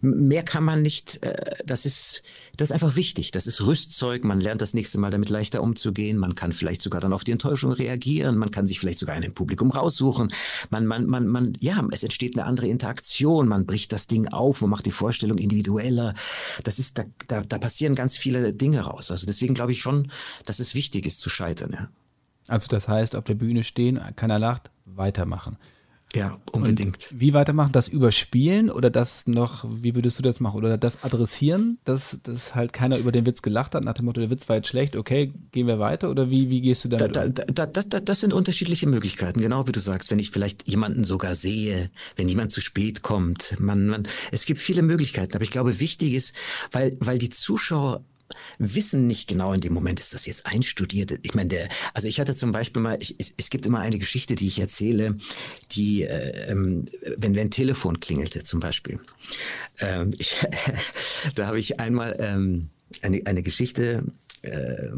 mehr 0.00 0.42
kann 0.42 0.64
man 0.64 0.82
nicht, 0.82 1.22
äh, 1.22 1.56
das 1.64 1.86
ist, 1.86 2.22
das 2.56 2.70
ist 2.70 2.72
einfach 2.72 2.96
wichtig. 2.96 3.30
Das 3.30 3.46
ist 3.46 3.60
Rüstzeug. 3.60 4.24
Man 4.24 4.40
lernt 4.40 4.60
das 4.60 4.74
nächste 4.74 4.98
Mal 4.98 5.10
damit 5.10 5.28
leichter 5.28 5.62
umzugehen. 5.62 6.18
Man 6.18 6.34
kann 6.34 6.52
vielleicht 6.52 6.82
sogar 6.82 7.00
dann 7.00 7.12
auf 7.12 7.24
die 7.24 7.32
Enttäuschung 7.32 7.72
reagieren. 7.72 8.36
Man 8.36 8.50
kann 8.50 8.66
sich 8.66 8.80
vielleicht 8.80 8.98
sogar 8.98 9.16
ein 9.16 9.34
Publikum 9.34 9.70
raussuchen. 9.70 10.32
Man, 10.70 10.86
man, 10.86 11.06
man, 11.06 11.26
man, 11.26 11.56
ja, 11.60 11.86
es 11.92 12.02
entsteht 12.02 12.36
eine 12.36 12.46
andere 12.46 12.68
Interaktion. 12.68 13.48
Man 13.48 13.66
bricht 13.66 13.92
das 13.92 14.06
Ding 14.06 14.28
auf. 14.28 14.60
Man 14.60 14.70
macht 14.70 14.86
die 14.86 14.90
Vorstellung 14.90 15.38
individueller. 15.38 16.14
Das 16.64 16.78
ist, 16.78 16.98
da, 16.98 17.04
da, 17.28 17.42
da 17.42 17.58
passieren 17.58 17.94
ganz 17.94 18.16
viele 18.16 18.52
Dinge 18.52 18.80
raus. 18.80 19.10
Also 19.10 19.26
deswegen 19.26 19.54
glaube 19.54 19.72
ich 19.72 19.80
schon, 19.80 20.10
dass 20.44 20.58
es 20.58 20.74
wichtig 20.74 21.06
ist 21.06 21.20
zu 21.20 21.28
scheitern, 21.28 21.72
ja. 21.72 21.88
Also 22.48 22.68
das 22.68 22.86
heißt, 22.86 23.16
auf 23.16 23.24
der 23.24 23.34
Bühne 23.34 23.64
stehen, 23.64 24.00
keiner 24.14 24.38
lacht, 24.38 24.70
weitermachen. 24.84 25.56
Ja, 26.16 26.38
unbedingt. 26.50 27.10
Und 27.12 27.20
wie 27.20 27.34
weitermachen? 27.34 27.72
Das 27.72 27.88
überspielen 27.88 28.70
oder 28.70 28.88
das 28.88 29.26
noch, 29.26 29.66
wie 29.68 29.94
würdest 29.94 30.18
du 30.18 30.22
das 30.22 30.40
machen? 30.40 30.56
Oder 30.56 30.78
das 30.78 31.04
adressieren, 31.04 31.78
dass, 31.84 32.18
dass 32.22 32.54
halt 32.54 32.72
keiner 32.72 32.96
über 32.96 33.12
den 33.12 33.26
Witz 33.26 33.42
gelacht 33.42 33.74
hat, 33.74 33.84
nach 33.84 33.92
dem 33.92 34.06
Motto, 34.06 34.20
der 34.20 34.30
Witz 34.30 34.48
war 34.48 34.56
jetzt 34.56 34.68
schlecht, 34.68 34.96
okay, 34.96 35.32
gehen 35.52 35.66
wir 35.66 35.78
weiter? 35.78 36.10
Oder 36.10 36.30
wie, 36.30 36.48
wie 36.48 36.62
gehst 36.62 36.84
du 36.84 36.88
damit 36.88 37.14
da, 37.14 37.24
um? 37.24 37.34
Da, 37.34 37.66
da, 37.66 37.82
das 37.82 38.20
sind 38.20 38.32
unterschiedliche 38.32 38.86
Möglichkeiten, 38.86 39.40
genau 39.40 39.66
wie 39.66 39.72
du 39.72 39.80
sagst. 39.80 40.10
Wenn 40.10 40.18
ich 40.18 40.30
vielleicht 40.30 40.66
jemanden 40.66 41.04
sogar 41.04 41.34
sehe, 41.34 41.90
wenn 42.16 42.28
jemand 42.28 42.50
zu 42.50 42.62
spät 42.62 43.02
kommt, 43.02 43.56
man, 43.60 43.86
man, 43.86 44.08
es 44.32 44.46
gibt 44.46 44.60
viele 44.60 44.80
Möglichkeiten. 44.80 45.34
Aber 45.34 45.44
ich 45.44 45.50
glaube, 45.50 45.80
wichtig 45.80 46.14
ist, 46.14 46.34
weil, 46.72 46.96
weil 47.00 47.18
die 47.18 47.30
Zuschauer 47.30 48.02
wissen 48.58 49.06
nicht 49.06 49.28
genau 49.28 49.52
in 49.52 49.60
dem 49.60 49.72
Moment, 49.72 50.00
ist 50.00 50.14
das 50.14 50.26
jetzt 50.26 50.46
einstudiert. 50.46 51.18
Ich 51.22 51.34
meine, 51.34 51.48
der, 51.48 51.68
also 51.94 52.08
ich 52.08 52.20
hatte 52.20 52.34
zum 52.34 52.52
Beispiel 52.52 52.82
mal, 52.82 52.98
ich, 53.00 53.16
es, 53.18 53.34
es, 53.36 53.50
gibt 53.50 53.66
immer 53.66 53.80
eine 53.80 53.98
Geschichte, 53.98 54.34
die 54.34 54.46
ich 54.46 54.58
erzähle, 54.58 55.16
die, 55.72 56.02
äh, 56.02 56.50
ähm, 56.50 56.86
wenn, 57.16 57.34
wenn 57.34 57.46
ein 57.46 57.50
Telefon 57.50 58.00
klingelte 58.00 58.42
zum 58.42 58.60
Beispiel. 58.60 59.00
Ähm, 59.78 60.10
ich, 60.18 60.36
da 61.34 61.46
habe 61.46 61.58
ich 61.58 61.80
einmal 61.80 62.16
ähm, 62.18 62.70
eine, 63.02 63.22
eine 63.24 63.42
Geschichte 63.42 64.04
äh, 64.46 64.90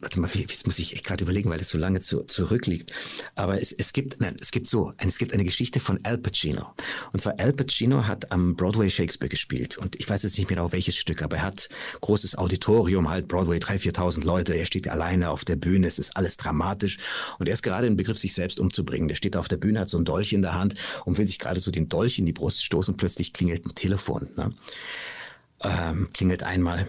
warte 0.00 0.20
mal, 0.20 0.30
jetzt 0.34 0.66
muss 0.66 0.78
ich 0.78 0.94
echt 0.94 1.04
gerade 1.04 1.24
überlegen, 1.24 1.50
weil 1.50 1.58
das 1.58 1.68
so 1.68 1.78
lange 1.78 2.00
zu, 2.00 2.24
zurückliegt. 2.24 2.92
Aber 3.34 3.60
es, 3.60 3.72
es 3.72 3.92
gibt, 3.92 4.20
nein, 4.20 4.36
es 4.40 4.50
gibt 4.50 4.66
so, 4.66 4.92
es 4.98 5.18
gibt 5.18 5.32
eine 5.32 5.44
Geschichte 5.44 5.80
von 5.80 6.00
Al 6.02 6.18
Pacino. 6.18 6.74
Und 7.12 7.20
zwar 7.20 7.38
Al 7.38 7.52
Pacino 7.52 8.06
hat 8.06 8.32
am 8.32 8.56
Broadway 8.56 8.90
Shakespeare 8.90 9.28
gespielt. 9.28 9.78
Und 9.78 9.96
ich 9.96 10.08
weiß 10.08 10.22
jetzt 10.22 10.38
nicht 10.38 10.48
mehr 10.48 10.56
genau 10.56 10.72
welches 10.72 10.96
Stück, 10.96 11.22
aber 11.22 11.36
er 11.36 11.42
hat 11.42 11.68
großes 12.00 12.36
Auditorium, 12.36 13.08
halt 13.08 13.28
Broadway, 13.28 13.58
3.000, 13.58 13.94
4.000 13.94 14.24
Leute. 14.24 14.54
Er 14.54 14.66
steht 14.66 14.88
alleine 14.88 15.30
auf 15.30 15.44
der 15.44 15.56
Bühne. 15.56 15.86
Es 15.86 15.98
ist 15.98 16.16
alles 16.16 16.36
dramatisch. 16.36 16.98
Und 17.38 17.48
er 17.48 17.54
ist 17.54 17.62
gerade 17.62 17.86
im 17.86 17.96
Begriff, 17.96 18.18
sich 18.18 18.34
selbst 18.34 18.58
umzubringen. 18.60 19.08
Der 19.08 19.14
steht 19.14 19.36
auf 19.36 19.48
der 19.48 19.56
Bühne, 19.56 19.80
hat 19.80 19.88
so 19.88 19.98
einen 19.98 20.04
Dolch 20.04 20.32
in 20.32 20.42
der 20.42 20.54
Hand 20.54 20.74
und 21.04 21.18
will 21.18 21.26
sich 21.26 21.38
gerade 21.38 21.60
so 21.60 21.70
den 21.70 21.88
Dolch 21.88 22.18
in 22.18 22.26
die 22.26 22.32
Brust 22.32 22.64
stoßen. 22.64 22.96
Plötzlich 22.96 23.32
klingelt 23.32 23.66
ein 23.66 23.74
Telefon. 23.74 24.28
Ne? 24.36 24.54
Ähm, 25.62 26.08
klingelt 26.12 26.42
einmal, 26.42 26.86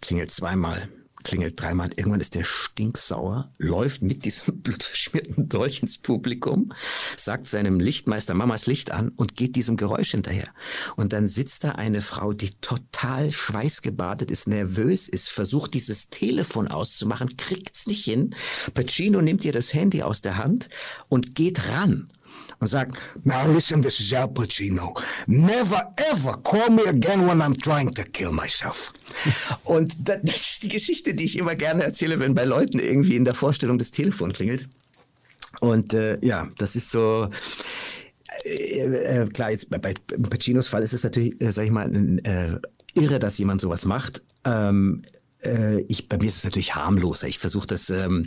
klingelt 0.00 0.30
zweimal, 0.30 0.88
klingelt 1.24 1.60
dreimal. 1.60 1.90
Irgendwann 1.96 2.20
ist 2.20 2.34
der 2.34 2.44
stinksauer, 2.44 3.50
läuft 3.58 4.02
mit 4.02 4.24
diesem 4.24 4.60
blutverschmierten 4.62 5.48
Dolch 5.48 5.82
ins 5.82 5.98
Publikum, 5.98 6.72
sagt 7.16 7.48
seinem 7.48 7.80
Lichtmeister 7.80 8.34
Mamas 8.34 8.66
Licht 8.66 8.92
an 8.92 9.08
und 9.08 9.34
geht 9.34 9.56
diesem 9.56 9.76
Geräusch 9.76 10.12
hinterher. 10.12 10.48
Und 10.96 11.12
dann 11.12 11.26
sitzt 11.26 11.64
da 11.64 11.72
eine 11.72 12.02
Frau, 12.02 12.32
die 12.32 12.50
total 12.60 13.32
schweißgebadet 13.32 14.30
ist, 14.30 14.46
nervös 14.46 15.08
ist, 15.08 15.28
versucht 15.30 15.74
dieses 15.74 16.10
Telefon 16.10 16.68
auszumachen, 16.68 17.36
kriegt's 17.36 17.86
nicht 17.86 18.04
hin. 18.04 18.34
Pacino 18.74 19.20
nimmt 19.20 19.44
ihr 19.44 19.52
das 19.52 19.74
Handy 19.74 20.02
aus 20.02 20.20
der 20.20 20.36
Hand 20.36 20.68
und 21.08 21.34
geht 21.34 21.68
ran 21.68 22.08
und 22.64 22.68
sagt, 22.68 22.98
Now 23.24 23.46
listen, 23.46 23.82
this 23.82 24.00
is 24.00 24.12
Al 24.12 24.28
Pacino. 24.28 24.98
Never 25.26 25.82
ever 25.96 26.32
call 26.42 26.70
me 26.70 26.82
again 26.86 27.26
when 27.26 27.40
I'm 27.40 27.56
trying 27.56 27.92
to 27.94 28.02
kill 28.04 28.32
myself. 28.32 28.92
und 29.64 29.94
das 29.98 30.18
ist 30.24 30.62
die 30.62 30.68
Geschichte, 30.68 31.14
die 31.14 31.24
ich 31.24 31.38
immer 31.38 31.54
gerne 31.54 31.84
erzähle, 31.84 32.18
wenn 32.18 32.34
bei 32.34 32.44
Leuten 32.44 32.78
irgendwie 32.78 33.16
in 33.16 33.24
der 33.24 33.34
Vorstellung 33.34 33.78
das 33.78 33.90
Telefon 33.90 34.32
klingelt. 34.32 34.68
Und 35.60 35.92
äh, 35.94 36.18
ja, 36.20 36.48
das 36.58 36.74
ist 36.74 36.90
so. 36.90 37.28
Äh, 38.44 39.20
äh, 39.20 39.26
klar, 39.28 39.50
jetzt 39.50 39.70
bei, 39.70 39.78
Pacinos 39.78 40.66
Fall 40.66 40.82
ist 40.82 40.92
es 40.92 41.04
natürlich, 41.04 41.40
äh, 41.40 41.52
sag 41.52 41.64
ich 41.64 41.70
mal, 41.70 41.90
äh, 42.24 42.58
irre, 42.98 43.18
dass 43.18 43.38
jemand 43.38 43.60
sowas 43.60 43.84
macht. 43.84 44.22
Ähm, 44.44 45.02
äh, 45.44 45.80
ich, 45.88 46.08
bei 46.08 46.18
mir 46.18 46.28
ist 46.28 46.38
es 46.38 46.44
natürlich 46.44 46.74
harmloser. 46.74 47.28
Ich 47.28 47.38
versuche 47.38 47.66
das, 47.66 47.90
ähm, 47.90 48.26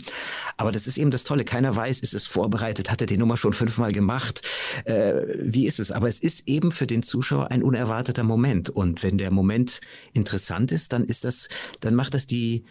aber 0.58 0.71
das 0.71 0.88
ist 0.88 0.97
eben 0.97 1.12
das 1.12 1.23
Tolle. 1.23 1.45
Keiner 1.45 1.75
weiß, 1.75 1.99
ist 1.99 2.13
es 2.13 2.27
vorbereitet, 2.27 2.91
hat 2.91 3.01
er 3.01 3.08
die 3.08 3.17
Nummer 3.17 3.38
schon 3.38 3.53
fünfmal 3.53 3.91
gemacht. 3.91 4.41
Äh, 4.86 5.23
wie 5.39 5.67
ist 5.67 5.80
es? 5.80 5.91
Aber 5.91 6.08
es 6.08 6.19
ist 6.19 6.47
eben 6.47 6.71
für 6.71 6.88
den 6.88 7.03
Zuschauer 7.03 7.51
ein 7.51 7.63
unerwarteter 7.63 8.23
Moment. 8.23 8.69
Und 8.69 9.03
wenn 9.03 9.17
der 9.17 9.32
Moment 9.32 9.82
interessant 10.13 10.71
ist, 10.71 10.93
dann 10.93 11.06
ist 11.06 11.23
das, 11.23 11.49
dann 11.80 11.95
macht 11.95 12.13
das 12.13 12.27
die, 12.27 12.65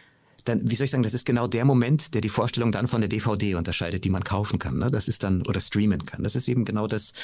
dann, 0.44 0.70
wie 0.70 0.74
soll 0.74 0.84
ich 0.84 0.90
sagen, 0.90 1.02
das 1.02 1.14
ist 1.14 1.26
genau 1.26 1.48
der 1.48 1.64
Moment, 1.64 2.14
der 2.14 2.20
die 2.20 2.28
Vorstellung 2.28 2.72
dann 2.72 2.88
von 2.88 3.00
der 3.00 3.08
DVD 3.08 3.56
unterscheidet, 3.56 4.04
die 4.04 4.10
man 4.10 4.24
kaufen 4.24 4.58
kann. 4.58 4.78
Ne? 4.78 4.90
Das 4.90 5.08
ist 5.08 5.22
dann, 5.22 5.42
oder 5.46 5.60
streamen 5.60 6.06
kann. 6.06 6.22
Das 6.22 6.36
ist 6.36 6.48
eben 6.48 6.64
genau 6.64 6.86
das, 6.86 7.14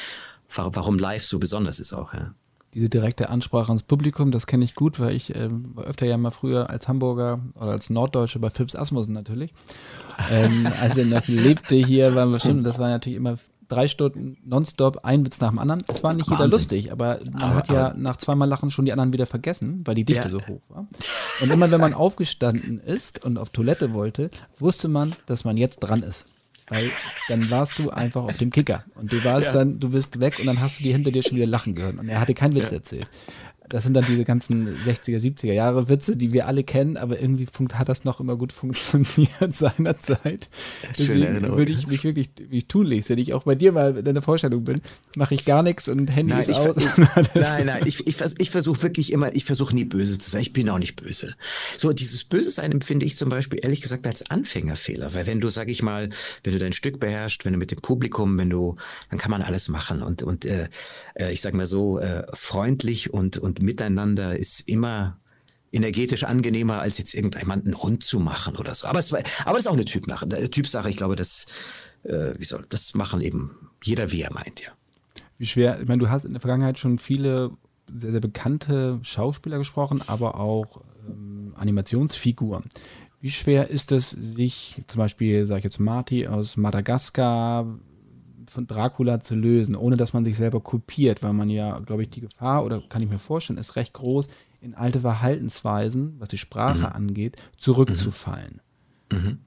warum 0.48 0.98
live 0.98 1.24
so 1.24 1.38
besonders 1.38 1.80
ist 1.80 1.92
auch. 1.92 2.12
Ja 2.12 2.34
diese 2.74 2.88
direkte 2.88 3.28
Ansprache 3.28 3.68
ans 3.68 3.82
Publikum, 3.82 4.30
das 4.30 4.46
kenne 4.46 4.64
ich 4.64 4.74
gut, 4.74 4.98
weil 4.98 5.14
ich 5.14 5.32
war 5.34 5.84
öfter 5.84 6.06
ja 6.06 6.16
mal 6.16 6.30
früher 6.30 6.70
als 6.70 6.88
Hamburger 6.88 7.40
oder 7.54 7.72
als 7.72 7.90
Norddeutsche 7.90 8.38
bei 8.38 8.50
Philips 8.50 8.74
Asmussen 8.74 9.12
natürlich. 9.12 9.52
ähm, 10.30 10.66
als 10.80 10.96
er 10.96 11.04
noch 11.04 11.26
lebte 11.26 11.74
hier, 11.74 12.14
waren 12.14 12.32
wir 12.32 12.40
schon, 12.40 12.64
das 12.64 12.78
war 12.78 12.88
natürlich 12.88 13.16
immer 13.16 13.36
drei 13.72 13.88
Stunden 13.88 14.36
nonstop, 14.44 15.04
ein 15.04 15.24
Witz 15.24 15.40
nach 15.40 15.50
dem 15.50 15.58
anderen. 15.58 15.82
Es 15.88 16.02
war 16.02 16.12
nicht 16.12 16.30
Wahnsinn. 16.30 16.44
jeder 16.44 16.50
lustig, 16.50 16.92
aber 16.92 17.20
man 17.24 17.42
aber, 17.42 17.54
hat 17.54 17.68
ja 17.68 17.86
aber, 17.88 17.98
nach 17.98 18.16
zweimal 18.16 18.48
Lachen 18.48 18.70
schon 18.70 18.84
die 18.84 18.92
anderen 18.92 19.12
wieder 19.12 19.26
vergessen, 19.26 19.82
weil 19.84 19.94
die 19.94 20.04
Dichte 20.04 20.24
ja. 20.24 20.30
so 20.30 20.40
hoch 20.46 20.60
war. 20.68 20.86
Und 21.40 21.50
immer 21.50 21.70
wenn 21.70 21.80
man 21.80 21.94
aufgestanden 21.94 22.80
ist 22.80 23.24
und 23.24 23.38
auf 23.38 23.50
Toilette 23.50 23.94
wollte, 23.94 24.30
wusste 24.58 24.88
man, 24.88 25.14
dass 25.26 25.44
man 25.44 25.56
jetzt 25.56 25.80
dran 25.80 26.02
ist. 26.02 26.26
Weil 26.68 26.90
dann 27.28 27.50
warst 27.50 27.78
du 27.78 27.90
einfach 27.90 28.22
auf 28.22 28.38
dem 28.38 28.50
Kicker. 28.50 28.84
Und 28.94 29.12
du 29.12 29.22
warst 29.24 29.48
ja. 29.48 29.52
dann, 29.52 29.80
du 29.80 29.90
bist 29.90 30.20
weg 30.20 30.38
und 30.38 30.46
dann 30.46 30.60
hast 30.60 30.78
du 30.78 30.84
die 30.84 30.92
hinter 30.92 31.10
dir 31.10 31.22
schon 31.22 31.36
wieder 31.36 31.46
lachen 31.46 31.74
gehört. 31.74 31.98
Und 31.98 32.08
er 32.08 32.20
hatte 32.20 32.34
keinen 32.34 32.54
Witz 32.54 32.70
ja. 32.70 32.78
erzählt. 32.78 33.10
Das 33.72 33.84
sind 33.84 33.94
dann 33.94 34.04
diese 34.04 34.24
ganzen 34.24 34.68
60er, 34.68 35.18
70er 35.18 35.54
Jahre 35.54 35.88
Witze, 35.88 36.14
die 36.14 36.34
wir 36.34 36.46
alle 36.46 36.62
kennen, 36.62 36.98
aber 36.98 37.18
irgendwie 37.18 37.46
hat 37.72 37.88
das 37.88 38.04
noch 38.04 38.20
immer 38.20 38.36
gut 38.36 38.52
funktioniert 38.52 39.30
seinerzeit. 39.54 40.50
Deswegen 40.90 41.40
würde 41.40 41.72
ich 41.72 41.86
mich 41.86 42.04
wirklich, 42.04 42.28
wie 42.50 42.58
ich 42.58 42.66
tunlichst, 42.66 43.08
wenn 43.08 43.18
ich 43.18 43.32
auch 43.32 43.44
bei 43.44 43.54
dir 43.54 43.72
mal 43.72 43.96
in 43.96 44.04
der 44.04 44.20
Vorstellung 44.20 44.64
bin, 44.64 44.82
mache 45.16 45.34
ich 45.34 45.46
gar 45.46 45.62
nichts 45.62 45.88
und 45.88 46.08
Handy 46.08 46.34
nein, 46.34 46.40
ist 46.40 46.52
aus. 46.52 46.76
Ich, 46.76 46.96
nein, 47.34 47.64
nein, 47.64 47.86
ich, 47.86 48.06
ich, 48.06 48.16
ich 48.36 48.50
versuche 48.50 48.82
wirklich 48.82 49.10
immer, 49.10 49.34
ich 49.34 49.46
versuche 49.46 49.74
nie 49.74 49.86
böse 49.86 50.18
zu 50.18 50.30
sein. 50.30 50.42
Ich 50.42 50.52
bin 50.52 50.68
auch 50.68 50.78
nicht 50.78 50.96
böse. 50.96 51.34
So, 51.78 51.94
dieses 51.94 52.24
Böse 52.24 52.50
sein 52.50 52.72
empfinde 52.72 53.06
ich 53.06 53.16
zum 53.16 53.30
Beispiel 53.30 53.60
ehrlich 53.62 53.80
gesagt 53.80 54.06
als 54.06 54.28
Anfängerfehler, 54.28 55.14
weil 55.14 55.26
wenn 55.26 55.40
du, 55.40 55.48
sag 55.48 55.70
ich 55.70 55.82
mal, 55.82 56.10
wenn 56.44 56.52
du 56.52 56.58
dein 56.58 56.74
Stück 56.74 57.00
beherrschst, 57.00 57.46
wenn 57.46 57.54
du 57.54 57.58
mit 57.58 57.70
dem 57.70 57.80
Publikum, 57.80 58.36
wenn 58.36 58.50
du, 58.50 58.76
dann 59.08 59.18
kann 59.18 59.30
man 59.30 59.40
alles 59.40 59.70
machen 59.70 60.02
und, 60.02 60.22
und 60.22 60.44
äh, 60.44 60.68
äh 61.14 61.32
ich 61.32 61.40
sag 61.40 61.54
mal 61.54 61.66
so, 61.66 61.98
äh, 61.98 62.24
freundlich 62.34 63.14
und, 63.14 63.38
und 63.38 63.61
Miteinander 63.62 64.36
ist 64.36 64.60
immer 64.60 65.18
energetisch 65.72 66.24
angenehmer, 66.24 66.80
als 66.80 66.98
jetzt 66.98 67.14
irgendjemanden 67.14 67.74
rund 67.74 68.04
zu 68.04 68.20
machen 68.20 68.56
oder 68.56 68.74
so. 68.74 68.86
Aber 68.86 68.98
es 68.98 69.10
war, 69.10 69.20
aber 69.44 69.52
das 69.52 69.60
ist 69.60 69.68
auch 69.68 69.72
eine 69.72 69.86
Typsache. 69.86 70.28
Typsache. 70.50 70.90
Ich 70.90 70.96
glaube, 70.96 71.16
das, 71.16 71.46
äh, 72.04 72.34
wie 72.38 72.44
soll, 72.44 72.66
das 72.68 72.94
machen 72.94 73.20
eben 73.22 73.70
jeder, 73.82 74.12
wie 74.12 74.22
er 74.22 74.32
meint, 74.32 74.60
ja. 74.60 74.70
Wie 75.38 75.46
schwer, 75.46 75.80
ich 75.80 75.88
meine, 75.88 75.98
du 75.98 76.10
hast 76.10 76.24
in 76.24 76.32
der 76.32 76.40
Vergangenheit 76.40 76.78
schon 76.78 76.98
viele 76.98 77.50
sehr, 77.92 78.12
sehr 78.12 78.20
bekannte 78.20 79.00
Schauspieler 79.02 79.58
gesprochen, 79.58 80.02
aber 80.06 80.38
auch 80.38 80.82
ähm, 81.08 81.54
Animationsfiguren. 81.56 82.64
Wie 83.20 83.30
schwer 83.30 83.68
ist 83.68 83.92
es, 83.92 84.10
sich 84.10 84.82
zum 84.88 84.98
Beispiel, 84.98 85.46
sage 85.46 85.58
ich 85.58 85.64
jetzt 85.64 85.80
Marty 85.80 86.26
aus 86.26 86.56
Madagaskar 86.56 87.78
von 88.52 88.66
Dracula 88.66 89.20
zu 89.20 89.34
lösen, 89.34 89.74
ohne 89.74 89.96
dass 89.96 90.12
man 90.12 90.24
sich 90.24 90.36
selber 90.36 90.60
kopiert, 90.60 91.22
weil 91.22 91.32
man 91.32 91.50
ja, 91.50 91.78
glaube 91.80 92.02
ich, 92.02 92.10
die 92.10 92.20
Gefahr, 92.20 92.64
oder 92.64 92.82
kann 92.88 93.02
ich 93.02 93.08
mir 93.08 93.18
vorstellen, 93.18 93.58
ist 93.58 93.76
recht 93.76 93.94
groß, 93.94 94.28
in 94.60 94.74
alte 94.74 95.00
Verhaltensweisen, 95.00 96.16
was 96.18 96.28
die 96.28 96.38
Sprache 96.38 96.78
mhm. 96.78 96.86
angeht, 96.86 97.36
zurückzufallen. 97.56 98.60
Mhm. 99.10 99.18
mhm. 99.18 99.38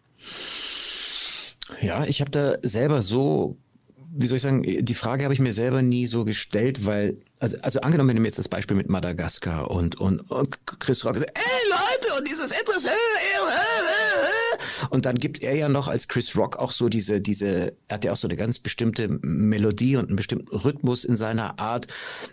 Ja, 1.81 2.05
ich 2.05 2.21
habe 2.21 2.29
da 2.29 2.55
selber 2.61 3.01
so, 3.01 3.57
wie 4.13 4.27
soll 4.27 4.37
ich 4.37 4.43
sagen, 4.43 4.63
die 4.63 4.93
Frage 4.93 5.23
habe 5.23 5.33
ich 5.33 5.39
mir 5.39 5.51
selber 5.51 5.81
nie 5.81 6.05
so 6.05 6.23
gestellt, 6.23 6.85
weil, 6.85 7.17
also, 7.39 7.57
also 7.61 7.81
angenommen, 7.81 8.09
wenn 8.09 8.17
du 8.17 8.21
mir 8.21 8.27
jetzt 8.27 8.37
das 8.37 8.49
Beispiel 8.49 8.77
mit 8.77 8.87
Madagaskar 8.87 9.71
und, 9.71 9.95
und, 9.95 10.19
und 10.29 10.57
Chris 10.79 11.03
Rock 11.05 11.17
sagt, 11.17 11.31
ey 11.33 11.69
Leute, 11.69 12.19
und 12.19 12.29
dieses 12.29 12.51
etwas, 12.51 12.85
äh, 12.85 12.89
und 14.89 15.05
dann 15.05 15.17
gibt 15.17 15.41
er 15.41 15.55
ja 15.55 15.69
noch 15.69 15.87
als 15.87 16.07
Chris 16.07 16.35
Rock 16.35 16.57
auch 16.57 16.71
so 16.71 16.89
diese, 16.89 17.21
diese, 17.21 17.73
er 17.87 17.95
hat 17.95 18.05
ja 18.05 18.11
auch 18.11 18.17
so 18.17 18.27
eine 18.27 18.35
ganz 18.35 18.59
bestimmte 18.59 19.07
Melodie 19.21 19.95
und 19.97 20.07
einen 20.07 20.15
bestimmten 20.15 20.55
Rhythmus 20.55 21.05
in 21.05 21.15
seiner 21.15 21.59
Art. 21.59 21.87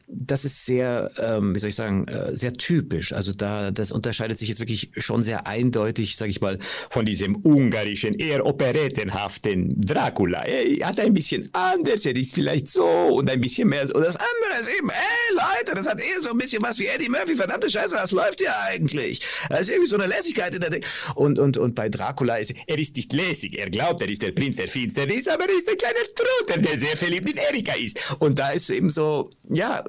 Das 0.08 0.44
ist 0.44 0.64
sehr, 0.64 1.10
ähm, 1.18 1.54
wie 1.54 1.58
soll 1.58 1.70
ich 1.70 1.76
sagen, 1.76 2.06
äh, 2.08 2.36
sehr 2.36 2.52
typisch. 2.52 3.12
Also 3.12 3.32
da, 3.32 3.70
das 3.70 3.92
unterscheidet 3.92 4.38
sich 4.38 4.48
jetzt 4.48 4.60
wirklich 4.60 4.90
schon 4.96 5.22
sehr 5.22 5.46
eindeutig, 5.46 6.16
sag 6.16 6.28
ich 6.28 6.40
mal, 6.40 6.58
von 6.90 7.04
diesem 7.04 7.36
ungarischen, 7.44 8.14
eher 8.14 8.44
operettenhaften 8.46 9.80
Dracula. 9.80 10.44
Er 10.44 10.88
hat 10.88 11.00
ein 11.00 11.14
bisschen 11.14 11.48
anders, 11.52 12.04
er 12.06 12.16
ist 12.16 12.34
vielleicht 12.34 12.68
so 12.68 12.86
und 12.86 13.30
ein 13.30 13.40
bisschen 13.40 13.68
mehr 13.68 13.86
so. 13.86 13.94
Und 13.94 14.02
das 14.02 14.16
andere 14.16 14.60
ist 14.60 14.70
eben, 14.78 14.90
ey 14.90 15.34
Leute, 15.34 15.74
das 15.74 15.88
hat 15.88 16.00
eher 16.00 16.20
so 16.22 16.30
ein 16.30 16.38
bisschen 16.38 16.62
was 16.62 16.78
wie 16.78 16.86
Eddie 16.86 17.08
Murphy. 17.08 17.34
Verdammte 17.34 17.70
Scheiße, 17.70 17.94
was 17.96 18.12
läuft 18.12 18.40
hier 18.40 18.52
eigentlich? 18.68 19.20
Da 19.48 19.56
ist 19.56 19.70
irgendwie 19.70 19.88
so 19.88 19.96
eine 19.96 20.06
Lässigkeit 20.06 20.54
in 20.54 20.60
der 20.60 20.70
Ding. 20.70 20.84
Und, 21.14 21.38
und, 21.38 21.56
und 21.56 21.74
bei 21.74 21.88
Dracula 21.88 22.31
ist, 22.36 22.54
er 22.66 22.78
ist 22.78 22.96
nicht 22.96 23.12
lässig. 23.12 23.58
Er 23.58 23.70
glaubt, 23.70 24.00
er 24.00 24.08
ist 24.08 24.22
der 24.22 24.32
Prinz 24.32 24.56
der 24.56 24.68
Finsternis, 24.68 25.28
aber 25.28 25.44
er 25.44 25.56
ist 25.56 25.68
ein 25.68 25.76
kleiner 25.76 26.04
Truter, 26.14 26.60
der 26.60 26.78
sehr 26.78 26.96
verliebt 26.96 27.30
in 27.30 27.36
Erika 27.36 27.72
ist. 27.74 27.98
Und 28.18 28.38
da 28.38 28.50
ist 28.50 28.70
eben 28.70 28.90
so, 28.90 29.30
ja, 29.48 29.84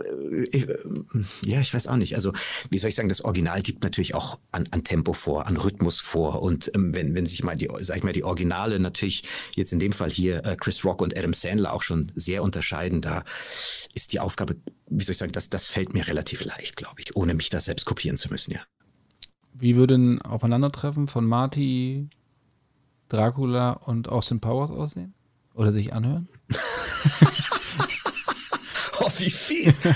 ich, 0.51 0.67
ja, 1.43 1.61
ich 1.61 1.73
weiß 1.73 1.87
auch 1.87 1.95
nicht. 1.95 2.15
Also, 2.15 2.33
wie 2.69 2.77
soll 2.77 2.89
ich 2.89 2.95
sagen, 2.95 3.09
das 3.09 3.21
Original 3.21 3.61
gibt 3.61 3.83
natürlich 3.83 4.15
auch 4.15 4.39
an, 4.51 4.67
an 4.71 4.83
Tempo 4.83 5.13
vor, 5.13 5.47
an 5.47 5.57
Rhythmus 5.57 5.99
vor. 5.99 6.41
Und 6.41 6.71
ähm, 6.75 6.95
wenn, 6.95 7.15
wenn 7.15 7.25
sich 7.25 7.43
mal 7.43 7.55
die, 7.55 7.69
sag 7.81 7.97
ich 7.97 8.03
mal, 8.03 8.13
die 8.13 8.23
Originale 8.23 8.79
natürlich 8.79 9.23
jetzt 9.55 9.73
in 9.73 9.79
dem 9.79 9.93
Fall 9.93 10.09
hier 10.09 10.45
äh, 10.45 10.55
Chris 10.55 10.83
Rock 10.85 11.01
und 11.01 11.17
Adam 11.17 11.33
Sandler 11.33 11.73
auch 11.73 11.81
schon 11.81 12.11
sehr 12.15 12.43
unterscheiden, 12.43 13.01
da 13.01 13.23
ist 13.93 14.13
die 14.13 14.19
Aufgabe, 14.19 14.55
wie 14.89 15.03
soll 15.03 15.13
ich 15.13 15.17
sagen, 15.17 15.31
das, 15.31 15.49
das 15.49 15.67
fällt 15.67 15.93
mir 15.93 16.07
relativ 16.07 16.45
leicht, 16.45 16.77
glaube 16.77 17.01
ich, 17.01 17.15
ohne 17.15 17.33
mich 17.33 17.49
da 17.49 17.59
selbst 17.59 17.85
kopieren 17.85 18.17
zu 18.17 18.29
müssen, 18.29 18.53
ja. 18.53 18.61
Wie 19.53 19.75
würde 19.75 19.95
ein 19.95 20.21
Aufeinandertreffen 20.21 21.07
von 21.07 21.25
Marty, 21.25 22.09
Dracula 23.09 23.71
und 23.71 24.09
Austin 24.09 24.39
Powers 24.39 24.71
aussehen? 24.71 25.13
Oder 25.53 25.71
sich 25.71 25.93
anhören? 25.93 26.27
oh, 28.99 29.11
wie 29.17 29.29
fies. 29.29 29.79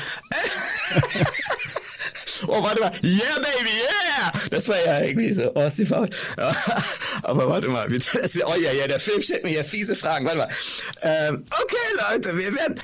oh, 2.48 2.62
warte 2.62 2.80
mal. 2.82 2.91
Yeah, 3.02 3.39
baby, 3.39 3.72
yeah! 3.72 4.37
Das 4.50 4.68
war 4.68 4.84
ja 4.84 5.02
irgendwie 5.02 5.32
so 5.32 5.54
Austin 5.54 5.88
Powers. 5.88 6.10
Aber 7.24 7.50
warte 7.50 7.68
mal. 7.68 7.88
Das, 7.90 8.36
oh 8.46 8.56
ja, 8.56 8.72
ja, 8.72 8.88
der 8.88 9.00
Film 9.00 9.22
stellt 9.22 9.44
mir 9.44 9.54
ja 9.54 9.64
fiese 9.64 9.96
Fragen. 9.96 10.26
Warte 10.26 10.38
mal. 10.38 10.50
Ähm, 11.02 11.46
okay, 11.52 12.12
Leute, 12.12 12.38
wir 12.38 12.54
werden. 12.56 12.80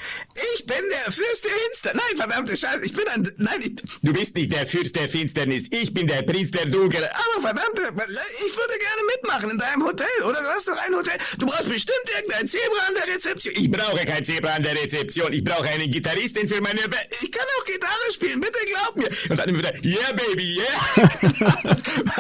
Ich 0.56 0.66
bin 0.66 0.78
der 0.90 1.12
Fürst 1.12 1.46
der 1.46 1.52
Finsternis. 1.52 2.04
Nein, 2.08 2.18
verdammte 2.18 2.58
Scheiße, 2.58 2.86
ich 2.86 2.94
bin 2.94 3.08
ein. 3.08 3.30
Nein, 3.38 3.62
ich, 3.62 3.76
du 4.02 4.14
bist 4.14 4.36
nicht 4.36 4.52
der 4.52 4.68
Fürst 4.68 4.96
der 4.96 5.10
Finsternis. 5.10 5.68
Ich 5.72 5.94
bin 5.94 6.08
der 6.08 6.22
Prinz 6.24 6.52
der 6.52 6.66
Dunkel. 6.66 7.04
Aber 7.04 7.48
verdammte, 7.48 7.82
ich 7.82 8.58
würde 8.58 8.74
gerne 8.80 9.02
mitmachen 9.16 9.50
in 9.52 9.58
deinem 9.58 9.84
Hotel, 9.86 10.08
oder? 10.24 10.42
Du 10.42 10.48
hast 10.48 10.68
doch 10.68 10.78
ein 10.78 10.96
Hotel. 10.96 11.18
Du 11.38 11.46
brauchst 11.46 11.70
bestimmt 11.70 12.04
irgendein 12.16 12.48
Zebra 12.48 12.88
an 12.88 12.96
der 12.96 13.16
Rezeption. 13.16 13.54
Ich 13.56 13.72
brauche 13.72 14.06
kein 14.06 14.24
Zebra 14.24 14.54
an 14.54 14.64
der 14.64 14.76
Rezeption. 14.76 15.34
Ich 15.34 15.44
brauche 15.44 15.68
einen 15.68 15.90
Gitarristen 15.90 16.48
für 16.48 16.62
meine. 16.62 16.82
Be 16.88 16.98
ich 17.22 17.32
kann 17.32 17.46
auch 17.60 17.66
Gitarre 17.66 18.12
spielen, 18.12 18.40
bitte 18.40 18.60
glaub 18.66 18.96
mir. 18.96 19.10
Und 19.30 19.38
dann 19.38 19.58
wieder, 19.58 19.74
yeah, 19.86 20.12
baby, 20.14 20.58
yeah. 20.58 21.53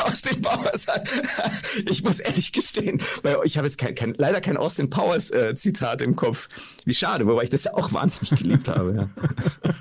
Aus 0.03 0.21
den 0.21 0.41
Bauers. 0.41 0.87
Ich 1.89 2.03
muss 2.03 2.19
ehrlich 2.19 2.51
gestehen, 2.51 3.01
ich 3.43 3.57
habe 3.57 3.67
jetzt 3.67 3.77
kein, 3.77 3.95
kein, 3.95 4.13
leider 4.17 4.41
kein 4.41 4.57
Austin 4.57 4.89
Powers 4.89 5.31
äh, 5.31 5.55
Zitat 5.55 6.01
im 6.01 6.15
Kopf. 6.15 6.49
Wie 6.85 6.93
schade, 6.93 7.25
wobei 7.25 7.43
ich 7.43 7.49
das 7.49 7.63
ja 7.65 7.73
auch 7.73 7.93
wahnsinnig 7.93 8.41
geliebt 8.41 8.67
habe. 8.67 8.95
Ja. 8.95 9.71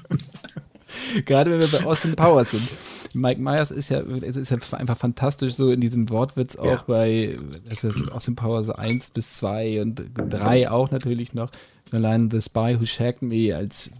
Gerade 1.24 1.50
wenn 1.50 1.60
wir 1.60 1.68
bei 1.68 1.84
Austin 1.84 2.16
Powers 2.16 2.52
sind. 2.52 2.68
Mike 3.14 3.40
Myers 3.40 3.70
ist 3.70 3.90
ja, 3.90 4.00
ist 4.00 4.50
ja 4.50 4.56
einfach 4.72 4.96
fantastisch 4.96 5.54
so 5.54 5.70
in 5.70 5.80
diesem 5.80 6.08
Wortwitz 6.08 6.56
auch 6.56 6.64
ja. 6.64 6.84
bei 6.86 7.38
also 7.68 7.88
Austin 8.10 8.36
Powers 8.36 8.70
1 8.70 9.10
bis 9.10 9.36
2 9.36 9.82
und 9.82 10.02
3 10.16 10.70
auch 10.70 10.90
natürlich 10.90 11.34
noch. 11.34 11.50
Allein 11.90 12.30
The 12.30 12.40
Spy 12.40 12.78
Who 12.80 12.86
Shagged 12.86 13.22
Me 13.22 13.54
als 13.54 13.90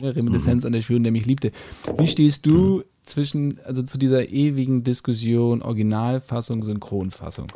Reminiszenz 0.00 0.62
mhm. 0.62 0.68
an 0.68 0.72
der 0.72 0.82
Schwulen, 0.82 1.02
der 1.02 1.12
mich 1.12 1.26
liebte. 1.26 1.50
Wie 1.98 2.06
stehst 2.06 2.46
du. 2.46 2.84
Zwischen, 3.04 3.60
also 3.64 3.82
zu 3.82 3.98
dieser 3.98 4.28
ewigen 4.28 4.84
Diskussion 4.84 5.62
Originalfassung, 5.62 6.64
Synchronfassung? 6.64 7.48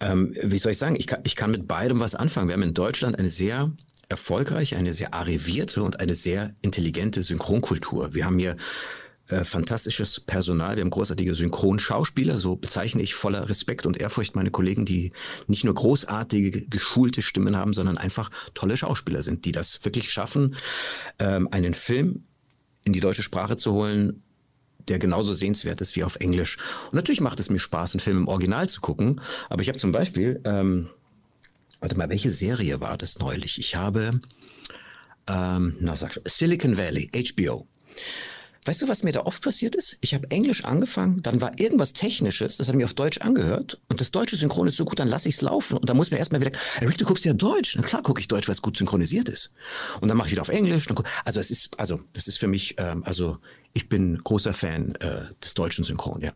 Ähm, 0.00 0.34
wie 0.42 0.58
soll 0.58 0.72
ich 0.72 0.78
sagen, 0.78 0.96
ich 0.96 1.06
kann, 1.06 1.20
ich 1.24 1.36
kann 1.36 1.50
mit 1.50 1.68
beidem 1.68 2.00
was 2.00 2.14
anfangen. 2.14 2.48
Wir 2.48 2.54
haben 2.54 2.62
in 2.62 2.74
Deutschland 2.74 3.18
eine 3.18 3.28
sehr 3.28 3.70
erfolgreiche, 4.08 4.76
eine 4.76 4.92
sehr 4.92 5.14
arrivierte 5.14 5.82
und 5.82 6.00
eine 6.00 6.14
sehr 6.14 6.54
intelligente 6.60 7.22
Synchronkultur. 7.22 8.14
Wir 8.14 8.26
haben 8.26 8.38
hier 8.38 8.56
äh, 9.32 9.44
fantastisches 9.44 10.20
Personal, 10.20 10.76
wir 10.76 10.82
haben 10.82 10.90
großartige 10.90 11.34
Synchronschauspieler, 11.34 12.38
so 12.38 12.56
bezeichne 12.56 13.02
ich 13.02 13.14
voller 13.14 13.48
Respekt 13.48 13.86
und 13.86 13.96
Ehrfurcht 13.96 14.36
meine 14.36 14.50
Kollegen, 14.50 14.84
die 14.84 15.12
nicht 15.46 15.64
nur 15.64 15.74
großartige, 15.74 16.66
geschulte 16.66 17.22
Stimmen 17.22 17.56
haben, 17.56 17.72
sondern 17.72 17.96
einfach 17.96 18.30
tolle 18.54 18.76
Schauspieler 18.76 19.22
sind, 19.22 19.44
die 19.46 19.52
das 19.52 19.84
wirklich 19.84 20.10
schaffen, 20.10 20.56
ähm, 21.18 21.48
einen 21.50 21.74
Film 21.74 22.24
in 22.84 22.92
die 22.92 23.00
deutsche 23.00 23.22
Sprache 23.22 23.56
zu 23.56 23.72
holen, 23.72 24.22
der 24.88 24.98
genauso 24.98 25.32
sehenswert 25.32 25.80
ist 25.80 25.96
wie 25.96 26.04
auf 26.04 26.16
Englisch. 26.16 26.58
Und 26.90 26.94
natürlich 26.94 27.20
macht 27.20 27.40
es 27.40 27.48
mir 27.48 27.58
Spaß, 27.58 27.94
einen 27.94 28.00
Film 28.00 28.18
im 28.18 28.28
Original 28.28 28.68
zu 28.68 28.80
gucken. 28.80 29.20
Aber 29.48 29.62
ich 29.62 29.68
habe 29.68 29.78
zum 29.78 29.92
Beispiel, 29.92 30.40
ähm, 30.44 30.90
warte 31.80 31.96
mal, 31.96 32.10
welche 32.10 32.32
Serie 32.32 32.80
war 32.80 32.98
das 32.98 33.18
neulich? 33.18 33.58
Ich 33.58 33.76
habe, 33.76 34.10
ähm, 35.26 35.76
na 35.80 35.96
sag 35.96 36.12
schon, 36.12 36.24
Silicon 36.26 36.76
Valley, 36.76 37.10
HBO. 37.14 37.66
Weißt 38.64 38.80
du, 38.80 38.88
was 38.88 39.02
mir 39.02 39.10
da 39.10 39.22
oft 39.22 39.42
passiert 39.42 39.74
ist? 39.74 39.98
Ich 40.00 40.14
habe 40.14 40.30
Englisch 40.30 40.64
angefangen, 40.64 41.20
dann 41.22 41.40
war 41.40 41.58
irgendwas 41.58 41.92
Technisches, 41.94 42.58
das 42.58 42.68
hat 42.68 42.76
mir 42.76 42.84
auf 42.84 42.94
Deutsch 42.94 43.18
angehört 43.18 43.80
und 43.88 44.00
das 44.00 44.12
deutsche 44.12 44.36
Synchron 44.36 44.68
ist 44.68 44.76
so 44.76 44.84
gut, 44.84 45.00
dann 45.00 45.08
lasse 45.08 45.28
ich 45.28 45.34
es 45.34 45.40
laufen 45.40 45.78
und 45.78 45.88
dann 45.88 45.96
muss 45.96 46.12
mir 46.12 46.18
erstmal 46.18 46.40
wieder, 46.40 46.52
Rick, 46.80 46.98
du 46.98 47.04
guckst 47.04 47.24
ja 47.24 47.32
Deutsch. 47.32 47.74
Na 47.74 47.82
klar 47.82 48.02
gucke 48.02 48.20
ich 48.20 48.28
Deutsch, 48.28 48.46
weil 48.46 48.54
es 48.54 48.62
gut 48.62 48.76
synchronisiert 48.76 49.28
ist. 49.28 49.52
Und 50.00 50.08
dann 50.08 50.16
mache 50.16 50.28
ich 50.28 50.32
wieder 50.32 50.42
auf 50.42 50.48
Englisch. 50.48 50.86
also 51.24 51.40
es 51.40 51.50
ist, 51.50 51.78
also 51.80 52.00
das 52.12 52.28
ist 52.28 52.38
für 52.38 52.46
mich, 52.46 52.76
ähm, 52.78 53.02
also 53.04 53.38
ich 53.72 53.88
bin 53.88 54.18
großer 54.18 54.54
Fan 54.54 54.94
äh, 54.96 55.24
des 55.42 55.54
deutschen 55.54 55.82
Synchron, 55.82 56.20
ja. 56.20 56.32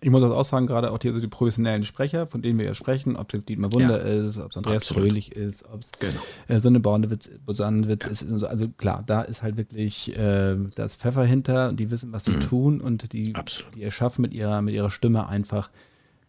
Ich 0.00 0.10
muss 0.10 0.20
das 0.20 0.30
auch 0.30 0.44
sagen, 0.44 0.68
gerade 0.68 0.92
auch 0.92 0.98
die, 0.98 1.08
also 1.08 1.20
die 1.20 1.26
professionellen 1.26 1.82
Sprecher, 1.82 2.28
von 2.28 2.40
denen 2.40 2.58
wir 2.58 2.66
ja 2.66 2.74
sprechen, 2.74 3.16
ob 3.16 3.34
es 3.34 3.44
Dietmar 3.44 3.72
Wunder 3.72 3.98
ja, 3.98 4.26
ist, 4.26 4.38
ob 4.38 4.52
es 4.52 4.56
Andreas 4.56 4.84
absolut. 4.84 5.08
Fröhlich 5.08 5.32
ist, 5.32 5.64
ob 5.64 5.82
es 5.82 5.90
genau. 5.98 6.20
äh, 6.46 6.60
Sonne 6.60 6.78
Bornewitz, 6.78 7.30
Bosanwitz 7.44 8.04
ja. 8.04 8.10
ist. 8.10 8.44
Also 8.44 8.68
klar, 8.68 9.02
da 9.06 9.22
ist 9.22 9.42
halt 9.42 9.56
wirklich 9.56 10.16
äh, 10.16 10.56
das 10.76 10.94
Pfeffer 10.94 11.24
hinter 11.24 11.70
und 11.70 11.80
die 11.80 11.90
wissen, 11.90 12.12
was 12.12 12.24
sie 12.24 12.32
mhm. 12.32 12.40
tun 12.40 12.80
und 12.80 13.12
die, 13.12 13.34
die 13.74 13.82
erschaffen 13.82 14.22
mit 14.22 14.32
ihrer, 14.32 14.62
mit 14.62 14.74
ihrer 14.74 14.90
Stimme 14.90 15.28
einfach 15.28 15.70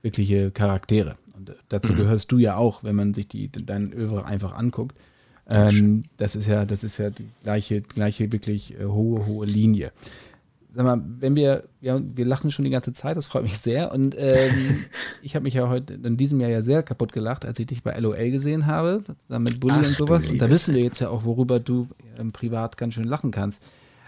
wirkliche 0.01 0.49
Charaktere. 0.49 1.17
Und 1.37 1.51
äh, 1.51 1.53
dazu 1.69 1.93
mhm. 1.93 1.97
gehörst 1.97 2.31
du 2.31 2.39
ja 2.39 2.55
auch, 2.55 2.83
wenn 2.83 2.95
man 2.95 3.13
sich 3.13 3.27
die, 3.27 3.51
deinen 3.51 3.93
Övre 3.93 4.25
einfach 4.25 4.53
anguckt. 4.55 4.97
Ähm, 5.51 6.03
das 6.17 6.35
ist 6.35 6.47
ja, 6.47 6.65
das 6.65 6.83
ist 6.83 6.97
ja 6.97 7.09
die 7.09 7.27
gleiche, 7.43 7.81
gleiche 7.81 8.31
wirklich 8.31 8.79
äh, 8.79 8.85
hohe, 8.85 9.25
hohe 9.25 9.45
Linie 9.45 9.91
sag 10.73 10.85
mal, 10.85 11.01
wenn 11.19 11.35
wir, 11.35 11.63
ja, 11.81 11.99
wir 12.01 12.25
lachen 12.25 12.51
schon 12.51 12.65
die 12.65 12.71
ganze 12.71 12.93
Zeit, 12.93 13.17
das 13.17 13.25
freut 13.25 13.43
mich 13.43 13.57
sehr. 13.57 13.91
Und 13.91 14.15
ähm, 14.17 14.85
ich 15.21 15.35
habe 15.35 15.43
mich 15.43 15.55
ja 15.55 15.67
heute 15.69 15.93
in 15.93 16.17
diesem 16.17 16.39
Jahr 16.39 16.49
ja 16.49 16.61
sehr 16.61 16.83
kaputt 16.83 17.11
gelacht, 17.11 17.45
als 17.45 17.59
ich 17.59 17.67
dich 17.67 17.83
bei 17.83 17.97
LOL 17.97 18.29
gesehen 18.29 18.67
habe, 18.67 19.03
zusammen 19.17 19.45
mit 19.45 19.59
Bully 19.59 19.75
Ach, 19.79 19.87
und 19.87 19.95
sowas. 19.95 20.25
Und 20.25 20.39
da 20.39 20.49
wissen 20.49 20.75
wir 20.75 20.83
jetzt 20.83 20.99
ja 20.99 21.09
auch, 21.09 21.23
worüber 21.23 21.59
du 21.59 21.87
ähm, 22.17 22.31
privat 22.31 22.77
ganz 22.77 22.93
schön 22.93 23.05
lachen 23.05 23.31
kannst. 23.31 23.61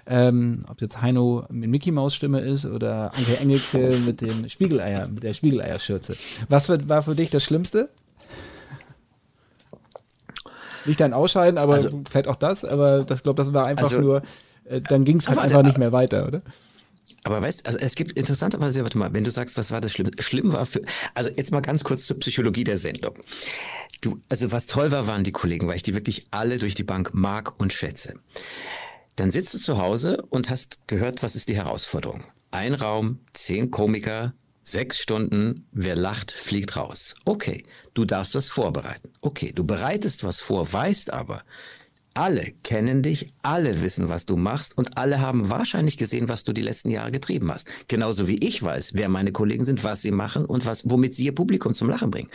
Ähm, 0.08 0.66
ob 0.68 0.82
jetzt 0.82 1.02
Heino 1.02 1.46
mit 1.50 1.70
Mickey 1.70 1.92
Maus 1.92 2.16
Stimme 2.16 2.40
ist 2.40 2.66
oder 2.66 3.12
Anke 3.16 3.38
Engelke 3.40 3.96
mit 4.06 4.22
dem 4.22 4.50
Spiegeleier, 4.50 5.08
mit 5.08 5.24
der 5.24 5.34
Spiegeleierschürze. 5.34 6.16
Was 6.50 6.66
für, 6.68 6.90
war 6.90 7.04
für 7.04 7.16
dich 7.16 7.30
das 7.30 7.44
Schlimmste? 7.44 7.90
Nicht 10.86 11.00
dein 11.00 11.14
Ausscheiden, 11.14 11.60
aber 11.60 11.76
also, 11.76 12.02
vielleicht 12.10 12.28
auch 12.28 12.36
das, 12.36 12.66
aber 12.66 13.04
das 13.04 13.22
glaube, 13.22 13.44
das 13.44 13.54
war 13.54 13.66
einfach 13.68 13.86
also, 13.86 14.00
nur 14.00 14.24
äh, 14.72 14.82
dann 14.82 15.06
ging 15.06 15.18
es 15.18 15.28
halt 15.28 15.40
einfach 15.40 15.64
nicht 15.64 15.78
mehr 15.78 15.92
weiter, 15.92 16.28
oder? 16.28 16.42
Aber 17.24 17.42
weißt, 17.42 17.68
also 17.68 17.78
es 17.78 17.96
gibt 17.96 18.14
interessanterweise, 18.14 18.82
warte 18.84 18.98
mal, 18.98 19.14
wenn 19.14 19.24
du 19.24 19.32
sagst, 19.32 19.58
was 19.58 19.72
war 19.72 19.80
das 19.80 19.92
Schlimme? 19.92 20.12
Schlimm 20.20 20.54
war 20.54 20.66
für, 20.66 20.82
also 21.14 21.30
jetzt 21.30 21.52
mal 21.52 21.62
ganz 21.62 21.84
kurz 21.84 22.08
zur 22.08 22.18
Psychologie 22.20 22.64
der 22.64 22.78
Sendung. 22.78 23.16
Du, 24.02 24.18
also 24.30 24.52
was 24.52 24.66
toll 24.66 24.92
war, 24.92 25.06
waren 25.06 25.24
die 25.24 25.32
Kollegen, 25.32 25.68
weil 25.68 25.76
ich 25.76 25.84
die 25.84 25.94
wirklich 25.94 26.28
alle 26.32 26.58
durch 26.58 26.74
die 26.74 26.84
Bank 26.84 27.12
mag 27.14 27.60
und 27.60 27.74
schätze. 27.74 28.16
Dann 29.16 29.30
sitzt 29.30 29.54
du 29.54 29.60
zu 29.60 29.78
Hause 29.78 30.24
und 30.30 30.50
hast 30.50 30.88
gehört, 30.88 31.22
was 31.22 31.36
ist 31.36 31.50
die 31.50 31.56
Herausforderung? 31.56 32.24
Ein 32.50 32.74
Raum, 32.74 33.20
zehn 33.34 33.70
Komiker, 33.70 34.34
sechs 34.64 34.98
Stunden, 34.98 35.68
wer 35.72 35.96
lacht, 35.96 36.32
fliegt 36.32 36.76
raus. 36.76 37.16
Okay, 37.26 37.64
du 37.94 38.06
darfst 38.06 38.34
das 38.34 38.50
vorbereiten. 38.50 39.12
Okay, 39.22 39.52
du 39.54 39.64
bereitest 39.64 40.24
was 40.24 40.40
vor, 40.40 40.72
weißt 40.74 41.14
aber, 41.14 41.44
alle 42.14 42.52
kennen 42.64 43.02
dich, 43.02 43.34
alle 43.42 43.82
wissen, 43.82 44.10
was 44.10 44.26
du 44.26 44.36
machst 44.36 44.78
und 44.78 44.98
alle 44.98 45.22
haben 45.22 45.50
wahrscheinlich 45.50 45.98
gesehen, 45.98 46.28
was 46.28 46.44
du 46.44 46.52
die 46.52 46.62
letzten 46.62 46.90
Jahre 46.90 47.12
getrieben 47.12 47.52
hast. 47.52 47.70
Genauso 47.88 48.28
wie 48.28 48.38
ich 48.38 48.62
weiß, 48.62 48.96
wer 48.96 49.08
meine 49.08 49.32
Kollegen 49.32 49.66
sind, 49.66 49.84
was 49.84 50.02
sie 50.02 50.12
machen 50.12 50.46
und 50.46 50.66
was, 50.66 50.90
womit 50.90 51.16
sie 51.16 51.26
ihr 51.26 51.36
Publikum 51.36 51.74
zum 51.74 51.90
Lachen 51.90 52.12
bringen. 52.12 52.30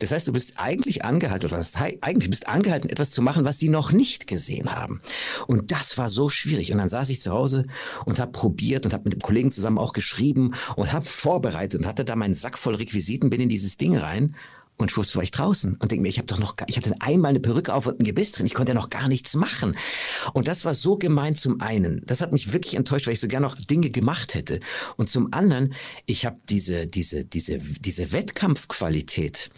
Das 0.00 0.12
heißt, 0.12 0.26
du 0.26 0.32
bist 0.32 0.54
eigentlich 0.56 1.04
angehalten, 1.04 1.46
oder 1.46 1.58
das 1.58 1.78
heißt, 1.78 1.98
eigentlich 2.00 2.30
bist 2.30 2.48
angehalten, 2.48 2.88
etwas 2.88 3.10
zu 3.10 3.20
machen, 3.20 3.44
was 3.44 3.58
sie 3.58 3.68
noch 3.68 3.92
nicht 3.92 4.26
gesehen 4.26 4.72
haben. 4.72 5.02
Und 5.46 5.72
das 5.72 5.98
war 5.98 6.08
so 6.08 6.30
schwierig. 6.30 6.72
Und 6.72 6.78
dann 6.78 6.88
saß 6.88 7.10
ich 7.10 7.20
zu 7.20 7.30
Hause 7.30 7.66
und 8.06 8.18
habe 8.18 8.32
probiert 8.32 8.86
und 8.86 8.94
habe 8.94 9.04
mit 9.04 9.12
dem 9.12 9.20
Kollegen 9.20 9.52
zusammen 9.52 9.78
auch 9.78 9.92
geschrieben 9.92 10.54
und 10.76 10.92
habe 10.92 11.04
vorbereitet 11.04 11.80
und 11.80 11.86
hatte 11.86 12.04
da 12.04 12.16
meinen 12.16 12.34
Sack 12.34 12.56
voll 12.56 12.76
Requisiten, 12.76 13.30
bin 13.30 13.40
in 13.42 13.48
dieses 13.48 13.76
Ding 13.76 13.96
rein 13.96 14.34
und 14.78 14.90
schwupps 14.92 15.14
war 15.16 15.22
ich 15.22 15.32
draußen 15.32 15.74
und 15.74 15.90
denke 15.90 16.02
mir, 16.02 16.08
ich 16.08 16.18
habe 16.18 16.26
doch 16.26 16.38
noch, 16.38 16.54
ich 16.66 16.76
hatte 16.76 16.94
einmal 17.00 17.30
eine 17.30 17.40
Perücke 17.40 17.74
auf 17.74 17.86
und 17.86 18.00
ein 18.00 18.04
Gebiss 18.04 18.32
drin, 18.32 18.46
ich 18.46 18.54
konnte 18.54 18.70
ja 18.70 18.74
noch 18.74 18.90
gar 18.90 19.08
nichts 19.08 19.34
machen. 19.34 19.76
Und 20.32 20.48
das 20.48 20.64
war 20.64 20.74
so 20.74 20.96
gemein 20.96 21.34
zum 21.34 21.60
einen. 21.60 22.02
Das 22.06 22.20
hat 22.20 22.32
mich 22.32 22.52
wirklich 22.52 22.74
enttäuscht, 22.74 23.06
weil 23.06 23.14
ich 23.14 23.20
so 23.20 23.28
gerne 23.28 23.46
noch 23.46 23.56
Dinge 23.56 23.90
gemacht 23.90 24.34
hätte. 24.34 24.60
Und 24.96 25.10
zum 25.10 25.32
anderen, 25.32 25.74
ich 26.06 26.24
habe 26.24 26.38
diese, 26.48 26.86
diese, 26.86 27.24
diese, 27.24 27.58
diese 27.58 28.12
Wettkampfqualität 28.12 29.50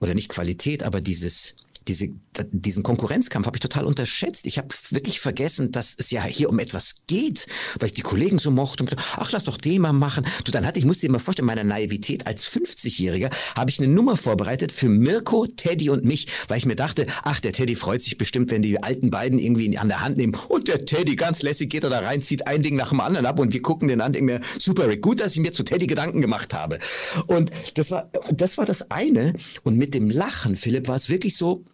oder 0.00 0.14
nicht 0.14 0.28
Qualität, 0.28 0.82
aber 0.82 1.00
dieses, 1.00 1.54
diese, 1.88 2.08
diesen 2.50 2.82
Konkurrenzkampf 2.82 3.46
habe 3.46 3.56
ich 3.56 3.60
total 3.60 3.84
unterschätzt. 3.84 4.46
Ich 4.46 4.58
habe 4.58 4.68
wirklich 4.90 5.20
vergessen, 5.20 5.72
dass 5.72 5.94
es 5.98 6.10
ja 6.10 6.24
hier 6.24 6.48
um 6.48 6.58
etwas 6.58 7.06
geht, 7.06 7.46
weil 7.78 7.88
ich 7.88 7.94
die 7.94 8.02
Kollegen 8.02 8.38
so 8.38 8.50
mochte 8.50 8.82
und 8.82 8.90
gedacht, 8.90 9.06
ach, 9.16 9.32
lass 9.32 9.44
doch 9.44 9.58
mal 9.78 9.92
machen. 9.92 10.26
Du, 10.44 10.52
dann 10.52 10.66
hatte 10.66 10.78
ich, 10.78 10.84
musste 10.84 11.06
dir 11.06 11.12
mal 11.12 11.18
vorstellen, 11.18 11.46
meiner 11.46 11.64
Naivität 11.64 12.26
als 12.26 12.46
50-Jähriger 12.46 13.30
habe 13.56 13.70
ich 13.70 13.78
eine 13.78 13.88
Nummer 13.88 14.16
vorbereitet 14.16 14.72
für 14.72 14.88
Mirko, 14.88 15.46
Teddy 15.46 15.90
und 15.90 16.04
mich, 16.04 16.28
weil 16.48 16.58
ich 16.58 16.66
mir 16.66 16.76
dachte, 16.76 17.06
ach, 17.22 17.40
der 17.40 17.52
Teddy 17.52 17.76
freut 17.76 18.02
sich 18.02 18.18
bestimmt, 18.18 18.50
wenn 18.50 18.62
die 18.62 18.82
alten 18.82 19.10
beiden 19.10 19.38
irgendwie 19.38 19.76
an 19.78 19.88
der 19.88 20.00
Hand 20.00 20.16
nehmen 20.16 20.36
und 20.48 20.68
der 20.68 20.84
Teddy 20.84 21.16
ganz 21.16 21.42
lässig 21.42 21.70
geht 21.70 21.84
da 21.84 21.98
rein, 21.98 22.22
zieht 22.22 22.46
ein 22.46 22.62
Ding 22.62 22.76
nach 22.76 22.90
dem 22.90 23.00
anderen 23.00 23.26
ab 23.26 23.38
und 23.38 23.52
wir 23.52 23.62
gucken 23.62 23.88
den 23.88 24.00
an, 24.00 24.12
denken 24.12 24.26
mir, 24.26 24.40
super, 24.58 24.94
gut, 24.96 25.20
dass 25.20 25.34
ich 25.34 25.40
mir 25.40 25.52
zu 25.52 25.62
Teddy 25.62 25.86
Gedanken 25.86 26.20
gemacht 26.20 26.54
habe. 26.54 26.78
Und 27.26 27.50
das 27.74 27.90
war, 27.90 28.10
das 28.30 28.58
war 28.58 28.66
das 28.66 28.90
eine. 28.90 29.34
Und 29.62 29.76
mit 29.76 29.94
dem 29.94 30.10
Lachen, 30.10 30.56
Philipp, 30.56 30.88
war 30.88 30.96
es 30.96 31.08
wirklich 31.08 31.36
so, 31.36 31.64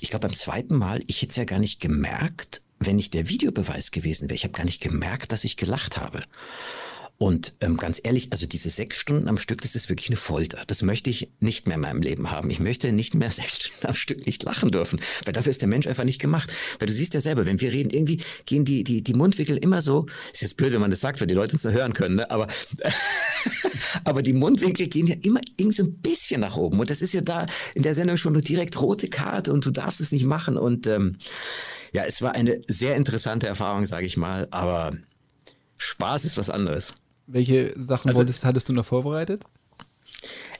ich 0.00 0.10
glaube 0.10 0.28
beim 0.28 0.36
zweiten 0.36 0.76
Mal, 0.76 1.02
ich 1.06 1.22
hätte 1.22 1.30
es 1.30 1.36
ja 1.36 1.44
gar 1.44 1.58
nicht 1.58 1.80
gemerkt, 1.80 2.62
wenn 2.78 2.96
nicht 2.96 3.14
der 3.14 3.28
Videobeweis 3.28 3.90
gewesen 3.90 4.28
wäre. 4.28 4.34
Ich 4.34 4.44
habe 4.44 4.54
gar 4.54 4.64
nicht 4.64 4.80
gemerkt, 4.80 5.32
dass 5.32 5.44
ich 5.44 5.56
gelacht 5.56 5.98
habe. 5.98 6.22
Und 7.22 7.52
ähm, 7.60 7.76
ganz 7.76 8.00
ehrlich, 8.02 8.28
also 8.32 8.46
diese 8.46 8.70
sechs 8.70 8.96
Stunden 8.96 9.28
am 9.28 9.36
Stück, 9.36 9.60
das 9.60 9.74
ist 9.74 9.90
wirklich 9.90 10.08
eine 10.08 10.16
Folter. 10.16 10.64
Das 10.66 10.80
möchte 10.80 11.10
ich 11.10 11.30
nicht 11.38 11.66
mehr 11.66 11.74
in 11.74 11.82
meinem 11.82 12.00
Leben 12.00 12.30
haben. 12.30 12.48
Ich 12.48 12.60
möchte 12.60 12.94
nicht 12.94 13.14
mehr 13.14 13.30
sechs 13.30 13.56
Stunden 13.56 13.88
am 13.88 13.92
Stück 13.92 14.24
nicht 14.24 14.42
lachen 14.42 14.70
dürfen, 14.70 15.02
weil 15.26 15.34
dafür 15.34 15.50
ist 15.50 15.60
der 15.60 15.68
Mensch 15.68 15.86
einfach 15.86 16.04
nicht 16.04 16.18
gemacht. 16.18 16.50
Weil 16.78 16.88
du 16.88 16.94
siehst 16.94 17.12
ja 17.12 17.20
selber, 17.20 17.44
wenn 17.44 17.60
wir 17.60 17.74
reden, 17.74 17.90
irgendwie 17.90 18.22
gehen 18.46 18.64
die, 18.64 18.84
die, 18.84 19.02
die 19.02 19.12
Mundwinkel 19.12 19.58
immer 19.58 19.82
so, 19.82 20.06
ist 20.32 20.40
jetzt 20.40 20.56
blöd, 20.56 20.72
wenn 20.72 20.80
man 20.80 20.90
das 20.90 21.02
sagt, 21.02 21.20
weil 21.20 21.26
die 21.26 21.34
Leute 21.34 21.52
uns 21.52 21.60
da 21.60 21.68
hören 21.68 21.92
können, 21.92 22.16
ne? 22.16 22.30
aber, 22.30 22.48
aber 24.04 24.22
die 24.22 24.32
Mundwinkel 24.32 24.88
gehen 24.88 25.06
ja 25.06 25.16
immer 25.20 25.42
irgendwie 25.58 25.76
so 25.76 25.84
ein 25.84 25.92
bisschen 25.98 26.40
nach 26.40 26.56
oben. 26.56 26.80
Und 26.80 26.88
das 26.88 27.02
ist 27.02 27.12
ja 27.12 27.20
da 27.20 27.44
in 27.74 27.82
der 27.82 27.94
Sendung 27.94 28.16
schon 28.16 28.32
eine 28.32 28.42
direkt 28.42 28.80
rote 28.80 29.10
Karte 29.10 29.52
und 29.52 29.66
du 29.66 29.70
darfst 29.70 30.00
es 30.00 30.10
nicht 30.10 30.24
machen. 30.24 30.56
Und 30.56 30.86
ähm, 30.86 31.18
ja, 31.92 32.04
es 32.04 32.22
war 32.22 32.32
eine 32.32 32.62
sehr 32.66 32.96
interessante 32.96 33.46
Erfahrung, 33.46 33.84
sage 33.84 34.06
ich 34.06 34.16
mal, 34.16 34.48
aber 34.50 34.96
Spaß 35.76 36.24
ist 36.24 36.38
was 36.38 36.48
anderes. 36.48 36.94
Welche 37.32 37.72
Sachen 37.76 38.08
also, 38.08 38.18
wolltest, 38.18 38.44
hattest 38.44 38.68
du 38.68 38.72
noch 38.72 38.84
vorbereitet? 38.84 39.44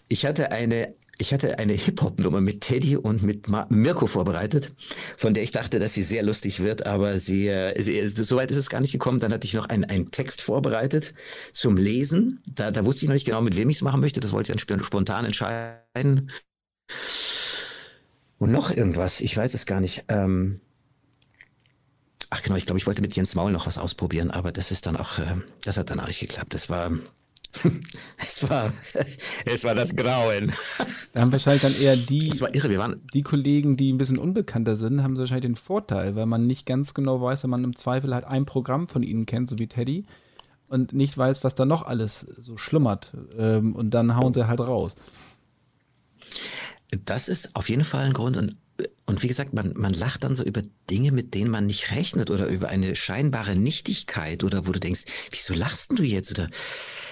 Ich 0.08 0.24
hatte 0.24 0.52
eine, 0.52 0.94
ich 1.18 1.32
hatte 1.32 1.58
eine 1.58 1.72
Hip-Hop-Nummer 1.72 2.40
mit 2.40 2.60
Teddy 2.60 2.96
und 2.96 3.22
mit 3.22 3.48
Ma 3.48 3.66
Mirko 3.70 4.06
vorbereitet, 4.06 4.72
von 5.16 5.34
der 5.34 5.42
ich 5.42 5.50
dachte, 5.50 5.80
dass 5.80 5.94
sie 5.94 6.02
sehr 6.02 6.22
lustig 6.22 6.60
wird, 6.60 6.86
aber 6.86 7.18
sie, 7.18 7.52
sie 7.78 8.08
so 8.08 8.36
weit 8.36 8.50
ist 8.50 8.56
es 8.56 8.70
gar 8.70 8.80
nicht 8.80 8.92
gekommen. 8.92 9.18
Dann 9.18 9.32
hatte 9.32 9.46
ich 9.46 9.54
noch 9.54 9.68
einen 9.68 10.10
Text 10.12 10.42
vorbereitet 10.42 11.14
zum 11.52 11.76
Lesen. 11.76 12.40
Da, 12.54 12.70
da 12.70 12.84
wusste 12.84 13.04
ich 13.04 13.08
noch 13.08 13.14
nicht 13.14 13.26
genau, 13.26 13.40
mit 13.40 13.56
wem 13.56 13.68
ich 13.70 13.78
es 13.78 13.82
machen 13.82 14.00
möchte. 14.00 14.20
Das 14.20 14.32
wollte 14.32 14.52
ich 14.52 14.66
dann 14.66 14.84
spontan 14.84 15.24
entscheiden. 15.24 16.30
Und 18.38 18.52
noch 18.52 18.70
irgendwas, 18.70 19.20
ich 19.20 19.36
weiß 19.36 19.54
es 19.54 19.66
gar 19.66 19.80
nicht. 19.80 20.04
Ähm, 20.08 20.60
Ach 22.30 22.42
genau, 22.42 22.56
ich 22.56 22.64
glaube, 22.64 22.78
ich 22.78 22.86
wollte 22.86 23.02
mit 23.02 23.16
Jens 23.16 23.34
Maul 23.34 23.50
noch 23.50 23.66
was 23.66 23.76
ausprobieren, 23.76 24.30
aber 24.30 24.52
das 24.52 24.70
ist 24.70 24.86
dann 24.86 24.96
auch, 24.96 25.18
äh, 25.18 25.36
das 25.62 25.76
hat 25.76 25.90
dann 25.90 25.98
auch 25.98 26.06
nicht 26.06 26.20
geklappt. 26.20 26.54
Das 26.54 26.70
war, 26.70 26.92
es 28.18 28.48
war, 28.48 28.72
es 29.44 29.64
war 29.64 29.74
das 29.74 29.96
Grauen. 29.96 30.52
Da 31.12 31.20
haben 31.20 31.32
wahrscheinlich 31.32 31.62
dann 31.62 31.74
eher 31.74 31.96
die, 31.96 32.28
irre, 32.28 33.00
die 33.12 33.22
Kollegen, 33.22 33.76
die 33.76 33.92
ein 33.92 33.98
bisschen 33.98 34.18
unbekannter 34.18 34.76
sind, 34.76 35.02
haben 35.02 35.18
wahrscheinlich 35.18 35.42
den 35.48 35.56
Vorteil, 35.56 36.14
weil 36.14 36.26
man 36.26 36.46
nicht 36.46 36.66
ganz 36.66 36.94
genau 36.94 37.20
weiß, 37.20 37.42
wenn 37.42 37.50
man 37.50 37.64
im 37.64 37.74
Zweifel 37.74 38.14
halt 38.14 38.24
ein 38.24 38.46
Programm 38.46 38.86
von 38.86 39.02
ihnen 39.02 39.26
kennt, 39.26 39.48
so 39.48 39.58
wie 39.58 39.66
Teddy, 39.66 40.06
und 40.68 40.92
nicht 40.92 41.18
weiß, 41.18 41.42
was 41.42 41.56
da 41.56 41.64
noch 41.64 41.82
alles 41.82 42.28
so 42.40 42.56
schlummert. 42.56 43.12
Ähm, 43.36 43.74
und 43.74 43.90
dann 43.90 44.16
hauen 44.16 44.32
sie 44.32 44.46
halt 44.46 44.60
raus. 44.60 44.94
Das 47.04 47.28
ist 47.28 47.56
auf 47.56 47.68
jeden 47.68 47.84
Fall 47.84 48.04
ein 48.04 48.12
Grund. 48.12 48.36
Und 48.36 48.56
und 49.10 49.24
wie 49.24 49.28
gesagt, 49.28 49.52
man, 49.54 49.72
man 49.76 49.92
lacht 49.92 50.22
dann 50.22 50.36
so 50.36 50.44
über 50.44 50.62
Dinge, 50.88 51.10
mit 51.10 51.34
denen 51.34 51.50
man 51.50 51.66
nicht 51.66 51.90
rechnet 51.90 52.30
oder 52.30 52.46
über 52.46 52.68
eine 52.68 52.94
scheinbare 52.94 53.56
Nichtigkeit 53.56 54.44
oder 54.44 54.68
wo 54.68 54.72
du 54.72 54.78
denkst, 54.78 55.04
wieso 55.32 55.52
lachst 55.52 55.98
du 55.98 56.04
jetzt? 56.04 56.30
Oder 56.30 56.48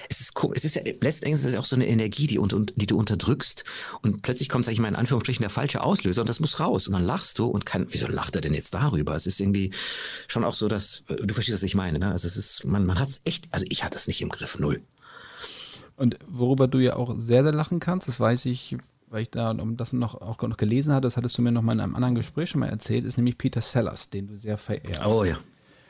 es 0.07 0.21
ist, 0.21 0.31
es 0.55 0.63
ist 0.63 0.75
ja 0.77 0.83
letztendlich 1.01 1.33
ist 1.33 1.43
es 1.43 1.55
auch 1.55 1.65
so 1.65 1.75
eine 1.75 1.89
Energie, 1.89 2.25
die, 2.25 2.39
die 2.77 2.87
du 2.87 2.97
unterdrückst 2.97 3.65
und 4.01 4.21
plötzlich 4.21 4.47
kommt, 4.47 4.63
sag 4.63 4.71
ich 4.71 4.79
mal, 4.79 4.87
in 4.87 4.95
Anführungsstrichen 4.95 5.43
der 5.43 5.49
falsche 5.49 5.81
Auslöser 5.81 6.21
und 6.21 6.29
das 6.29 6.39
muss 6.39 6.61
raus 6.61 6.87
und 6.87 6.93
dann 6.93 7.03
lachst 7.03 7.37
du 7.37 7.47
und 7.47 7.65
kann, 7.65 7.87
wieso 7.89 8.07
lacht 8.07 8.33
er 8.33 8.41
denn 8.41 8.53
jetzt 8.53 8.73
darüber? 8.73 9.13
Es 9.15 9.27
ist 9.27 9.41
irgendwie 9.41 9.71
schon 10.29 10.45
auch 10.45 10.55
so, 10.55 10.69
dass, 10.69 11.03
du 11.05 11.33
verstehst, 11.33 11.57
was 11.57 11.63
ich 11.63 11.75
meine, 11.75 11.99
ne? 11.99 12.11
Also 12.11 12.27
es 12.27 12.37
ist, 12.37 12.63
man, 12.63 12.85
man 12.85 12.97
hat 12.97 13.09
es 13.09 13.19
echt, 13.25 13.49
also 13.51 13.65
ich 13.67 13.83
hatte 13.83 13.97
es 13.97 14.07
nicht 14.07 14.21
im 14.21 14.29
Griff, 14.29 14.57
null. 14.57 14.81
Und 15.97 16.17
worüber 16.29 16.69
du 16.69 16.79
ja 16.79 16.95
auch 16.95 17.13
sehr, 17.19 17.43
sehr 17.43 17.51
lachen 17.51 17.81
kannst, 17.81 18.07
das 18.07 18.21
weiß 18.21 18.45
ich, 18.45 18.77
weil 19.09 19.23
ich 19.23 19.31
da 19.31 19.51
um 19.51 19.77
das 19.77 19.93
noch, 19.93 20.15
auch 20.15 20.41
noch 20.41 20.57
gelesen 20.57 20.93
hatte, 20.93 21.01
das 21.01 21.17
hattest 21.17 21.37
du 21.37 21.41
mir 21.41 21.51
noch 21.51 21.61
mal 21.61 21.73
in 21.73 21.79
einem 21.79 21.95
anderen 21.95 22.15
Gespräch 22.15 22.49
schon 22.49 22.59
mal 22.59 22.69
erzählt, 22.69 23.03
ist 23.03 23.17
nämlich 23.17 23.37
Peter 23.37 23.61
Sellers, 23.61 24.09
den 24.09 24.27
du 24.27 24.37
sehr 24.37 24.57
verehrst. 24.57 25.05
Oh 25.05 25.23
ja. 25.23 25.37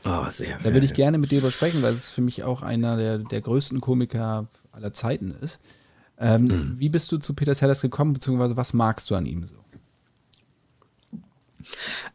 Oh, 0.05 0.29
sehr. 0.29 0.57
Da 0.59 0.73
würde 0.73 0.85
ich 0.85 0.93
gerne 0.93 1.17
mit 1.17 1.31
dir 1.31 1.39
übersprechen, 1.39 1.81
weil 1.81 1.93
es 1.93 2.09
für 2.09 2.21
mich 2.21 2.43
auch 2.43 2.61
einer 2.61 2.95
der, 2.95 3.17
der 3.17 3.41
größten 3.41 3.81
Komiker 3.81 4.47
aller 4.71 4.93
Zeiten 4.93 5.31
ist. 5.31 5.59
Ähm, 6.17 6.43
mhm. 6.43 6.75
Wie 6.77 6.89
bist 6.89 7.11
du 7.11 7.17
zu 7.17 7.33
Peter 7.33 7.53
Sellers 7.53 7.81
gekommen, 7.81 8.13
beziehungsweise 8.13 8.55
was 8.55 8.73
magst 8.73 9.09
du 9.09 9.15
an 9.15 9.25
ihm 9.25 9.45
so? 9.45 9.55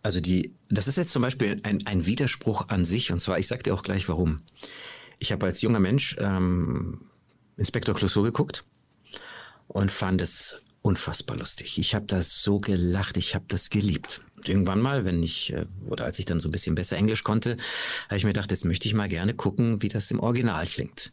Also 0.02 0.20
die, 0.20 0.54
das 0.70 0.88
ist 0.88 0.96
jetzt 0.96 1.12
zum 1.12 1.22
Beispiel 1.22 1.60
ein, 1.62 1.86
ein 1.86 2.06
Widerspruch 2.06 2.68
an 2.68 2.84
sich, 2.84 3.12
und 3.12 3.18
zwar, 3.18 3.38
ich 3.38 3.48
sag 3.48 3.62
dir 3.64 3.74
auch 3.74 3.82
gleich 3.82 4.08
warum. 4.08 4.38
Ich 5.18 5.32
habe 5.32 5.46
als 5.46 5.60
junger 5.62 5.80
Mensch 5.80 6.16
ähm, 6.18 7.02
Inspektor 7.56 7.94
Clouseau 7.94 8.22
geguckt 8.22 8.64
und 9.68 9.92
fand 9.92 10.20
es 10.20 10.60
unfassbar 10.84 11.38
lustig. 11.38 11.78
Ich 11.78 11.94
habe 11.94 12.04
das 12.04 12.42
so 12.42 12.58
gelacht, 12.58 13.16
ich 13.16 13.34
habe 13.34 13.46
das 13.48 13.70
geliebt. 13.70 14.20
Und 14.36 14.48
irgendwann 14.50 14.82
mal, 14.82 15.06
wenn 15.06 15.22
ich, 15.22 15.54
äh, 15.54 15.64
oder 15.88 16.04
als 16.04 16.18
ich 16.18 16.26
dann 16.26 16.40
so 16.40 16.48
ein 16.48 16.52
bisschen 16.52 16.74
besser 16.74 16.96
Englisch 16.96 17.24
konnte, 17.24 17.56
habe 18.08 18.18
ich 18.18 18.24
mir 18.24 18.34
gedacht, 18.34 18.50
jetzt 18.50 18.66
möchte 18.66 18.86
ich 18.86 18.94
mal 18.94 19.08
gerne 19.08 19.32
gucken, 19.32 19.80
wie 19.82 19.88
das 19.88 20.10
im 20.10 20.20
Original 20.20 20.66
klingt. 20.66 21.10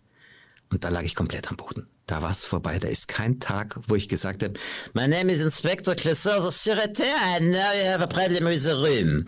Und 0.70 0.84
da 0.84 0.90
lag 0.90 1.04
ich 1.04 1.16
komplett 1.16 1.50
am 1.50 1.58
Boden. 1.58 1.88
Da 2.08 2.22
war 2.22 2.32
es 2.32 2.44
vorbei. 2.44 2.80
Da 2.80 2.88
ist 2.88 3.08
kein 3.08 3.40
Tag, 3.40 3.80
wo 3.88 3.96
ich 3.96 4.10
gesagt 4.10 4.44
habe, 4.44 4.54
My 4.94 5.08
name 5.08 5.32
is 5.32 5.42
Inspector 5.42 5.96
Clessor, 5.96 6.42
the 6.42 6.48
Sûreté, 6.48 7.04
and 7.36 7.52
now 7.52 7.74
you 7.74 7.86
have 7.90 8.02
a 8.02 8.08
problem 8.08 8.46
with 8.46 8.64
the 8.64 8.72
room. 8.72 9.26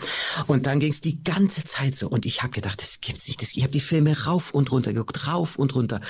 Und 0.48 0.66
dann 0.66 0.80
ging 0.80 0.92
es 0.92 1.02
die 1.02 1.24
ganze 1.24 1.64
Zeit 1.64 1.96
so. 1.96 2.10
Und 2.10 2.26
ich 2.26 2.44
habe 2.44 2.52
gedacht, 2.52 2.82
das 2.82 3.00
gibt's 3.02 3.28
nicht. 3.28 3.42
Das, 3.42 3.52
ich 3.56 3.64
habe 3.64 3.72
die 3.72 3.82
Filme 3.82 4.24
rauf 4.26 4.54
und 4.54 4.72
runter 4.72 4.94
geguckt, 4.94 5.28
rauf 5.28 5.58
und 5.58 5.76
runter. 5.76 6.02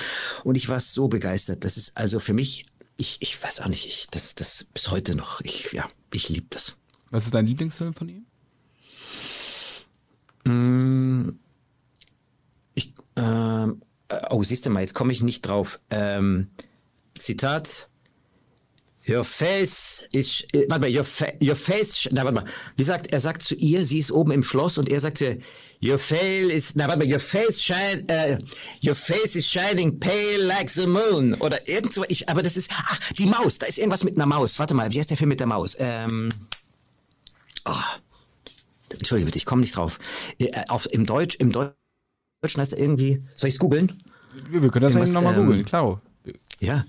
Und 0.44 0.56
ich 0.56 0.70
war 0.70 0.80
so 0.80 1.08
begeistert. 1.08 1.64
Das 1.64 1.78
ist 1.78 1.98
also 1.98 2.20
für 2.20 2.34
mich 2.34 2.68
ich, 2.98 3.18
ich 3.22 3.42
weiß 3.42 3.62
auch 3.62 3.68
nicht, 3.68 3.86
ich, 3.86 4.08
das, 4.12 4.36
das 4.36 4.66
bis 4.66 4.92
heute 4.92 5.16
noch, 5.16 5.42
ich, 5.42 5.72
ja, 5.72 5.88
ich 6.12 6.30
liebe 6.30 6.48
das. 6.50 6.76
Was 7.10 7.26
ist 7.26 7.34
dein 7.34 7.46
Lieblingsfilm 7.46 7.94
von 7.94 8.10
ihm? 8.10 8.26
Mm, 10.46 11.40
ich, 12.74 12.94
ähm, 13.16 13.82
oh, 14.30 14.44
siehst 14.44 14.66
du 14.66 14.70
mal, 14.70 14.82
jetzt 14.82 14.94
komme 14.94 15.14
ich 15.14 15.22
nicht 15.22 15.42
drauf. 15.44 15.80
Ähm, 15.90 16.50
Zitat. 17.18 17.90
Your 19.08 19.26
face 19.26 20.08
is, 20.14 20.46
äh, 20.54 20.66
warte 20.70 20.82
mal, 20.82 20.96
your, 20.96 21.04
fa 21.04 21.28
your 21.42 21.56
face, 21.56 22.08
na, 22.12 22.24
warte 22.24 22.36
mal, 22.36 22.46
wie 22.78 22.84
sagt, 22.84 23.08
er 23.12 23.20
sagt 23.20 23.44
zu 23.44 23.56
ihr, 23.56 23.84
sie 23.84 24.00
ist 24.00 24.12
oben 24.12 24.32
im 24.32 24.44
Schloss 24.44 24.78
und 24.78 24.90
er 24.90 25.00
sagt 25.00 25.18
zu 25.18 25.26
ihr, 25.26 25.42
Your 25.82 25.98
face 25.98 26.50
is, 26.50 26.76
na, 26.76 26.88
warte 26.88 27.00
mal, 27.00 27.12
your 27.12 27.20
face 27.20 27.62
shine, 27.62 28.06
uh, 28.10 28.38
your 28.82 28.96
face 28.96 29.36
is 29.36 29.46
shining 29.46 30.00
pale 30.00 30.46
like 30.46 30.70
the 30.70 30.88
moon. 30.88 31.34
Oder 31.42 31.68
irgend 31.68 31.94
so, 31.94 32.06
ich, 32.08 32.30
aber 32.30 32.42
das 32.42 32.56
ist, 32.56 32.72
ach, 32.74 33.12
die 33.14 33.26
Maus, 33.26 33.60
da 33.60 33.66
ist 33.66 33.78
irgendwas 33.78 34.06
mit 34.06 34.16
einer 34.16 34.26
Maus. 34.26 34.58
Warte 34.60 34.74
mal, 34.74 34.90
wie 34.94 35.00
heißt 35.00 35.10
der 35.10 35.18
Film 35.18 35.30
mit 35.30 35.42
der 35.42 35.48
Maus? 35.48 35.76
Ähm, 35.78 36.30
oh, 37.66 37.74
Entschuldige 38.98 39.26
bitte, 39.26 39.38
ich 39.38 39.46
komme 39.46 39.62
nicht 39.62 39.76
drauf. 39.76 40.00
Äh, 40.40 40.52
auf, 40.70 40.88
Im 40.92 41.06
Deutsch, 41.06 41.36
im 41.36 41.52
Deutschen 41.52 41.76
heißt 42.56 42.72
er 42.72 42.80
irgendwie, 42.80 43.22
soll 43.36 43.50
ich 43.50 43.56
es 43.56 43.60
googeln? 43.60 44.02
Wir 44.50 44.62
können 44.70 44.94
das 44.94 45.12
nochmal 45.12 45.36
ähm, 45.36 45.46
googeln, 45.46 45.66
klar. 45.66 46.02
Ja, 46.62 46.86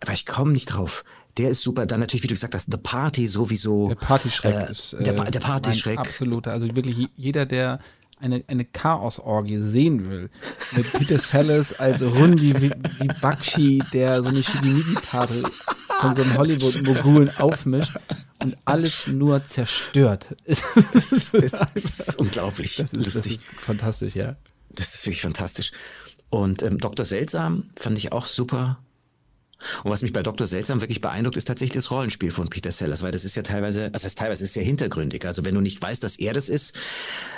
aber 0.00 0.12
ich 0.12 0.26
komme 0.26 0.52
nicht 0.52 0.66
drauf 0.66 1.04
der 1.36 1.50
ist 1.50 1.62
super. 1.62 1.86
Dann 1.86 2.00
natürlich, 2.00 2.22
wie 2.22 2.28
du 2.28 2.34
gesagt 2.34 2.54
hast, 2.54 2.70
The 2.70 2.78
Party 2.78 3.26
sowieso. 3.26 3.88
Der 3.88 3.94
Partyschreck 3.96 4.54
äh, 4.54 4.70
ist 4.70 4.94
äh, 4.94 5.04
der, 5.04 5.12
der 5.24 5.40
Partyschreck. 5.40 5.98
Absoluter. 5.98 6.52
Also 6.52 6.74
wirklich 6.74 7.08
jeder, 7.16 7.46
der 7.46 7.80
eine, 8.18 8.42
eine 8.46 8.64
Chaos-Orgie 8.64 9.58
sehen 9.58 10.08
will, 10.08 10.30
mit 10.74 10.90
Peter 10.92 11.18
Sellers 11.18 11.78
als 11.78 12.00
Rundi 12.02 12.54
wie, 12.60 12.70
wie 12.70 13.08
Bakshi, 13.20 13.82
der 13.92 14.22
so 14.22 14.30
eine 14.30 14.42
Shigimigi-Party 14.42 15.42
von 16.00 16.14
so 16.14 16.22
einem 16.22 16.38
Hollywood-Mogulen 16.38 17.30
aufmischt 17.38 17.98
und 18.42 18.56
alles 18.64 19.06
nur 19.06 19.44
zerstört. 19.44 20.34
das 20.46 20.62
ist 21.74 22.18
unglaublich. 22.18 22.76
Das 22.76 22.94
ist, 22.94 23.14
das 23.14 23.26
ist 23.26 23.44
fantastisch, 23.58 24.14
ja. 24.14 24.36
Das 24.70 24.94
ist 24.94 25.06
wirklich 25.06 25.20
fantastisch. 25.22 25.72
Und 26.30 26.62
ähm, 26.62 26.78
Dr. 26.78 27.04
Seltsam 27.04 27.70
fand 27.76 27.98
ich 27.98 28.12
auch 28.12 28.24
super. 28.24 28.78
Und 29.84 29.90
was 29.90 30.02
mich 30.02 30.12
bei 30.12 30.22
Dr. 30.22 30.46
Seltsam 30.46 30.80
wirklich 30.80 31.00
beeindruckt, 31.00 31.36
ist 31.36 31.46
tatsächlich 31.46 31.74
das 31.76 31.90
Rollenspiel 31.90 32.30
von 32.30 32.48
Peter 32.48 32.70
Sellers, 32.70 33.02
weil 33.02 33.12
das 33.12 33.24
ist 33.24 33.34
ja 33.36 33.42
teilweise, 33.42 33.84
also 33.84 33.92
das 33.92 34.04
ist 34.04 34.18
teilweise 34.18 34.44
ist 34.44 34.52
sehr 34.52 34.64
hintergründig. 34.64 35.24
Also 35.24 35.44
wenn 35.44 35.54
du 35.54 35.60
nicht 35.60 35.80
weißt, 35.80 36.02
dass 36.02 36.16
er 36.16 36.34
das 36.34 36.48
ist, 36.48 36.74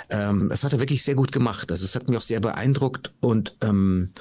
ähm, 0.09 0.49
das 0.49 0.63
hat 0.63 0.73
er 0.73 0.79
wirklich 0.79 1.03
sehr 1.03 1.15
gut 1.15 1.31
gemacht. 1.31 1.71
Also 1.71 1.85
es 1.85 1.95
hat 1.95 2.07
mich 2.07 2.17
auch 2.17 2.21
sehr 2.21 2.39
beeindruckt 2.39 3.13
und 3.21 3.55
ähm, 3.61 4.11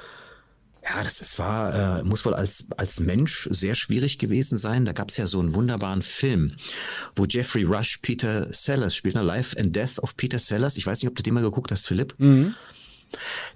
ja, 0.85 1.03
das, 1.03 1.19
das 1.19 1.39
war, 1.39 1.99
äh, 1.99 2.03
muss 2.03 2.25
wohl 2.25 2.35
als, 2.35 2.67
als 2.77 3.01
Mensch 3.01 3.49
sehr 3.51 3.75
schwierig 3.75 4.19
gewesen 4.19 4.57
sein. 4.57 4.85
Da 4.85 4.93
gab 4.93 5.11
es 5.11 5.17
ja 5.17 5.27
so 5.27 5.41
einen 5.41 5.55
wunderbaren 5.55 6.03
Film, 6.03 6.55
wo 7.15 7.27
Jeffrey 7.27 7.65
Rush 7.65 7.99
Peter 7.99 8.53
Sellers 8.53 8.95
spielt, 8.95 9.15
ne? 9.15 9.23
Life 9.23 9.59
and 9.59 9.75
Death 9.75 9.99
of 9.99 10.17
Peter 10.17 10.39
Sellers. 10.39 10.77
Ich 10.77 10.87
weiß 10.87 11.03
nicht, 11.03 11.11
ob 11.11 11.17
du 11.17 11.23
den 11.23 11.35
mal 11.35 11.43
geguckt 11.43 11.71
hast, 11.73 11.87
Philipp. 11.87 12.15
Mhm. 12.19 12.55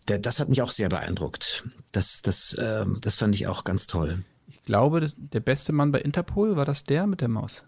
Der, 0.08 0.18
das 0.18 0.40
hat 0.40 0.48
mich 0.48 0.62
auch 0.62 0.70
sehr 0.70 0.88
beeindruckt. 0.88 1.64
Das, 1.92 2.22
das, 2.22 2.54
äh, 2.54 2.84
das 3.00 3.16
fand 3.16 3.34
ich 3.34 3.46
auch 3.46 3.64
ganz 3.64 3.86
toll. 3.86 4.24
Ich 4.52 4.62
glaube, 4.64 5.00
das, 5.00 5.14
der 5.16 5.40
beste 5.40 5.72
Mann 5.72 5.92
bei 5.92 6.00
Interpol 6.00 6.56
war 6.56 6.66
das 6.66 6.84
der 6.84 7.06
mit 7.06 7.22
der 7.22 7.28
Maus. 7.28 7.64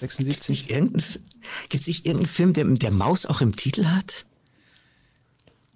76. 0.00 0.28
Gibt 0.28 0.42
es 0.42 0.48
nicht 0.50 0.70
irgendeinen, 0.70 1.04
nicht 1.72 2.06
irgendeinen 2.06 2.26
Film, 2.26 2.52
der, 2.52 2.64
der 2.64 2.92
Maus 2.92 3.24
auch 3.24 3.40
im 3.40 3.56
Titel 3.56 3.86
hat? 3.86 4.26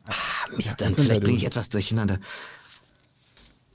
Ah, 0.04 0.12
Mist, 0.54 0.80
ja, 0.80 0.86
dann 0.86 0.94
vielleicht 0.94 1.22
bringe 1.22 1.38
ich 1.38 1.46
etwas 1.46 1.70
durcheinander. 1.70 2.18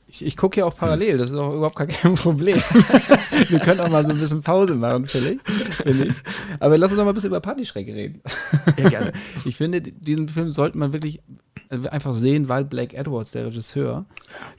Ich, 0.07 0.23
ich 0.23 0.37
gucke 0.37 0.59
ja 0.59 0.65
auch 0.65 0.77
parallel, 0.77 1.17
das 1.17 1.31
ist 1.31 1.37
auch 1.37 1.53
überhaupt 1.53 1.77
kein 1.77 2.15
Problem. 2.15 2.57
Wir 3.49 3.59
können 3.59 3.79
auch 3.79 3.89
mal 3.89 4.05
so 4.05 4.11
ein 4.11 4.19
bisschen 4.19 4.43
Pause 4.43 4.75
machen, 4.75 5.07
vielleicht. 5.07 5.39
Aber 6.59 6.77
lass 6.77 6.91
uns 6.91 6.97
doch 6.99 7.05
mal 7.05 7.11
ein 7.11 7.15
bisschen 7.15 7.31
über 7.31 7.41
Partyschrecke 7.41 7.93
reden. 7.93 8.21
Ja, 8.77 8.89
gerne. 8.89 9.13
Ich 9.45 9.57
finde, 9.57 9.81
diesen 9.81 10.29
Film 10.29 10.51
sollte 10.51 10.77
man 10.77 10.93
wirklich 10.93 11.21
einfach 11.70 12.13
sehen, 12.13 12.47
weil 12.47 12.66
Blake 12.66 12.95
Edwards, 12.95 13.32
der 13.32 13.45
Regisseur, 13.45 14.05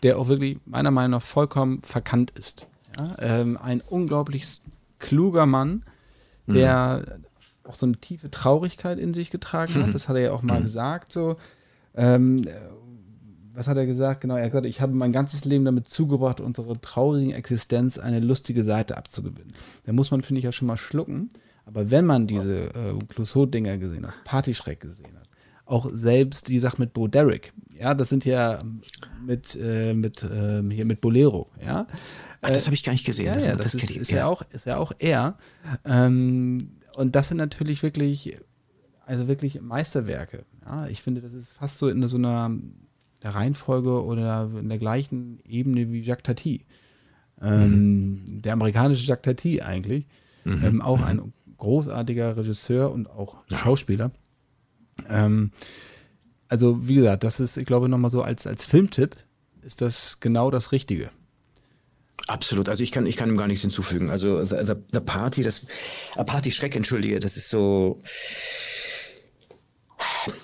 der 0.03 0.19
auch 0.19 0.29
wirklich 0.29 0.59
meiner 0.67 0.91
Meinung 0.91 1.13
nach 1.13 1.23
vollkommen 1.23 1.83
verkannt 1.83 2.33
ist. 2.33 2.67
Ja? 2.97 3.17
Ähm, 3.19 3.59
ein 3.61 3.81
unglaublich 3.81 4.61
kluger 4.99 5.47
Mann, 5.47 5.85
der 6.47 7.05
mhm. 7.07 7.25
auch 7.71 7.75
so 7.75 7.87
eine 7.87 7.97
tiefe 7.97 8.31
Traurigkeit 8.31 8.99
in 8.99 9.15
sich 9.15 9.31
getragen 9.31 9.75
hat. 9.75 9.95
Das 9.95 10.09
hat 10.09 10.17
er 10.17 10.23
ja 10.23 10.33
auch 10.33 10.43
mal 10.43 10.61
mhm. 10.61 10.65
gesagt. 10.65 11.13
So. 11.13 11.37
Ähm, 11.95 12.45
was 13.55 13.69
hat 13.69 13.79
er 13.79 13.87
gesagt? 13.87 14.21
Genau, 14.21 14.37
er 14.37 14.45
hat 14.45 14.51
gesagt, 14.53 14.67
ich 14.67 14.81
habe 14.81 14.93
mein 14.93 15.13
ganzes 15.13 15.45
Leben 15.45 15.65
damit 15.65 15.89
zugebracht, 15.89 16.41
unsere 16.41 16.79
traurige 16.81 17.35
Existenz 17.35 17.99
eine 17.99 18.21
lustige 18.21 18.65
Seite 18.65 18.97
abzugewinnen. 18.97 19.55
Da 19.85 19.93
muss 19.93 20.11
man, 20.11 20.23
finde 20.23 20.39
ich, 20.39 20.45
ja 20.45 20.53
schon 20.53 20.69
mal 20.69 20.77
schlucken. 20.77 21.31
Aber 21.65 21.91
wenn 21.91 22.07
man 22.07 22.27
diese 22.27 22.67
äh, 22.75 22.95
Clouseau-Dinger 23.09 23.79
gesehen 23.79 24.07
hat, 24.07 24.23
Partyschreck 24.25 24.81
gesehen 24.81 25.17
hat, 25.19 25.29
auch 25.67 25.91
selbst 25.93 26.49
die 26.49 26.59
Sache 26.59 26.81
mit 26.81 26.93
Bo 26.93 27.09
Derek. 27.09 27.53
Ja, 27.79 27.93
das 27.93 28.09
sind 28.09 28.25
ja 28.25 28.62
mit, 29.25 29.59
äh, 29.61 29.93
mit 29.93 30.23
äh, 30.23 30.62
hier 30.71 30.85
mit 30.85 31.01
Bolero, 31.01 31.51
ja. 31.62 31.87
Ach, 32.41 32.51
das 32.51 32.67
habe 32.67 32.75
ich 32.75 32.85
gar 32.85 32.93
nicht 32.93 33.05
gesehen. 33.05 33.27
Ja, 33.27 33.35
das, 33.35 33.45
ja, 33.45 33.57
das, 33.57 33.73
das 33.73 33.75
ist, 33.75 33.91
ist, 33.91 34.11
ja 34.12 34.27
auch, 34.27 34.43
ist 34.51 34.67
ja 34.67 34.79
auch 34.79 34.93
er. 34.99 35.37
Ähm, 35.85 36.79
und 36.95 37.17
das 37.17 37.29
sind 37.29 37.39
natürlich 37.39 37.83
wirklich, 37.83 38.39
also 39.05 39.27
wirklich 39.27 39.61
Meisterwerke. 39.61 40.45
Ja, 40.64 40.87
ich 40.87 41.03
finde, 41.03 41.21
das 41.21 41.33
ist 41.33 41.53
fast 41.53 41.79
so 41.79 41.89
in 41.89 42.07
so 42.07 42.17
einer 42.17 42.57
der 43.23 43.35
Reihenfolge 43.35 44.05
oder 44.05 44.51
in 44.59 44.69
der 44.69 44.79
gleichen 44.79 45.41
Ebene 45.45 45.91
wie 45.91 46.01
Jacques 46.01 46.23
Tati. 46.23 46.64
Ähm, 47.43 48.25
mhm. 48.25 48.43
Der 48.43 48.53
amerikanische 48.53 49.05
Jacques 49.07 49.25
Tati 49.25 49.62
eigentlich. 49.62 50.07
Mhm. 50.45 50.64
Ähm, 50.64 50.83
auch 50.83 51.03
ein 51.03 51.33
großartiger 51.59 52.37
Regisseur 52.37 52.93
und 52.93 53.11
auch 53.11 53.39
Schauspieler. 53.53 54.12
Ähm, 55.09 55.53
also, 56.49 56.87
wie 56.87 56.97
gesagt, 56.97 57.25
das 57.25 57.41
ist, 57.41 57.57
ich 57.57 57.67
glaube, 57.67 57.89
nochmal 57.89 58.11
so 58.11 58.23
als, 58.23 58.47
als 58.47 58.65
Filmtipp 58.67 59.17
ist 59.63 59.81
das 59.81 60.21
genau 60.21 60.51
das 60.51 60.73
Richtige. 60.73 61.11
Absolut, 62.29 62.69
also 62.69 62.83
ich 62.83 62.93
kann, 62.93 63.07
ich 63.07 63.17
kann 63.17 63.29
ihm 63.29 63.37
gar 63.37 63.47
nichts 63.47 63.63
hinzufügen. 63.63 64.11
Also 64.11 64.45
The, 64.45 64.57
the, 64.67 64.73
the 64.93 65.01
Party, 65.01 65.43
das 65.43 65.65
uh, 66.17 66.25
Party 66.25 66.51
Schreck, 66.51 66.75
entschuldige, 66.75 67.21
das 67.21 67.37
ist 67.37 67.49
so. 67.49 68.01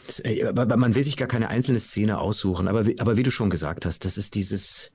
Das, 0.06 0.22
man 0.54 0.94
will 0.94 1.02
sich 1.02 1.16
gar 1.16 1.28
keine 1.28 1.48
einzelne 1.48 1.80
Szene 1.80 2.18
aussuchen, 2.18 2.68
aber 2.68 2.84
aber 2.98 3.16
wie 3.16 3.22
du 3.22 3.30
schon 3.30 3.50
gesagt 3.50 3.84
hast, 3.84 4.04
das 4.04 4.16
ist 4.16 4.34
dieses 4.34 4.92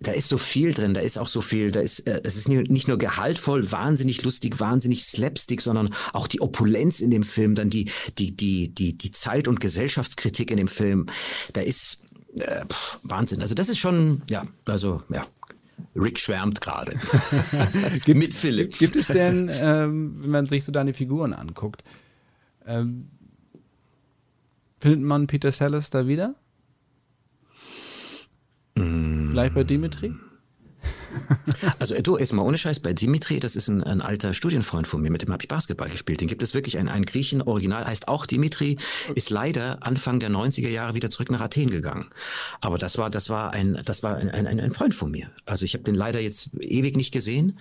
da 0.00 0.12
ist 0.12 0.28
so 0.28 0.38
viel 0.38 0.74
drin, 0.74 0.94
da 0.94 1.00
ist 1.00 1.18
auch 1.18 1.28
so 1.28 1.40
viel, 1.40 1.70
da 1.70 1.80
ist, 1.80 2.00
äh, 2.00 2.20
es 2.24 2.36
ist 2.36 2.48
nicht 2.48 2.88
nur 2.88 2.98
gehaltvoll, 2.98 3.70
wahnsinnig 3.70 4.22
lustig, 4.22 4.60
wahnsinnig 4.60 5.04
slapstick, 5.04 5.60
sondern 5.60 5.94
auch 6.12 6.26
die 6.26 6.40
Opulenz 6.40 7.00
in 7.00 7.10
dem 7.10 7.22
Film, 7.22 7.54
dann 7.54 7.70
die, 7.70 7.90
die, 8.18 8.36
die, 8.36 8.74
die, 8.74 8.96
die 8.98 9.10
Zeit- 9.12 9.48
und 9.48 9.60
Gesellschaftskritik 9.60 10.50
in 10.50 10.56
dem 10.56 10.68
Film. 10.68 11.06
Da 11.52 11.60
ist 11.60 12.02
äh, 12.38 12.64
pff, 12.66 12.98
Wahnsinn. 13.02 13.40
Also 13.40 13.54
das 13.54 13.68
ist 13.68 13.78
schon, 13.78 14.22
ja, 14.28 14.46
also 14.66 15.02
ja, 15.10 15.26
Rick 15.94 16.18
schwärmt 16.18 16.60
gerade. 16.60 16.98
Mit 18.06 18.34
Philipp. 18.34 18.76
Gibt 18.78 18.96
es 18.96 19.08
denn, 19.08 19.50
ähm, 19.52 20.16
wenn 20.22 20.30
man 20.30 20.46
sich 20.46 20.64
so 20.64 20.72
deine 20.72 20.94
Figuren 20.94 21.32
anguckt, 21.32 21.84
ähm, 22.66 23.08
findet 24.80 25.02
man 25.02 25.26
Peter 25.26 25.52
Sellers 25.52 25.90
da 25.90 26.06
wieder? 26.06 26.34
Vielleicht 29.34 29.54
bei 29.56 29.64
Dimitri? 29.64 30.14
Also 31.78 31.94
du, 32.00 32.18
jetzt 32.18 32.32
mal 32.32 32.42
ohne 32.42 32.58
Scheiß, 32.58 32.80
bei 32.80 32.92
Dimitri, 32.92 33.40
das 33.40 33.56
ist 33.56 33.68
ein, 33.68 33.82
ein 33.82 34.00
alter 34.00 34.34
Studienfreund 34.34 34.86
von 34.86 35.02
mir, 35.02 35.10
mit 35.10 35.22
dem 35.22 35.32
habe 35.32 35.42
ich 35.42 35.48
Basketball 35.48 35.88
gespielt. 35.88 36.20
Den 36.20 36.28
gibt 36.28 36.42
es 36.42 36.54
wirklich, 36.54 36.78
ein, 36.78 36.88
ein 36.88 37.04
Griechen, 37.04 37.42
original, 37.42 37.84
heißt 37.84 38.08
auch 38.08 38.26
Dimitri, 38.26 38.78
ist 39.14 39.30
leider 39.30 39.84
Anfang 39.86 40.20
der 40.20 40.30
90er 40.30 40.68
Jahre 40.68 40.94
wieder 40.94 41.10
zurück 41.10 41.30
nach 41.30 41.40
Athen 41.40 41.70
gegangen. 41.70 42.06
Aber 42.60 42.78
das 42.78 42.98
war, 42.98 43.10
das 43.10 43.28
war 43.28 43.52
ein, 43.52 43.80
das 43.84 44.02
war 44.02 44.16
ein, 44.16 44.30
ein, 44.30 44.60
ein 44.60 44.72
Freund 44.72 44.94
von 44.94 45.10
mir. 45.10 45.30
Also 45.46 45.64
ich 45.64 45.74
habe 45.74 45.84
den 45.84 45.94
leider 45.94 46.20
jetzt 46.20 46.50
ewig 46.58 46.96
nicht 46.96 47.12
gesehen 47.12 47.58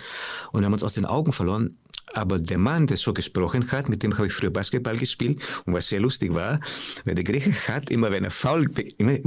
und 0.51 0.61
wir 0.61 0.65
haben 0.65 0.73
uns 0.73 0.83
aus 0.83 0.93
den 0.93 1.05
Augen 1.05 1.33
verloren. 1.33 1.77
Aber 2.13 2.37
der 2.37 2.59
Mann, 2.59 2.85
der 2.85 2.97
so 2.97 3.13
gesprochen 3.13 3.71
hat, 3.71 3.89
mit 3.89 4.03
dem 4.03 4.15
habe 4.17 4.27
ich 4.27 4.33
früher 4.33 4.51
Basketball 4.51 4.97
gespielt 4.97 5.41
und 5.65 5.73
was 5.73 5.87
sehr 5.87 5.99
lustig 5.99 6.33
war, 6.33 6.59
weil 7.05 7.15
der 7.15 7.23
Grieche 7.23 7.51
hat 7.67 7.89
immer, 7.89 8.11
wenn 8.11 8.23
er 8.23 8.31
faul, 8.31 8.69
immer, 8.97 9.17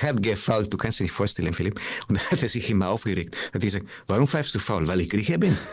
hat 0.00 0.22
gefault, 0.22 0.72
du 0.72 0.76
kannst 0.76 0.98
dir 0.98 1.04
nicht 1.04 1.12
vorstellen, 1.12 1.54
Philipp, 1.54 1.80
und 2.08 2.18
dann 2.18 2.30
hat 2.30 2.42
er 2.42 2.48
sich 2.48 2.68
immer 2.68 2.88
aufgeregt. 2.88 3.36
Hat 3.54 3.62
gesagt, 3.62 3.81
warum 4.06 4.26
pfeifst 4.26 4.54
du 4.54 4.58
faul? 4.58 4.86
Weil 4.86 5.00
ich 5.00 5.10
Grieche 5.10 5.38
bin. 5.38 5.56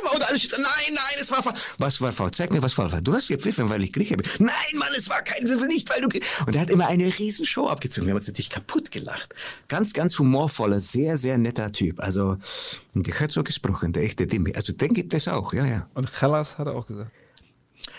immer 0.00 0.14
und 0.14 0.22
alles, 0.22 0.50
nein, 0.52 0.62
nein, 0.62 1.16
es 1.20 1.30
war 1.30 1.42
faul. 1.42 1.54
Was 1.78 2.00
war 2.00 2.12
faul? 2.12 2.30
Zeig 2.30 2.52
mir, 2.52 2.62
was 2.62 2.72
faul 2.72 2.90
war. 2.92 3.00
Du 3.00 3.12
hast 3.12 3.28
gepfiffen, 3.28 3.70
weil 3.70 3.82
ich 3.82 3.92
Grieche 3.92 4.16
bin. 4.16 4.28
Nein, 4.38 4.52
Mann, 4.74 4.92
es 4.96 5.08
war 5.08 5.22
kein, 5.22 5.44
nicht, 5.44 5.90
weil 5.90 6.00
du, 6.00 6.08
und 6.46 6.54
er 6.54 6.60
hat 6.62 6.70
immer 6.70 6.86
eine 6.86 7.06
riesen 7.18 7.46
Show 7.46 7.68
abgezogen. 7.68 8.06
Wir 8.06 8.12
haben 8.12 8.18
uns 8.18 8.26
natürlich 8.26 8.50
kaputt 8.50 8.90
gelacht. 8.90 9.34
Ganz, 9.68 9.92
ganz 9.92 10.18
humorvoller, 10.18 10.80
sehr, 10.80 11.16
sehr 11.16 11.38
netter 11.38 11.72
Typ. 11.72 12.00
Also, 12.00 12.36
der 12.94 13.20
hat 13.20 13.30
so 13.30 13.42
gesprochen, 13.42 13.92
der 13.92 14.04
echte 14.04 14.26
Dimmi. 14.26 14.54
Also, 14.54 14.72
den 14.72 14.94
gibt 14.94 15.14
es 15.14 15.28
auch, 15.28 15.52
ja, 15.52 15.66
ja. 15.66 15.88
Und 15.94 16.20
Hellas 16.20 16.58
hat 16.58 16.66
er 16.66 16.74
auch 16.74 16.86
gesagt. 16.86 17.12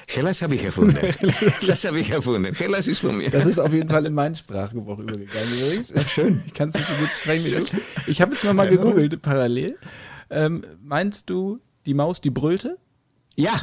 Hellas 0.07 0.41
habe 0.41 0.55
ich 0.55 0.63
erfunden. 0.63 0.97
das 1.67 1.85
habe 1.85 1.99
ich 1.99 2.09
erfunden. 2.09 2.53
Hellas 2.53 2.87
ist 2.87 2.99
von 2.99 3.17
mir. 3.17 3.29
Das 3.29 3.45
ist 3.45 3.59
auf 3.59 3.73
jeden 3.73 3.89
Fall 3.89 4.05
in 4.05 4.13
meinen 4.13 4.35
Sprachgebrauch 4.35 4.99
übergegangen 4.99 5.53
übrigens. 5.53 5.93
Schön. 6.11 6.43
Ich 6.45 6.53
kann 6.53 6.69
es 6.69 6.75
nicht 6.75 6.87
so 6.87 6.93
gut 6.95 7.09
sprechen 7.09 7.45
wie 7.45 7.71
du. 7.71 7.81
Ich 8.07 8.21
habe 8.21 8.33
jetzt 8.33 8.43
nochmal 8.43 8.67
gegoogelt 8.67 9.21
parallel. 9.21 9.77
Ähm, 10.29 10.63
meinst 10.81 11.29
du 11.29 11.59
die 11.85 11.93
Maus, 11.93 12.21
die 12.21 12.29
brüllte? 12.29 12.77
Ja. 13.35 13.61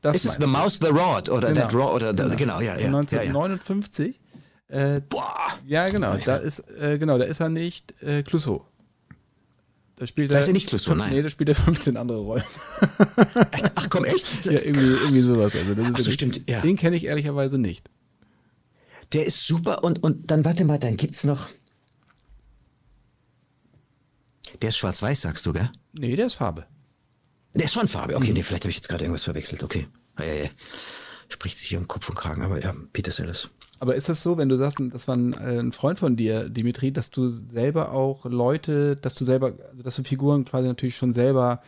Das 0.00 0.16
ist 0.16 0.24
es 0.26 0.34
The 0.36 0.46
Mouse, 0.46 0.78
The 0.78 0.88
Rod 0.88 1.28
oder 1.28 1.52
genau. 1.52 1.68
Rod 1.68 2.02
oder 2.02 2.14
genau, 2.14 2.36
genau 2.36 2.60
ja, 2.60 2.76
ja. 2.76 2.86
1959. 2.86 4.20
Ja, 4.68 4.78
ja. 4.78 4.96
Äh, 4.96 5.00
Boah. 5.00 5.48
Ja, 5.66 5.88
genau. 5.88 6.16
Da 6.24 6.36
ist 6.36 6.60
äh, 6.80 6.98
genau, 6.98 7.18
da 7.18 7.24
ist 7.24 7.40
er 7.40 7.48
nicht 7.48 8.00
äh, 8.02 8.22
Clouseau. 8.22 8.64
Da 9.98 10.06
spielt 10.06 10.30
er, 10.30 10.38
ist 10.38 10.46
er 10.46 10.52
nicht 10.52 10.68
Clouseau, 10.68 10.94
nein. 10.94 11.12
Nee, 11.12 11.22
da 11.22 11.28
spielt 11.28 11.48
er 11.48 11.56
15 11.56 11.96
andere 11.96 12.18
Rollen. 12.18 12.44
Ach 13.74 13.90
komm, 13.90 14.04
echt? 14.04 14.44
ja, 14.46 14.52
irgendwie, 14.52 14.86
irgendwie 14.86 15.20
sowas. 15.20 15.56
Also 15.56 15.74
das 15.74 15.86
Ach 15.92 15.98
so, 15.98 16.10
stimmt, 16.12 16.48
ja. 16.48 16.60
Den 16.60 16.76
kenne 16.76 16.96
ich 16.96 17.04
ehrlicherweise 17.04 17.58
nicht. 17.58 17.90
Der 19.12 19.26
ist 19.26 19.44
super 19.44 19.82
und, 19.82 20.02
und 20.04 20.30
dann 20.30 20.44
warte 20.44 20.64
mal, 20.64 20.78
dann 20.78 20.96
gibt's 20.96 21.24
noch. 21.24 21.48
Der 24.62 24.68
ist 24.68 24.76
schwarz-weiß, 24.76 25.20
sagst 25.20 25.44
du, 25.46 25.52
gell? 25.52 25.70
Nee, 25.98 26.14
der 26.14 26.26
ist 26.26 26.34
Farbe. 26.34 26.66
Der 27.54 27.64
ist 27.64 27.72
schon 27.72 27.88
Farbe. 27.88 28.16
Okay, 28.16 28.28
mhm. 28.28 28.34
nee, 28.34 28.42
vielleicht 28.44 28.64
habe 28.64 28.70
ich 28.70 28.76
jetzt 28.76 28.88
gerade 28.88 29.02
irgendwas 29.02 29.24
verwechselt. 29.24 29.64
Okay. 29.64 29.88
Ja, 30.16 30.24
ja, 30.24 30.34
ja. 30.44 30.50
Spricht 31.28 31.58
sich 31.58 31.68
hier 31.68 31.78
um 31.78 31.88
Kopf 31.88 32.08
und 32.08 32.14
Kragen, 32.14 32.42
aber 32.42 32.62
ja, 32.62 32.72
Peter 32.92 33.10
Sellers. 33.10 33.50
Aber 33.80 33.94
ist 33.94 34.08
das 34.08 34.22
so, 34.22 34.36
wenn 34.38 34.48
du 34.48 34.56
sagst, 34.56 34.78
das 34.92 35.06
war 35.06 35.16
ein, 35.16 35.32
äh, 35.34 35.58
ein, 35.58 35.72
Freund 35.72 35.98
von 35.98 36.16
dir, 36.16 36.48
Dimitri, 36.48 36.92
dass 36.92 37.10
du 37.10 37.28
selber 37.28 37.92
auch 37.92 38.24
Leute, 38.24 38.96
dass 38.96 39.14
du 39.14 39.24
selber, 39.24 39.52
also 39.70 39.82
dass 39.82 39.96
du 39.96 40.02
Figuren 40.02 40.44
quasi 40.44 40.66
natürlich 40.66 40.96
schon 40.96 41.12
selber 41.12 41.62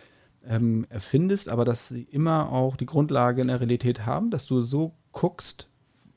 ähm, 0.47 0.87
erfindest, 0.89 1.49
aber 1.49 1.65
dass 1.65 1.89
sie 1.89 2.03
immer 2.03 2.51
auch 2.51 2.77
die 2.77 2.87
Grundlage 2.87 3.43
in 3.43 3.49
der 3.49 3.61
Realität 3.61 4.07
haben, 4.07 4.31
dass 4.31 4.47
du 4.47 4.61
so 4.63 4.95
guckst, 5.13 5.69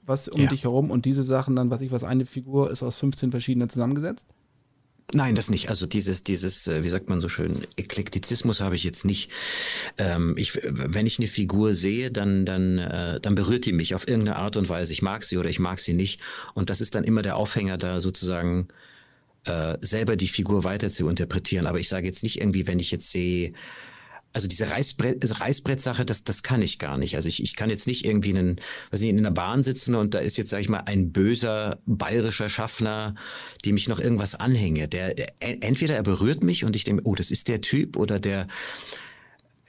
was 0.06 0.28
um 0.28 0.42
ja. 0.42 0.50
dich 0.50 0.64
herum 0.64 0.92
und 0.92 1.06
diese 1.06 1.24
Sachen 1.24 1.56
dann, 1.56 1.70
was 1.70 1.82
ich 1.82 1.92
was, 1.92 2.04
eine 2.04 2.26
Figur 2.26 2.72
ist 2.72 2.84
aus 2.84 2.96
15 2.98 3.32
verschiedenen 3.32 3.70
zusammengesetzt? 3.70 4.33
Nein, 5.16 5.36
das 5.36 5.50
nicht. 5.50 5.70
Also 5.70 5.86
dieses, 5.86 6.24
dieses, 6.24 6.68
äh, 6.68 6.84
wie 6.84 6.90
sagt 6.90 7.08
man 7.08 7.22
so 7.22 7.30
schön, 7.30 7.68
Eklektizismus 7.78 8.62
habe 8.62 8.76
ich 8.76 8.84
jetzt 8.84 9.06
nicht. 9.06 9.30
Ähm, 10.00 10.34
ich, 10.38 10.60
wenn 10.64 11.06
ich 11.06 11.20
eine 11.20 11.28
Figur 11.28 11.76
sehe, 11.76 12.12
dann, 12.12 12.46
dann, 12.48 12.80
äh, 12.80 13.20
dann 13.22 13.36
berührt 13.36 13.66
die 13.66 13.74
mich 13.74 13.94
auf 13.94 14.08
irgendeine 14.08 14.38
Art 14.38 14.58
und 14.58 14.70
Weise. 14.70 14.92
Ich 14.92 15.04
mag 15.04 15.24
sie 15.24 15.38
oder 15.38 15.50
ich 15.50 15.60
mag 15.60 15.80
sie 15.80 15.94
nicht. 15.94 16.20
Und 16.56 16.72
das 16.72 16.82
ist 16.82 16.96
dann 16.96 17.04
immer 17.04 17.22
der 17.22 17.36
Aufhänger, 17.36 17.78
da 17.78 18.00
sozusagen 18.00 18.70
äh, 19.46 19.78
selber 19.82 20.16
die 20.16 20.28
Figur 20.28 20.64
weiter 20.64 20.90
zu 20.90 21.08
interpretieren. 21.08 21.68
Aber 21.68 21.80
ich 21.80 21.90
sage 21.90 22.08
jetzt 22.08 22.24
nicht 22.24 22.40
irgendwie, 22.40 22.66
wenn 22.66 22.80
ich 22.80 22.90
jetzt 22.90 23.12
sehe, 23.12 23.54
also 24.34 24.48
diese 24.48 24.70
Reißbrett, 24.72 25.22
also 25.22 25.36
Reißbrettsache, 25.36 26.06
das, 26.06 26.24
das 26.24 26.42
kann 26.42 26.62
ich 26.62 26.80
gar 26.80 26.98
nicht. 26.98 27.16
Also 27.16 27.30
ich, 27.30 27.42
ich 27.42 27.56
kann 27.56 27.70
jetzt 27.70 27.86
nicht 27.86 28.04
irgendwie 28.04 28.32
in, 28.32 28.38
einen, 28.38 28.56
weiß 28.90 29.02
nicht, 29.02 29.12
in 29.12 29.20
einer 29.20 29.32
Bahn 29.32 29.62
sitzen 29.62 29.94
und 29.94 30.16
da 30.16 30.20
ist 30.20 30.38
jetzt, 30.38 30.50
sag 30.50 30.60
ich 30.60 30.70
mal, 30.70 30.82
ein 30.86 31.12
böser 31.12 31.80
bayerischer 31.86 32.50
Schaffner, 32.50 33.14
dem 33.64 33.78
ich 33.78 33.88
noch 33.88 34.00
irgendwas 34.00 34.34
anhänge. 34.34 34.88
Der, 34.88 35.14
der 35.14 35.34
entweder 35.40 35.96
er 35.96 36.04
berührt 36.04 36.44
mich 36.44 36.66
und 36.66 36.76
ich 36.76 36.84
denke, 36.84 37.04
oh, 37.06 37.14
das 37.14 37.30
ist 37.30 37.48
der 37.48 37.62
Typ 37.62 37.96
oder 37.96 38.20
der, 38.20 38.48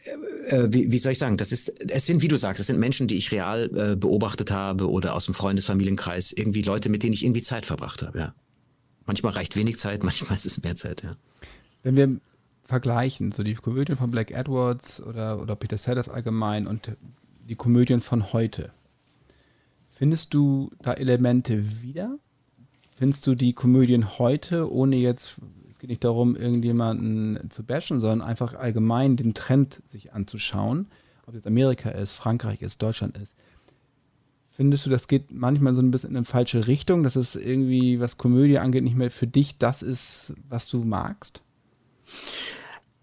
äh, 0.04 0.56
äh, 0.56 0.72
wie, 0.72 0.90
wie 0.90 0.98
soll 0.98 1.12
ich 1.12 1.18
sagen, 1.18 1.36
das 1.36 1.52
ist, 1.52 1.68
es 1.90 2.06
sind, 2.06 2.22
wie 2.22 2.28
du 2.28 2.36
sagst, 2.36 2.58
es 2.58 2.66
sind 2.66 2.78
Menschen, 2.78 3.06
die 3.06 3.16
ich 3.16 3.32
real 3.32 3.70
äh, 3.76 3.96
beobachtet 3.96 4.50
habe 4.50 4.90
oder 4.90 5.14
aus 5.14 5.26
dem 5.26 5.34
Freundesfamilienkreis, 5.34 6.32
irgendwie 6.32 6.62
Leute, 6.62 6.88
mit 6.88 7.02
denen 7.02 7.12
ich 7.12 7.24
irgendwie 7.24 7.42
Zeit 7.42 7.66
verbracht 7.66 8.02
habe, 8.02 8.18
ja. 8.18 8.34
Manchmal 9.06 9.34
reicht 9.34 9.56
wenig 9.56 9.78
Zeit, 9.78 10.02
manchmal 10.04 10.36
ist 10.36 10.46
es 10.46 10.62
mehr 10.62 10.74
Zeit, 10.74 11.02
ja. 11.02 11.16
Wenn 11.82 11.96
wir 11.96 12.16
vergleichen, 12.64 13.32
so 13.32 13.42
die 13.42 13.54
Komödien 13.54 13.96
von 13.96 14.10
Black 14.10 14.30
Edwards 14.30 15.02
oder, 15.02 15.40
oder 15.40 15.54
Peter 15.54 15.76
Sellers 15.76 16.08
allgemein 16.08 16.66
und 16.66 16.92
die 17.48 17.56
Komödien 17.56 18.00
von 18.00 18.32
heute. 18.32 18.72
Findest 19.90 20.34
du 20.34 20.70
da 20.82 20.94
Elemente 20.94 21.82
wieder? 21.82 22.18
Findest 22.96 23.26
du 23.26 23.34
die 23.34 23.52
Komödien 23.52 24.18
heute, 24.18 24.72
ohne 24.72 24.96
jetzt, 24.96 25.36
es 25.70 25.78
geht 25.78 25.90
nicht 25.90 26.04
darum, 26.04 26.36
irgendjemanden 26.36 27.50
zu 27.50 27.64
bashen, 27.64 28.00
sondern 28.00 28.22
einfach 28.22 28.54
allgemein 28.54 29.16
den 29.16 29.34
Trend 29.34 29.82
sich 29.88 30.12
anzuschauen, 30.12 30.88
ob 31.26 31.34
jetzt 31.34 31.46
Amerika 31.46 31.90
ist, 31.90 32.12
Frankreich 32.12 32.62
ist, 32.62 32.82
Deutschland 32.82 33.16
ist. 33.16 33.34
Findest 34.50 34.86
du, 34.86 34.90
das 34.90 35.08
geht 35.08 35.32
manchmal 35.32 35.74
so 35.74 35.82
ein 35.82 35.90
bisschen 35.90 36.10
in 36.10 36.16
eine 36.16 36.24
falsche 36.24 36.66
Richtung, 36.66 37.02
dass 37.02 37.16
es 37.16 37.34
irgendwie, 37.34 37.98
was 37.98 38.18
Komödie 38.18 38.58
angeht, 38.58 38.84
nicht 38.84 38.96
mehr 38.96 39.10
für 39.10 39.26
dich 39.26 39.58
das 39.58 39.82
ist, 39.82 40.32
was 40.48 40.68
du 40.68 40.84
magst? 40.84 41.43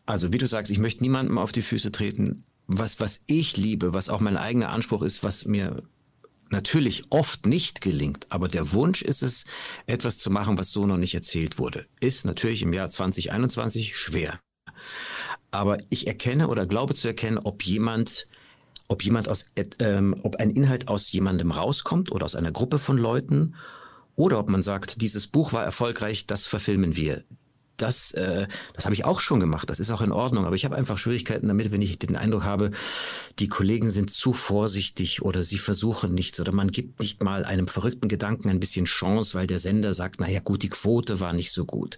Also 0.06 0.34
wie 0.34 0.38
du 0.38 0.48
sagst, 0.48 0.72
ich 0.72 0.80
möchte 0.80 1.04
niemandem 1.04 1.38
auf 1.38 1.52
die 1.52 1.62
Füße 1.62 1.92
treten. 1.92 2.44
Was, 2.68 3.00
was 3.00 3.24
ich 3.28 3.58
liebe, 3.58 3.94
was 3.94 4.10
auch 4.10 4.20
mein 4.20 4.38
eigener 4.38 4.70
Anspruch 4.70 5.02
ist, 5.02 5.24
was 5.24 5.46
mir 5.46 5.84
natürlich 6.50 7.06
oft 7.10 7.46
nicht 7.46 7.82
gelingt, 7.82 8.28
aber 8.30 8.48
der 8.48 8.74
Wunsch 8.74 9.02
ist 9.02 9.24
es, 9.24 9.46
etwas 9.88 10.18
zu 10.18 10.30
machen, 10.30 10.58
was 10.58 10.72
so 10.72 10.86
noch 10.86 10.98
nicht 10.98 11.16
erzählt 11.16 11.58
wurde, 11.58 11.86
ist 12.00 12.26
natürlich 12.26 12.62
im 12.62 12.74
Jahr 12.74 12.90
2021 12.90 13.96
schwer. 13.96 14.40
Aber 15.52 15.78
ich 15.90 16.08
erkenne 16.08 16.48
oder 16.48 16.66
glaube 16.66 16.94
zu 16.94 17.08
erkennen, 17.08 17.38
ob 17.38 17.64
jemand, 17.64 18.28
ob 18.88 19.04
jemand 19.04 19.28
aus, 19.30 19.46
ähm, 19.80 20.16
ob 20.24 20.38
ein 20.38 20.50
Inhalt 20.50 20.88
aus 20.88 21.12
jemandem 21.12 21.52
rauskommt 21.52 22.12
oder 22.12 22.26
aus 22.26 22.36
einer 22.36 22.52
Gruppe 22.52 22.80
von 22.80 22.98
Leuten 22.98 23.56
oder 24.16 24.40
ob 24.40 24.50
man 24.50 24.62
sagt, 24.62 25.02
dieses 25.02 25.28
Buch 25.28 25.54
war 25.54 25.64
erfolgreich, 25.64 26.28
das 26.28 26.48
verfilmen 26.48 26.96
wir 26.96 27.24
das, 27.82 28.12
äh, 28.14 28.48
das 28.74 28.86
habe 28.86 28.94
ich 28.94 29.06
auch 29.06 29.20
schon 29.20 29.40
gemacht. 29.40 29.70
Das 29.70 29.80
ist 29.80 29.92
auch 29.92 30.02
in 30.02 30.12
Ordnung. 30.12 30.46
Aber 30.46 30.56
ich 30.56 30.66
habe 30.66 30.76
einfach 30.76 30.98
Schwierigkeiten 30.98 31.48
damit, 31.48 31.72
wenn 31.72 31.82
ich 31.82 31.98
den 32.00 32.16
Eindruck 32.16 32.44
habe, 32.44 32.72
die 33.40 33.48
Kollegen 33.48 33.90
sind 33.90 34.12
zu 34.12 34.34
vorsichtig 34.34 35.22
oder 35.22 35.44
sie 35.44 35.58
versuchen 35.58 36.14
nichts 36.14 36.40
oder 36.40 36.52
man 36.52 36.72
gibt 36.72 37.00
nicht 37.00 37.24
mal 37.24 37.46
einem 37.46 37.68
verrückten 37.68 38.08
Gedanken 38.08 38.50
ein 38.50 38.60
bisschen 38.60 38.86
Chance, 38.86 39.36
weil 39.36 39.48
der 39.48 39.60
Sender 39.60 39.94
sagt, 39.94 40.20
naja 40.20 40.40
gut, 40.40 40.64
die 40.64 40.70
Quote 40.70 41.20
war 41.20 41.34
nicht 41.34 41.52
so 41.52 41.66
gut. 41.66 41.98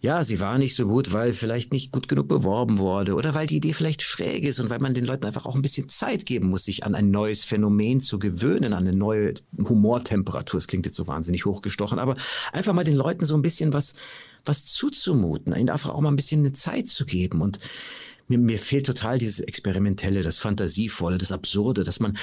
Ja, 0.00 0.24
sie 0.24 0.40
war 0.40 0.58
nicht 0.58 0.74
so 0.74 0.86
gut, 0.86 1.12
weil 1.12 1.32
vielleicht 1.32 1.72
nicht 1.72 1.90
gut 1.90 2.08
genug 2.08 2.28
beworben 2.28 2.78
wurde 2.78 3.14
oder 3.14 3.34
weil 3.34 3.46
die 3.46 3.56
Idee 3.56 3.72
vielleicht 3.72 4.02
schräg 4.02 4.44
ist 4.44 4.60
und 4.60 4.70
weil 4.70 4.78
man 4.78 4.94
den 4.94 5.04
Leuten 5.04 5.24
einfach 5.24 5.46
auch 5.46 5.54
ein 5.54 5.62
bisschen 5.62 5.88
Zeit 5.88 6.26
geben 6.26 6.48
muss, 6.48 6.64
sich 6.64 6.84
an 6.84 6.94
ein 6.94 7.10
neues 7.10 7.44
Phänomen 7.44 8.00
zu 8.00 8.18
gewöhnen, 8.18 8.72
an 8.72 8.86
eine 8.86 8.96
neue 8.96 9.34
Humortemperatur. 9.58 10.58
Es 10.58 10.68
klingt 10.68 10.86
jetzt 10.86 10.96
so 10.96 11.06
wahnsinnig 11.06 11.44
hochgestochen, 11.46 11.98
aber 11.98 12.16
einfach 12.52 12.72
mal 12.72 12.84
den 12.84 12.96
Leuten 12.96 13.24
so 13.24 13.34
ein 13.34 13.42
bisschen 13.42 13.72
was 13.72 13.94
was 14.46 14.64
zuzumuten, 14.64 15.54
ihnen 15.54 15.70
einfach 15.70 15.90
auch 15.90 16.00
mal 16.00 16.10
ein 16.10 16.16
bisschen 16.16 16.40
eine 16.40 16.52
Zeit 16.52 16.88
zu 16.88 17.04
geben. 17.04 17.40
Und 17.40 17.58
mir, 18.28 18.38
mir 18.38 18.58
fehlt 18.58 18.86
total 18.86 19.18
dieses 19.18 19.40
Experimentelle, 19.40 20.22
das 20.22 20.38
Fantasievolle, 20.38 21.18
das 21.18 21.32
Absurde, 21.32 21.84
dass 21.84 22.00
man, 22.00 22.16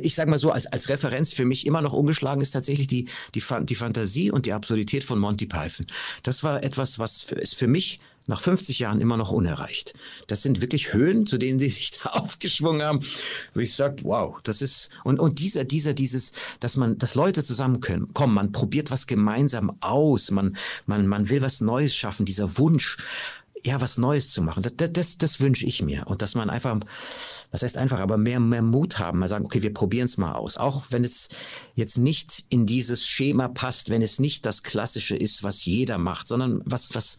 ich 0.00 0.14
sage 0.14 0.30
mal 0.30 0.38
so, 0.38 0.50
als, 0.52 0.66
als 0.66 0.88
Referenz 0.88 1.32
für 1.32 1.44
mich 1.44 1.66
immer 1.66 1.82
noch 1.82 1.92
ungeschlagen 1.92 2.40
ist 2.40 2.52
tatsächlich 2.52 2.86
die, 2.86 3.08
die, 3.34 3.42
die 3.62 3.74
Fantasie 3.74 4.30
und 4.30 4.46
die 4.46 4.52
Absurdität 4.52 5.04
von 5.04 5.18
Monty 5.18 5.46
Python. 5.46 5.86
Das 6.22 6.42
war 6.42 6.62
etwas, 6.62 6.98
was 6.98 7.20
für, 7.20 7.36
ist 7.36 7.56
für 7.56 7.68
mich 7.68 8.00
nach 8.26 8.40
50 8.40 8.78
Jahren 8.78 9.00
immer 9.00 9.16
noch 9.16 9.32
unerreicht. 9.32 9.94
Das 10.26 10.42
sind 10.42 10.60
wirklich 10.60 10.92
Höhen, 10.92 11.26
zu 11.26 11.38
denen 11.38 11.58
sie 11.58 11.68
sich 11.68 11.90
da 11.90 12.10
aufgeschwungen 12.10 12.82
haben, 12.82 13.00
wo 13.54 13.60
ich 13.60 13.74
sage, 13.74 14.04
wow, 14.04 14.36
das 14.44 14.62
ist, 14.62 14.90
und, 15.04 15.18
und 15.20 15.38
dieser, 15.38 15.64
dieser, 15.64 15.94
dieses, 15.94 16.32
dass 16.60 16.76
man, 16.76 16.98
dass 16.98 17.14
Leute 17.14 17.44
zusammenkommen, 17.44 18.14
kommen, 18.14 18.34
man 18.34 18.52
probiert 18.52 18.90
was 18.90 19.06
gemeinsam 19.06 19.76
aus, 19.80 20.30
man, 20.30 20.56
man, 20.86 21.06
man 21.06 21.28
will 21.28 21.42
was 21.42 21.60
Neues 21.60 21.94
schaffen, 21.94 22.26
dieser 22.26 22.58
Wunsch, 22.58 22.98
ja, 23.64 23.80
was 23.80 23.98
Neues 23.98 24.30
zu 24.30 24.42
machen. 24.42 24.62
Das, 24.62 24.92
das, 24.92 25.18
das 25.18 25.40
wünsche 25.40 25.66
ich 25.66 25.82
mir. 25.82 26.06
Und 26.06 26.22
dass 26.22 26.34
man 26.34 26.50
einfach, 26.50 26.80
was 27.50 27.62
heißt 27.62 27.76
einfach, 27.76 27.98
aber 27.98 28.16
mehr, 28.16 28.38
mehr 28.38 28.62
Mut 28.62 28.98
haben, 28.98 29.18
mal 29.18 29.28
sagen, 29.28 29.44
okay, 29.44 29.62
wir 29.62 29.74
probieren 29.74 30.04
es 30.04 30.16
mal 30.16 30.34
aus. 30.34 30.56
Auch 30.56 30.84
wenn 30.90 31.04
es 31.04 31.28
jetzt 31.74 31.98
nicht 31.98 32.44
in 32.48 32.66
dieses 32.66 33.06
Schema 33.06 33.48
passt, 33.48 33.90
wenn 33.90 34.02
es 34.02 34.20
nicht 34.20 34.46
das 34.46 34.62
Klassische 34.62 35.16
ist, 35.16 35.42
was 35.42 35.64
jeder 35.64 35.98
macht, 35.98 36.28
sondern 36.28 36.62
was, 36.64 36.94
was, 36.94 37.16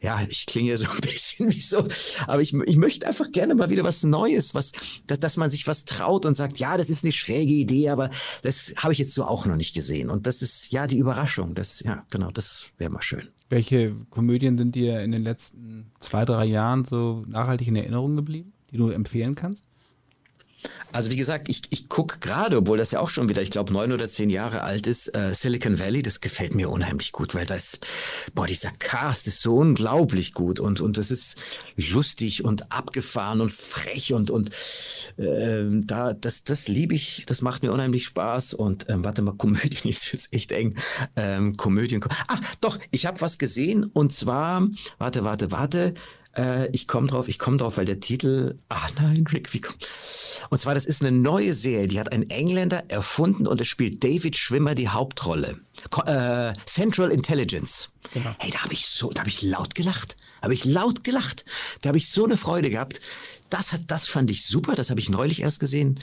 ja, 0.00 0.22
ich 0.28 0.46
klinge 0.46 0.76
so 0.76 0.86
ein 0.90 1.00
bisschen 1.00 1.52
wie 1.52 1.60
so, 1.60 1.88
aber 2.26 2.42
ich, 2.42 2.54
ich 2.54 2.76
möchte 2.76 3.06
einfach 3.06 3.32
gerne 3.32 3.54
mal 3.54 3.70
wieder 3.70 3.84
was 3.84 4.04
Neues, 4.04 4.54
was, 4.54 4.72
dass, 5.06 5.18
dass 5.18 5.36
man 5.36 5.50
sich 5.50 5.66
was 5.66 5.84
traut 5.84 6.26
und 6.26 6.34
sagt, 6.34 6.58
ja, 6.58 6.76
das 6.76 6.90
ist 6.90 7.04
eine 7.04 7.12
schräge 7.12 7.52
Idee, 7.52 7.88
aber 7.88 8.10
das 8.42 8.74
habe 8.76 8.92
ich 8.92 8.98
jetzt 8.98 9.14
so 9.14 9.24
auch 9.24 9.46
noch 9.46 9.56
nicht 9.56 9.74
gesehen. 9.74 10.10
Und 10.10 10.26
das 10.26 10.42
ist, 10.42 10.70
ja, 10.70 10.86
die 10.86 10.98
Überraschung. 10.98 11.54
Das, 11.54 11.80
ja, 11.80 12.04
genau, 12.10 12.30
das 12.30 12.70
wäre 12.78 12.90
mal 12.90 13.02
schön. 13.02 13.28
Welche 13.48 13.94
Komödien 14.10 14.56
sind 14.56 14.74
dir 14.74 15.00
in 15.00 15.12
den 15.12 15.22
letzten 15.22 15.90
zwei, 16.00 16.24
drei 16.24 16.44
Jahren 16.44 16.84
so 16.84 17.24
nachhaltig 17.26 17.68
in 17.68 17.76
Erinnerung 17.76 18.16
geblieben, 18.16 18.52
die 18.70 18.76
du 18.76 18.88
empfehlen 18.88 19.34
kannst? 19.34 19.68
Also 20.92 21.10
wie 21.10 21.16
gesagt, 21.16 21.48
ich, 21.48 21.62
ich 21.70 21.88
gucke 21.88 22.18
gerade, 22.18 22.58
obwohl 22.58 22.76
das 22.76 22.90
ja 22.90 23.00
auch 23.00 23.08
schon 23.08 23.28
wieder, 23.28 23.40
ich 23.40 23.50
glaube, 23.50 23.72
neun 23.72 23.92
oder 23.92 24.08
zehn 24.08 24.28
Jahre 24.28 24.62
alt 24.62 24.86
ist, 24.86 25.14
äh, 25.16 25.32
Silicon 25.34 25.78
Valley, 25.78 26.02
das 26.02 26.20
gefällt 26.20 26.54
mir 26.54 26.68
unheimlich 26.68 27.12
gut, 27.12 27.34
weil 27.34 27.46
das, 27.46 27.78
boah, 28.34 28.46
dieser 28.46 28.70
Cast 28.78 29.26
ist 29.26 29.40
so 29.40 29.56
unglaublich 29.56 30.34
gut 30.34 30.60
und, 30.60 30.82
und 30.82 30.98
das 30.98 31.10
ist 31.10 31.40
lustig 31.76 32.44
und 32.44 32.70
abgefahren 32.72 33.40
und 33.40 33.52
frech 33.52 34.12
und, 34.12 34.30
und 34.30 34.50
äh, 35.16 35.64
da, 35.70 36.12
das, 36.12 36.44
das 36.44 36.68
liebe 36.68 36.94
ich, 36.94 37.24
das 37.26 37.40
macht 37.40 37.62
mir 37.62 37.72
unheimlich 37.72 38.04
Spaß 38.04 38.52
und 38.52 38.88
ähm, 38.90 39.02
warte 39.04 39.22
mal, 39.22 39.32
Komödien, 39.38 39.90
jetzt 39.90 40.12
wird's 40.12 40.28
echt 40.30 40.52
eng. 40.52 40.76
Ähm, 41.16 41.56
Komödien. 41.56 42.04
Ach, 42.28 42.40
doch, 42.60 42.78
ich 42.90 43.06
habe 43.06 43.20
was 43.22 43.38
gesehen 43.38 43.84
und 43.84 44.12
zwar, 44.12 44.68
warte, 44.98 45.24
warte, 45.24 45.50
warte, 45.50 45.94
äh, 46.36 46.68
ich 46.70 46.88
komme 46.88 47.06
drauf, 47.06 47.28
ich 47.28 47.38
komme 47.38 47.56
drauf, 47.56 47.76
weil 47.76 47.84
der 47.84 48.00
Titel. 48.00 48.56
Ach 48.68 48.90
nein, 49.00 49.24
Rick, 49.32 49.52
wie 49.52 49.60
kommt. 49.60 49.86
Und 50.50 50.58
zwar, 50.58 50.74
das 50.74 50.86
ist 50.86 51.02
eine 51.02 51.16
neue 51.16 51.54
Serie, 51.54 51.86
die 51.86 52.00
hat 52.00 52.12
ein 52.12 52.28
Engländer 52.30 52.84
erfunden 52.88 53.46
und 53.46 53.60
es 53.60 53.68
spielt 53.68 54.02
David 54.02 54.36
Schwimmer 54.36 54.74
die 54.74 54.88
Hauptrolle. 54.88 55.60
Äh, 56.06 56.52
Central 56.66 57.10
Intelligence. 57.10 57.90
Genau. 58.12 58.30
Hey, 58.38 58.50
da 58.50 58.62
habe 58.64 58.72
ich 58.72 58.86
so, 58.86 59.10
da 59.10 59.20
habe 59.20 59.28
ich 59.28 59.42
laut 59.42 59.74
gelacht. 59.74 60.16
Habe 60.40 60.54
ich 60.54 60.64
laut 60.64 61.04
gelacht. 61.04 61.44
Da 61.82 61.88
habe 61.88 61.98
ich 61.98 62.10
so 62.10 62.24
eine 62.24 62.36
Freude 62.36 62.70
gehabt. 62.70 63.00
Das 63.50 63.72
hat, 63.72 63.82
das 63.88 64.08
fand 64.08 64.30
ich 64.30 64.44
super. 64.44 64.74
Das 64.74 64.90
habe 64.90 65.00
ich 65.00 65.08
neulich 65.08 65.42
erst 65.42 65.60
gesehen. 65.60 66.00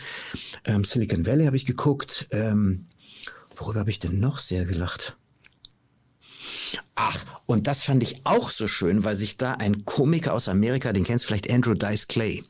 Ähm, 0.65 0.84
Silicon 0.84 1.25
Valley 1.25 1.45
habe 1.45 1.57
ich 1.57 1.65
geguckt. 1.65 2.27
Ähm, 2.32 2.86
worüber 3.57 3.82
habe 3.82 3.89
ich 3.89 3.99
denn 3.99 4.19
noch 4.19 4.39
sehr 4.39 4.65
gelacht? 4.65 5.17
Ach, 7.02 7.18
und 7.45 7.66
das 7.66 7.84
fand 7.84 8.04
ich 8.04 8.26
auch 8.26 8.50
so 8.50 8.68
schön, 8.68 9.06
weil 9.06 9.16
sich 9.16 9.38
da 9.38 9.54
ein 9.54 9.86
Komiker 9.86 10.34
aus 10.34 10.50
Amerika, 10.50 10.91
den 10.91 11.06
kennst 11.06 11.24
du 11.24 11.30
vielleicht, 11.30 11.50
Andrew 11.50 11.74
Dice 11.74 12.10
Clay, 12.10 12.43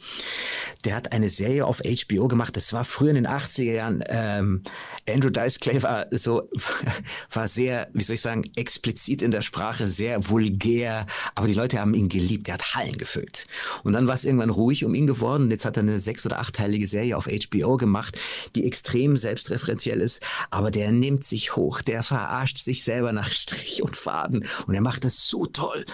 der 0.86 0.96
hat 0.96 1.12
eine 1.12 1.30
Serie 1.30 1.66
auf 1.66 1.82
HBO 1.82 2.28
gemacht. 2.28 2.56
Das 2.58 2.74
war 2.74 2.84
früher 2.84 3.12
in 3.12 3.16
den 3.16 3.28
80er 3.28 3.74
Jahren. 3.74 4.04
Ähm, 4.08 4.64
Andrew 5.08 5.30
Dice 5.30 5.60
Clay 5.60 5.84
war 5.84 6.08
so, 6.12 6.50
war 7.32 7.48
sehr, 7.48 7.90
wie 7.94 8.02
soll 8.02 8.16
ich 8.16 8.22
sagen, 8.22 8.50
explizit 8.56 9.22
in 9.22 9.30
der 9.30 9.42
Sprache, 9.42 9.88
sehr 9.88 10.28
vulgär, 10.30 11.06
aber 11.36 11.48
die 11.48 11.54
Leute 11.54 11.80
haben 11.80 11.94
ihn 11.94 12.10
geliebt. 12.10 12.48
Er 12.48 12.56
hat 12.56 12.74
Hallen 12.74 12.98
gefüllt. 12.98 13.46
Und 13.84 13.94
dann 13.94 14.08
war 14.08 14.16
es 14.16 14.26
irgendwann 14.26 14.50
ruhig 14.50 14.84
um 14.84 14.96
ihn 14.96 15.06
geworden. 15.06 15.52
Jetzt 15.52 15.64
hat 15.64 15.78
er 15.78 15.84
eine 15.84 16.00
sechs- 16.00 16.26
oder 16.26 16.40
achtteilige 16.40 16.88
Serie 16.88 17.16
auf 17.16 17.28
HBO 17.28 17.78
gemacht, 17.78 18.18
die 18.56 18.66
extrem 18.66 19.16
selbstreferenziell 19.16 20.02
ist, 20.02 20.22
aber 20.50 20.72
der 20.72 20.92
nimmt 20.92 21.24
sich 21.24 21.56
hoch, 21.56 21.82
der 21.84 22.02
verarscht 22.02 22.58
sich 22.58 22.84
selber 22.84 23.14
nach 23.14 23.32
Strich 23.32 23.84
und 23.84 23.96
Faden 23.96 24.39
und 24.68 24.74
er 24.74 24.82
macht 24.82 25.04
das 25.04 25.28
so 25.28 25.46
toll. 25.46 25.86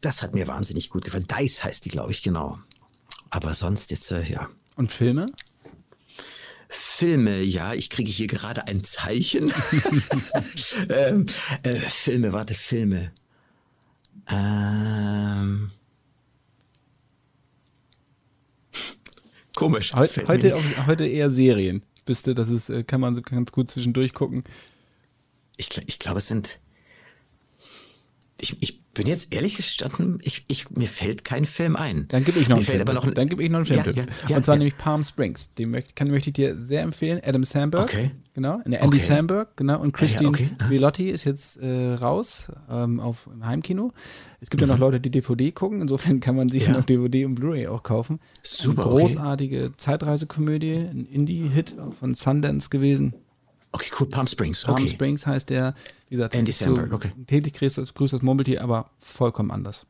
Das 0.00 0.22
hat 0.22 0.34
mir 0.34 0.46
wahnsinnig 0.46 0.90
gut 0.90 1.04
gefallen. 1.04 1.26
Dice 1.26 1.64
heißt 1.64 1.84
die, 1.84 1.90
glaube 1.90 2.12
ich, 2.12 2.22
genau. 2.22 2.58
Aber 3.30 3.54
sonst 3.54 3.92
ist, 3.92 4.10
äh, 4.10 4.22
ja. 4.24 4.48
Und 4.76 4.92
Filme? 4.92 5.26
Filme, 6.68 7.42
ja, 7.42 7.74
ich 7.74 7.90
kriege 7.90 8.10
hier 8.10 8.26
gerade 8.26 8.66
ein 8.66 8.84
Zeichen. 8.84 9.52
ähm, 10.88 11.26
äh, 11.62 11.76
Filme, 11.80 12.32
warte, 12.32 12.54
Filme. 12.54 13.12
Ähm. 14.28 15.70
Komisch. 19.54 19.94
Heu 19.94 20.06
heute, 20.26 20.56
auch, 20.56 20.86
heute 20.86 21.06
eher 21.06 21.30
Serien. 21.30 21.82
Bist 22.04 22.26
du, 22.26 22.34
das 22.34 22.50
ist, 22.50 22.68
äh, 22.68 22.84
kann 22.84 23.00
man 23.00 23.20
ganz 23.22 23.52
gut 23.52 23.70
zwischendurch 23.70 24.12
gucken. 24.12 24.44
Ich, 25.56 25.70
ich 25.86 25.98
glaube, 25.98 26.18
es 26.18 26.28
sind. 26.28 26.60
Ich, 28.40 28.56
ich 28.60 28.84
bin 28.96 29.06
jetzt 29.06 29.34
ehrlich 29.34 29.56
gestanden, 29.56 30.18
ich, 30.22 30.44
ich, 30.48 30.70
mir 30.70 30.88
fällt 30.88 31.24
kein 31.24 31.44
Film 31.44 31.76
ein. 31.76 32.06
Dann 32.08 32.24
gebe 32.24 32.38
ich 32.38 32.48
noch 32.48 32.56
einen 32.56 32.64
Film. 32.64 32.84
Noch, 32.84 33.10
dann 33.12 33.28
gebe 33.28 33.42
ich 33.42 33.50
noch 33.50 33.58
einen 33.58 33.64
Film. 33.66 33.82
Ja, 33.94 34.04
ja, 34.28 34.36
und 34.36 34.44
zwar 34.44 34.56
nämlich 34.56 34.76
Palm 34.78 35.04
Springs. 35.04 35.54
Den 35.54 35.70
möchte, 35.70 35.92
kann, 35.94 36.10
möchte 36.10 36.30
ich 36.30 36.34
dir 36.34 36.56
sehr 36.56 36.82
empfehlen. 36.82 37.20
Adam 37.24 37.44
Sandberg. 37.44 37.84
Okay. 37.84 38.10
Genau. 38.34 38.60
Andy 38.64 38.78
okay. 38.78 38.98
Sandberg, 38.98 39.56
genau. 39.56 39.80
Und 39.80 39.92
Christine 39.92 40.28
okay. 40.28 40.50
Velotti 40.68 41.08
ist 41.08 41.24
jetzt 41.24 41.56
äh, 41.56 41.94
raus 41.94 42.52
ähm, 42.70 43.00
auf 43.00 43.26
im 43.32 43.46
Heimkino. 43.46 43.92
Es 44.40 44.50
gibt 44.50 44.62
mhm. 44.62 44.68
ja 44.68 44.74
noch 44.74 44.78
mhm. 44.78 44.92
Leute, 44.92 45.00
die 45.00 45.10
DVD 45.10 45.52
gucken. 45.52 45.80
Insofern 45.80 46.20
kann 46.20 46.36
man 46.36 46.50
sich 46.50 46.66
ja. 46.66 46.72
noch 46.74 46.84
DVD 46.84 47.24
und 47.24 47.36
Blu-ray 47.36 47.66
auch 47.68 47.82
kaufen. 47.82 48.20
Super. 48.42 48.82
Eine 48.82 49.00
großartige 49.00 49.72
Zeitreisekomödie, 49.78 50.74
ein 50.74 51.06
Indie-Hit 51.06 51.76
von 51.98 52.14
Sundance 52.14 52.68
gewesen. 52.68 53.14
Okay, 53.72 53.90
cool. 54.00 54.06
Palm 54.06 54.26
Springs. 54.26 54.64
Palm 54.64 54.76
okay. 54.76 54.88
Springs 54.88 55.26
heißt 55.26 55.48
der, 55.48 55.74
wie 56.08 56.16
gesagt, 56.16 56.34
Andy 56.34 56.52
Samberg, 56.52 56.90
so 56.90 56.96
okay. 56.96 57.12
Täglich 57.26 57.54
grüßt 57.54 57.78
das, 57.78 57.94
grüßt 57.94 58.14
das 58.14 58.22
Murmeltier, 58.22 58.62
aber 58.62 58.90
vollkommen 58.98 59.50
anders. 59.50 59.86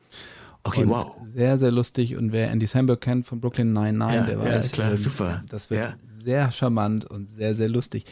Okay, 0.65 0.83
und 0.83 0.89
wow. 0.89 1.13
Sehr, 1.25 1.59
sehr 1.59 1.71
lustig. 1.71 2.17
Und 2.17 2.33
wer 2.33 2.51
Andy 2.51 2.67
Samberg 2.67 3.01
kennt 3.01 3.27
von 3.27 3.41
Brooklyn 3.41 3.73
99, 3.73 4.21
ja, 4.21 4.27
der 4.27 4.39
weiß, 4.41 4.71
ja, 4.71 4.75
klar, 4.75 4.91
ähm, 4.91 4.97
super. 4.97 5.45
das 5.49 5.71
wird 5.71 5.85
ja. 5.85 5.95
sehr 6.25 6.51
charmant 6.51 7.05
und 7.05 7.31
sehr, 7.31 7.55
sehr 7.55 7.69
lustig. 7.69 8.05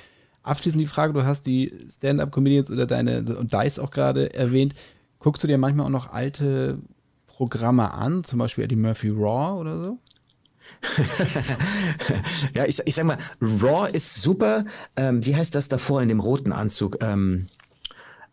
Abschließend 0.43 0.81
die 0.81 0.87
Frage, 0.87 1.15
du 1.15 1.25
hast 1.25 1.47
die 1.47 1.73
Stand-Up-Comedians 1.91 2.71
oder 2.71 2.87
deine, 2.87 3.25
und 3.37 3.53
Dice 3.53 3.79
auch 3.79 3.91
gerade 3.91 4.35
erwähnt. 4.35 4.75
Guckst 5.19 5.43
du 5.43 5.49
dir 5.49 5.59
manchmal 5.59 5.87
auch 5.87 5.91
noch 5.91 6.13
alte 6.13 6.79
Programme 7.27 7.93
an, 7.93 8.25
zum 8.25 8.39
Beispiel 8.39 8.65
Eddie 8.65 8.77
Murphy 8.77 9.09
Raw 9.09 9.59
oder 9.59 9.83
so? 9.83 9.99
ja, 12.55 12.67
ich, 12.67 12.79
ich 12.85 12.95
sag 12.95 13.05
mal, 13.05 13.19
Raw 13.41 13.89
ist 13.91 14.17
super. 14.17 14.65
Ähm, 14.97 15.25
wie 15.25 15.35
heißt 15.35 15.55
das 15.55 15.69
davor 15.69 16.03
in 16.03 16.09
dem 16.09 16.21
roten 16.21 16.53
Anzug? 16.53 17.03
Ähm, 17.03 17.47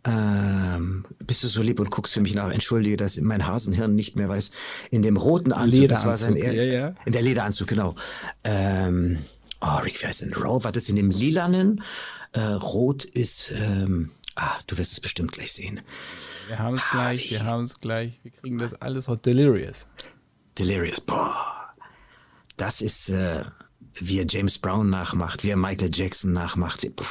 ähm, 0.03 1.05
bist 1.25 1.43
du 1.43 1.47
so 1.47 1.61
lieb 1.61 1.79
und 1.79 1.91
guckst 1.91 2.13
für 2.13 2.21
mich 2.21 2.35
nach? 2.35 2.51
Entschuldige, 2.51 2.97
dass 2.97 3.17
mein 3.17 3.45
Hasenhirn 3.45 3.95
nicht 3.95 4.15
mehr 4.15 4.29
weiß. 4.29 4.51
In 4.89 5.01
dem 5.01 5.17
roten 5.17 5.53
Anzug, 5.53 5.89
das 5.89 6.05
war 6.05 6.17
sein 6.17 6.35
ja, 6.35 6.51
ja. 6.51 6.95
In 7.05 7.13
der 7.13 7.21
Lederanzug, 7.21 7.67
genau. 7.67 7.95
Ähm, 8.43 9.19
oh, 9.61 9.77
Rick, 9.83 10.01
wie 10.01 10.07
heißt 10.07 10.21
denn 10.21 10.33
Raw? 10.33 10.63
War 10.63 10.71
das 10.71 10.89
in 10.89 10.95
dem 10.95 11.11
lilanen? 11.11 11.83
Äh, 12.33 12.41
Rot 12.41 13.05
ist, 13.05 13.51
ähm, 13.55 14.09
ah, 14.35 14.57
du 14.67 14.77
wirst 14.77 14.93
es 14.93 14.99
bestimmt 15.01 15.33
gleich 15.33 15.53
sehen. 15.53 15.81
Wir 16.47 16.59
haben 16.59 16.75
es 16.75 16.89
gleich, 16.89 17.27
ah, 17.27 17.31
wir 17.31 17.43
haben 17.45 17.63
es 17.63 17.79
gleich. 17.79 18.19
Wir 18.23 18.31
kriegen 18.31 18.57
das 18.57 18.73
alles 18.75 19.07
auf 19.09 19.21
Delirious. 19.21 19.87
Delirious, 20.57 21.01
boah 21.01 21.61
das 22.61 22.81
ist, 22.81 23.09
äh, 23.09 23.43
wie 23.99 24.19
er 24.19 24.25
James 24.27 24.57
Brown 24.57 24.89
nachmacht, 24.89 25.43
wie 25.43 25.49
er 25.49 25.57
Michael 25.57 25.91
Jackson 25.93 26.33
nachmacht. 26.33 26.87
Puh. 26.95 27.05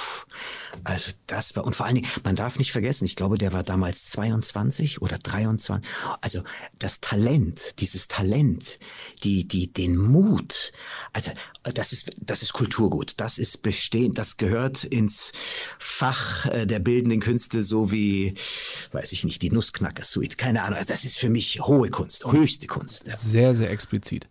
Also 0.85 1.12
das 1.26 1.55
war, 1.57 1.64
und 1.64 1.76
vor 1.76 1.87
allen 1.87 1.97
Dingen, 1.97 2.09
man 2.24 2.37
darf 2.37 2.59
nicht 2.59 2.72
vergessen, 2.72 3.05
ich 3.05 3.16
glaube, 3.16 3.39
der 3.39 3.53
war 3.53 3.62
damals 3.62 4.07
22 4.07 5.03
oder 5.03 5.18
23. 5.18 5.91
Also 6.20 6.43
das 6.78 7.01
Talent, 7.01 7.81
dieses 7.81 8.09
Talent, 8.09 8.78
die, 9.22 9.47
die, 9.47 9.72
den 9.72 9.97
Mut, 9.97 10.72
also 11.12 11.31
das 11.62 11.93
ist, 11.93 12.11
das 12.20 12.43
ist 12.43 12.53
Kulturgut, 12.53 13.14
das 13.18 13.39
ist 13.39 13.62
bestehend, 13.62 14.18
das 14.18 14.37
gehört 14.37 14.85
ins 14.85 15.33
Fach 15.78 16.47
äh, 16.47 16.66
der 16.66 16.78
bildenden 16.78 17.20
Künste, 17.20 17.62
so 17.62 17.93
wie, 17.93 18.35
weiß 18.93 19.12
ich 19.12 19.24
nicht, 19.24 19.43
die 19.43 19.51
Nussknacker-Suite, 19.51 20.39
keine 20.39 20.62
Ahnung. 20.62 20.78
Also 20.78 20.89
das 20.89 21.05
ist 21.05 21.18
für 21.18 21.31
mich 21.31 21.61
hohe 21.61 21.91
Kunst, 21.91 22.24
höchste 22.31 22.66
Kunst. 22.66 23.07
Ja. 23.07 23.16
Sehr, 23.16 23.55
sehr 23.55 23.70
explizit 23.70 24.28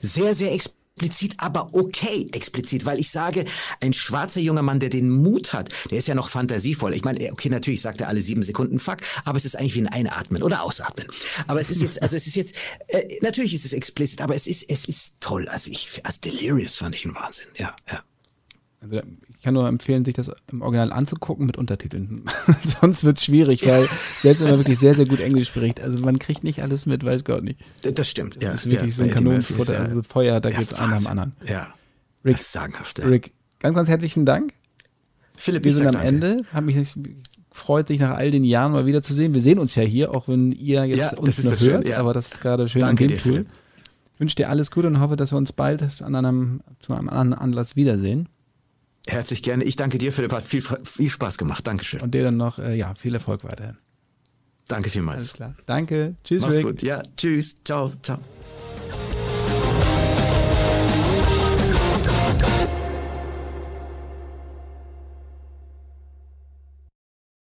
sehr, 0.00 0.34
sehr 0.34 0.52
explizit 0.52 0.77
explizit, 0.98 1.34
aber 1.38 1.68
okay 1.72 2.26
explizit, 2.32 2.84
weil 2.84 2.98
ich 2.98 3.10
sage, 3.10 3.44
ein 3.80 3.92
schwarzer 3.92 4.40
junger 4.40 4.62
Mann, 4.62 4.80
der 4.80 4.90
den 4.90 5.10
Mut 5.10 5.52
hat, 5.52 5.72
der 5.90 5.98
ist 5.98 6.08
ja 6.08 6.14
noch 6.14 6.28
fantasievoll. 6.28 6.94
Ich 6.94 7.04
meine, 7.04 7.32
okay, 7.32 7.48
natürlich 7.48 7.80
sagt 7.80 8.00
er 8.00 8.08
alle 8.08 8.20
sieben 8.20 8.42
Sekunden 8.42 8.78
Fuck, 8.78 8.98
aber 9.24 9.38
es 9.38 9.44
ist 9.44 9.56
eigentlich 9.56 9.76
wie 9.76 9.82
ein 9.82 9.88
Einatmen 9.88 10.42
oder 10.42 10.62
Ausatmen. 10.62 11.06
Aber 11.46 11.60
es 11.60 11.70
ist 11.70 11.82
jetzt, 11.82 12.02
also 12.02 12.16
es 12.16 12.26
ist 12.26 12.34
jetzt, 12.34 12.54
äh, 12.88 13.18
natürlich 13.20 13.54
ist 13.54 13.64
es 13.64 13.72
explizit, 13.72 14.20
aber 14.20 14.34
es 14.34 14.46
ist, 14.46 14.68
es 14.68 14.86
ist 14.86 15.20
toll. 15.20 15.48
Also 15.48 15.70
ich, 15.70 16.00
als 16.04 16.20
Delirious 16.20 16.76
fand 16.76 16.96
ich 16.96 17.04
ein 17.04 17.14
Wahnsinn, 17.14 17.46
ja, 17.56 17.76
ja. 17.90 18.02
Also 18.80 18.96
ich 19.28 19.42
kann 19.42 19.54
nur 19.54 19.66
empfehlen, 19.66 20.04
sich 20.04 20.14
das 20.14 20.30
im 20.52 20.62
Original 20.62 20.92
anzugucken 20.92 21.46
mit 21.46 21.56
Untertiteln. 21.56 22.24
Sonst 22.62 23.02
wird 23.02 23.18
es 23.18 23.24
schwierig, 23.24 23.66
weil 23.66 23.88
selbst 24.20 24.40
wenn 24.40 24.50
man 24.50 24.58
wirklich 24.58 24.78
sehr, 24.78 24.94
sehr 24.94 25.06
gut 25.06 25.20
Englisch 25.20 25.48
spricht, 25.48 25.80
also 25.80 25.98
man 25.98 26.18
kriegt 26.20 26.44
nicht 26.44 26.62
alles 26.62 26.86
mit, 26.86 27.04
weiß 27.04 27.24
Gott 27.24 27.42
nicht. 27.42 27.58
Das 27.82 28.08
stimmt. 28.08 28.36
Das 28.36 28.44
ja, 28.44 28.52
ist 28.52 28.70
wirklich 28.70 28.90
ja, 28.90 28.96
so 28.96 29.02
ein 29.02 29.10
Kanonenfutter, 29.10 29.80
also 29.80 30.02
Feuer, 30.02 30.40
da 30.40 30.50
ja, 30.50 30.58
gibt 30.58 30.72
es 30.72 30.78
einen 30.78 30.92
am 30.92 31.06
anderen. 31.06 31.32
Ja. 31.46 31.74
Rick, 32.24 32.38
sagenhaft, 32.38 32.98
ja. 33.00 33.06
Rick, 33.06 33.32
ganz, 33.58 33.74
ganz 33.74 33.88
herzlichen 33.88 34.24
Dank. 34.24 34.52
Philipp, 35.36 35.64
wir 35.64 35.72
sind 35.72 35.86
am 35.86 35.92
danke. 35.94 36.08
Ende. 36.08 36.44
Hab 36.52 36.64
mich 36.64 36.76
freut 37.50 37.88
sich 37.88 37.98
nach 37.98 38.16
all 38.16 38.30
den 38.30 38.44
Jahren 38.44 38.72
mal 38.72 38.86
wieder 38.86 39.02
zu 39.02 39.12
sehen. 39.12 39.34
Wir 39.34 39.40
sehen 39.40 39.58
uns 39.58 39.74
ja 39.74 39.82
hier, 39.82 40.14
auch 40.14 40.28
wenn 40.28 40.52
ihr 40.52 40.84
jetzt 40.84 41.12
ja, 41.12 41.18
uns 41.18 41.42
noch 41.42 41.50
hört, 41.50 41.60
schön, 41.60 41.86
ja. 41.86 41.98
aber 41.98 42.14
das 42.14 42.32
ist 42.32 42.40
gerade 42.40 42.68
schön 42.68 42.80
Danke 42.80 43.04
an 43.04 43.10
dem 43.10 43.18
Tool. 43.18 43.46
Ich 44.14 44.20
wünsche 44.20 44.36
dir 44.36 44.48
alles 44.48 44.70
Gute 44.70 44.86
und 44.86 45.00
hoffe, 45.00 45.16
dass 45.16 45.32
wir 45.32 45.36
uns 45.36 45.52
bald 45.52 46.02
an 46.02 46.14
einem, 46.14 46.60
zu 46.80 46.92
einem 46.92 47.08
anderen 47.08 47.40
Anlass 47.40 47.76
wiedersehen. 47.76 48.28
Herzlich 49.08 49.42
gerne. 49.42 49.64
Ich 49.64 49.76
danke 49.76 49.98
dir, 49.98 50.12
Philipp. 50.12 50.32
Hat 50.32 50.44
viel, 50.44 50.62
viel 50.62 51.08
Spaß 51.08 51.38
gemacht. 51.38 51.66
Dankeschön. 51.66 52.00
Und 52.00 52.14
dir 52.14 52.22
dann 52.24 52.36
noch, 52.36 52.58
äh, 52.58 52.76
ja, 52.76 52.94
viel 52.94 53.14
Erfolg 53.14 53.42
weiterhin. 53.44 53.78
Danke 54.68 54.90
vielmals. 54.90 55.22
Alles 55.22 55.32
klar. 55.32 55.54
Danke. 55.64 56.14
Tschüss, 56.24 56.42
Mach's 56.42 56.56
Rick. 56.56 56.64
gut. 56.66 56.82
Ja, 56.82 57.02
tschüss. 57.16 57.56
Ciao, 57.64 57.92
ciao. 58.02 58.18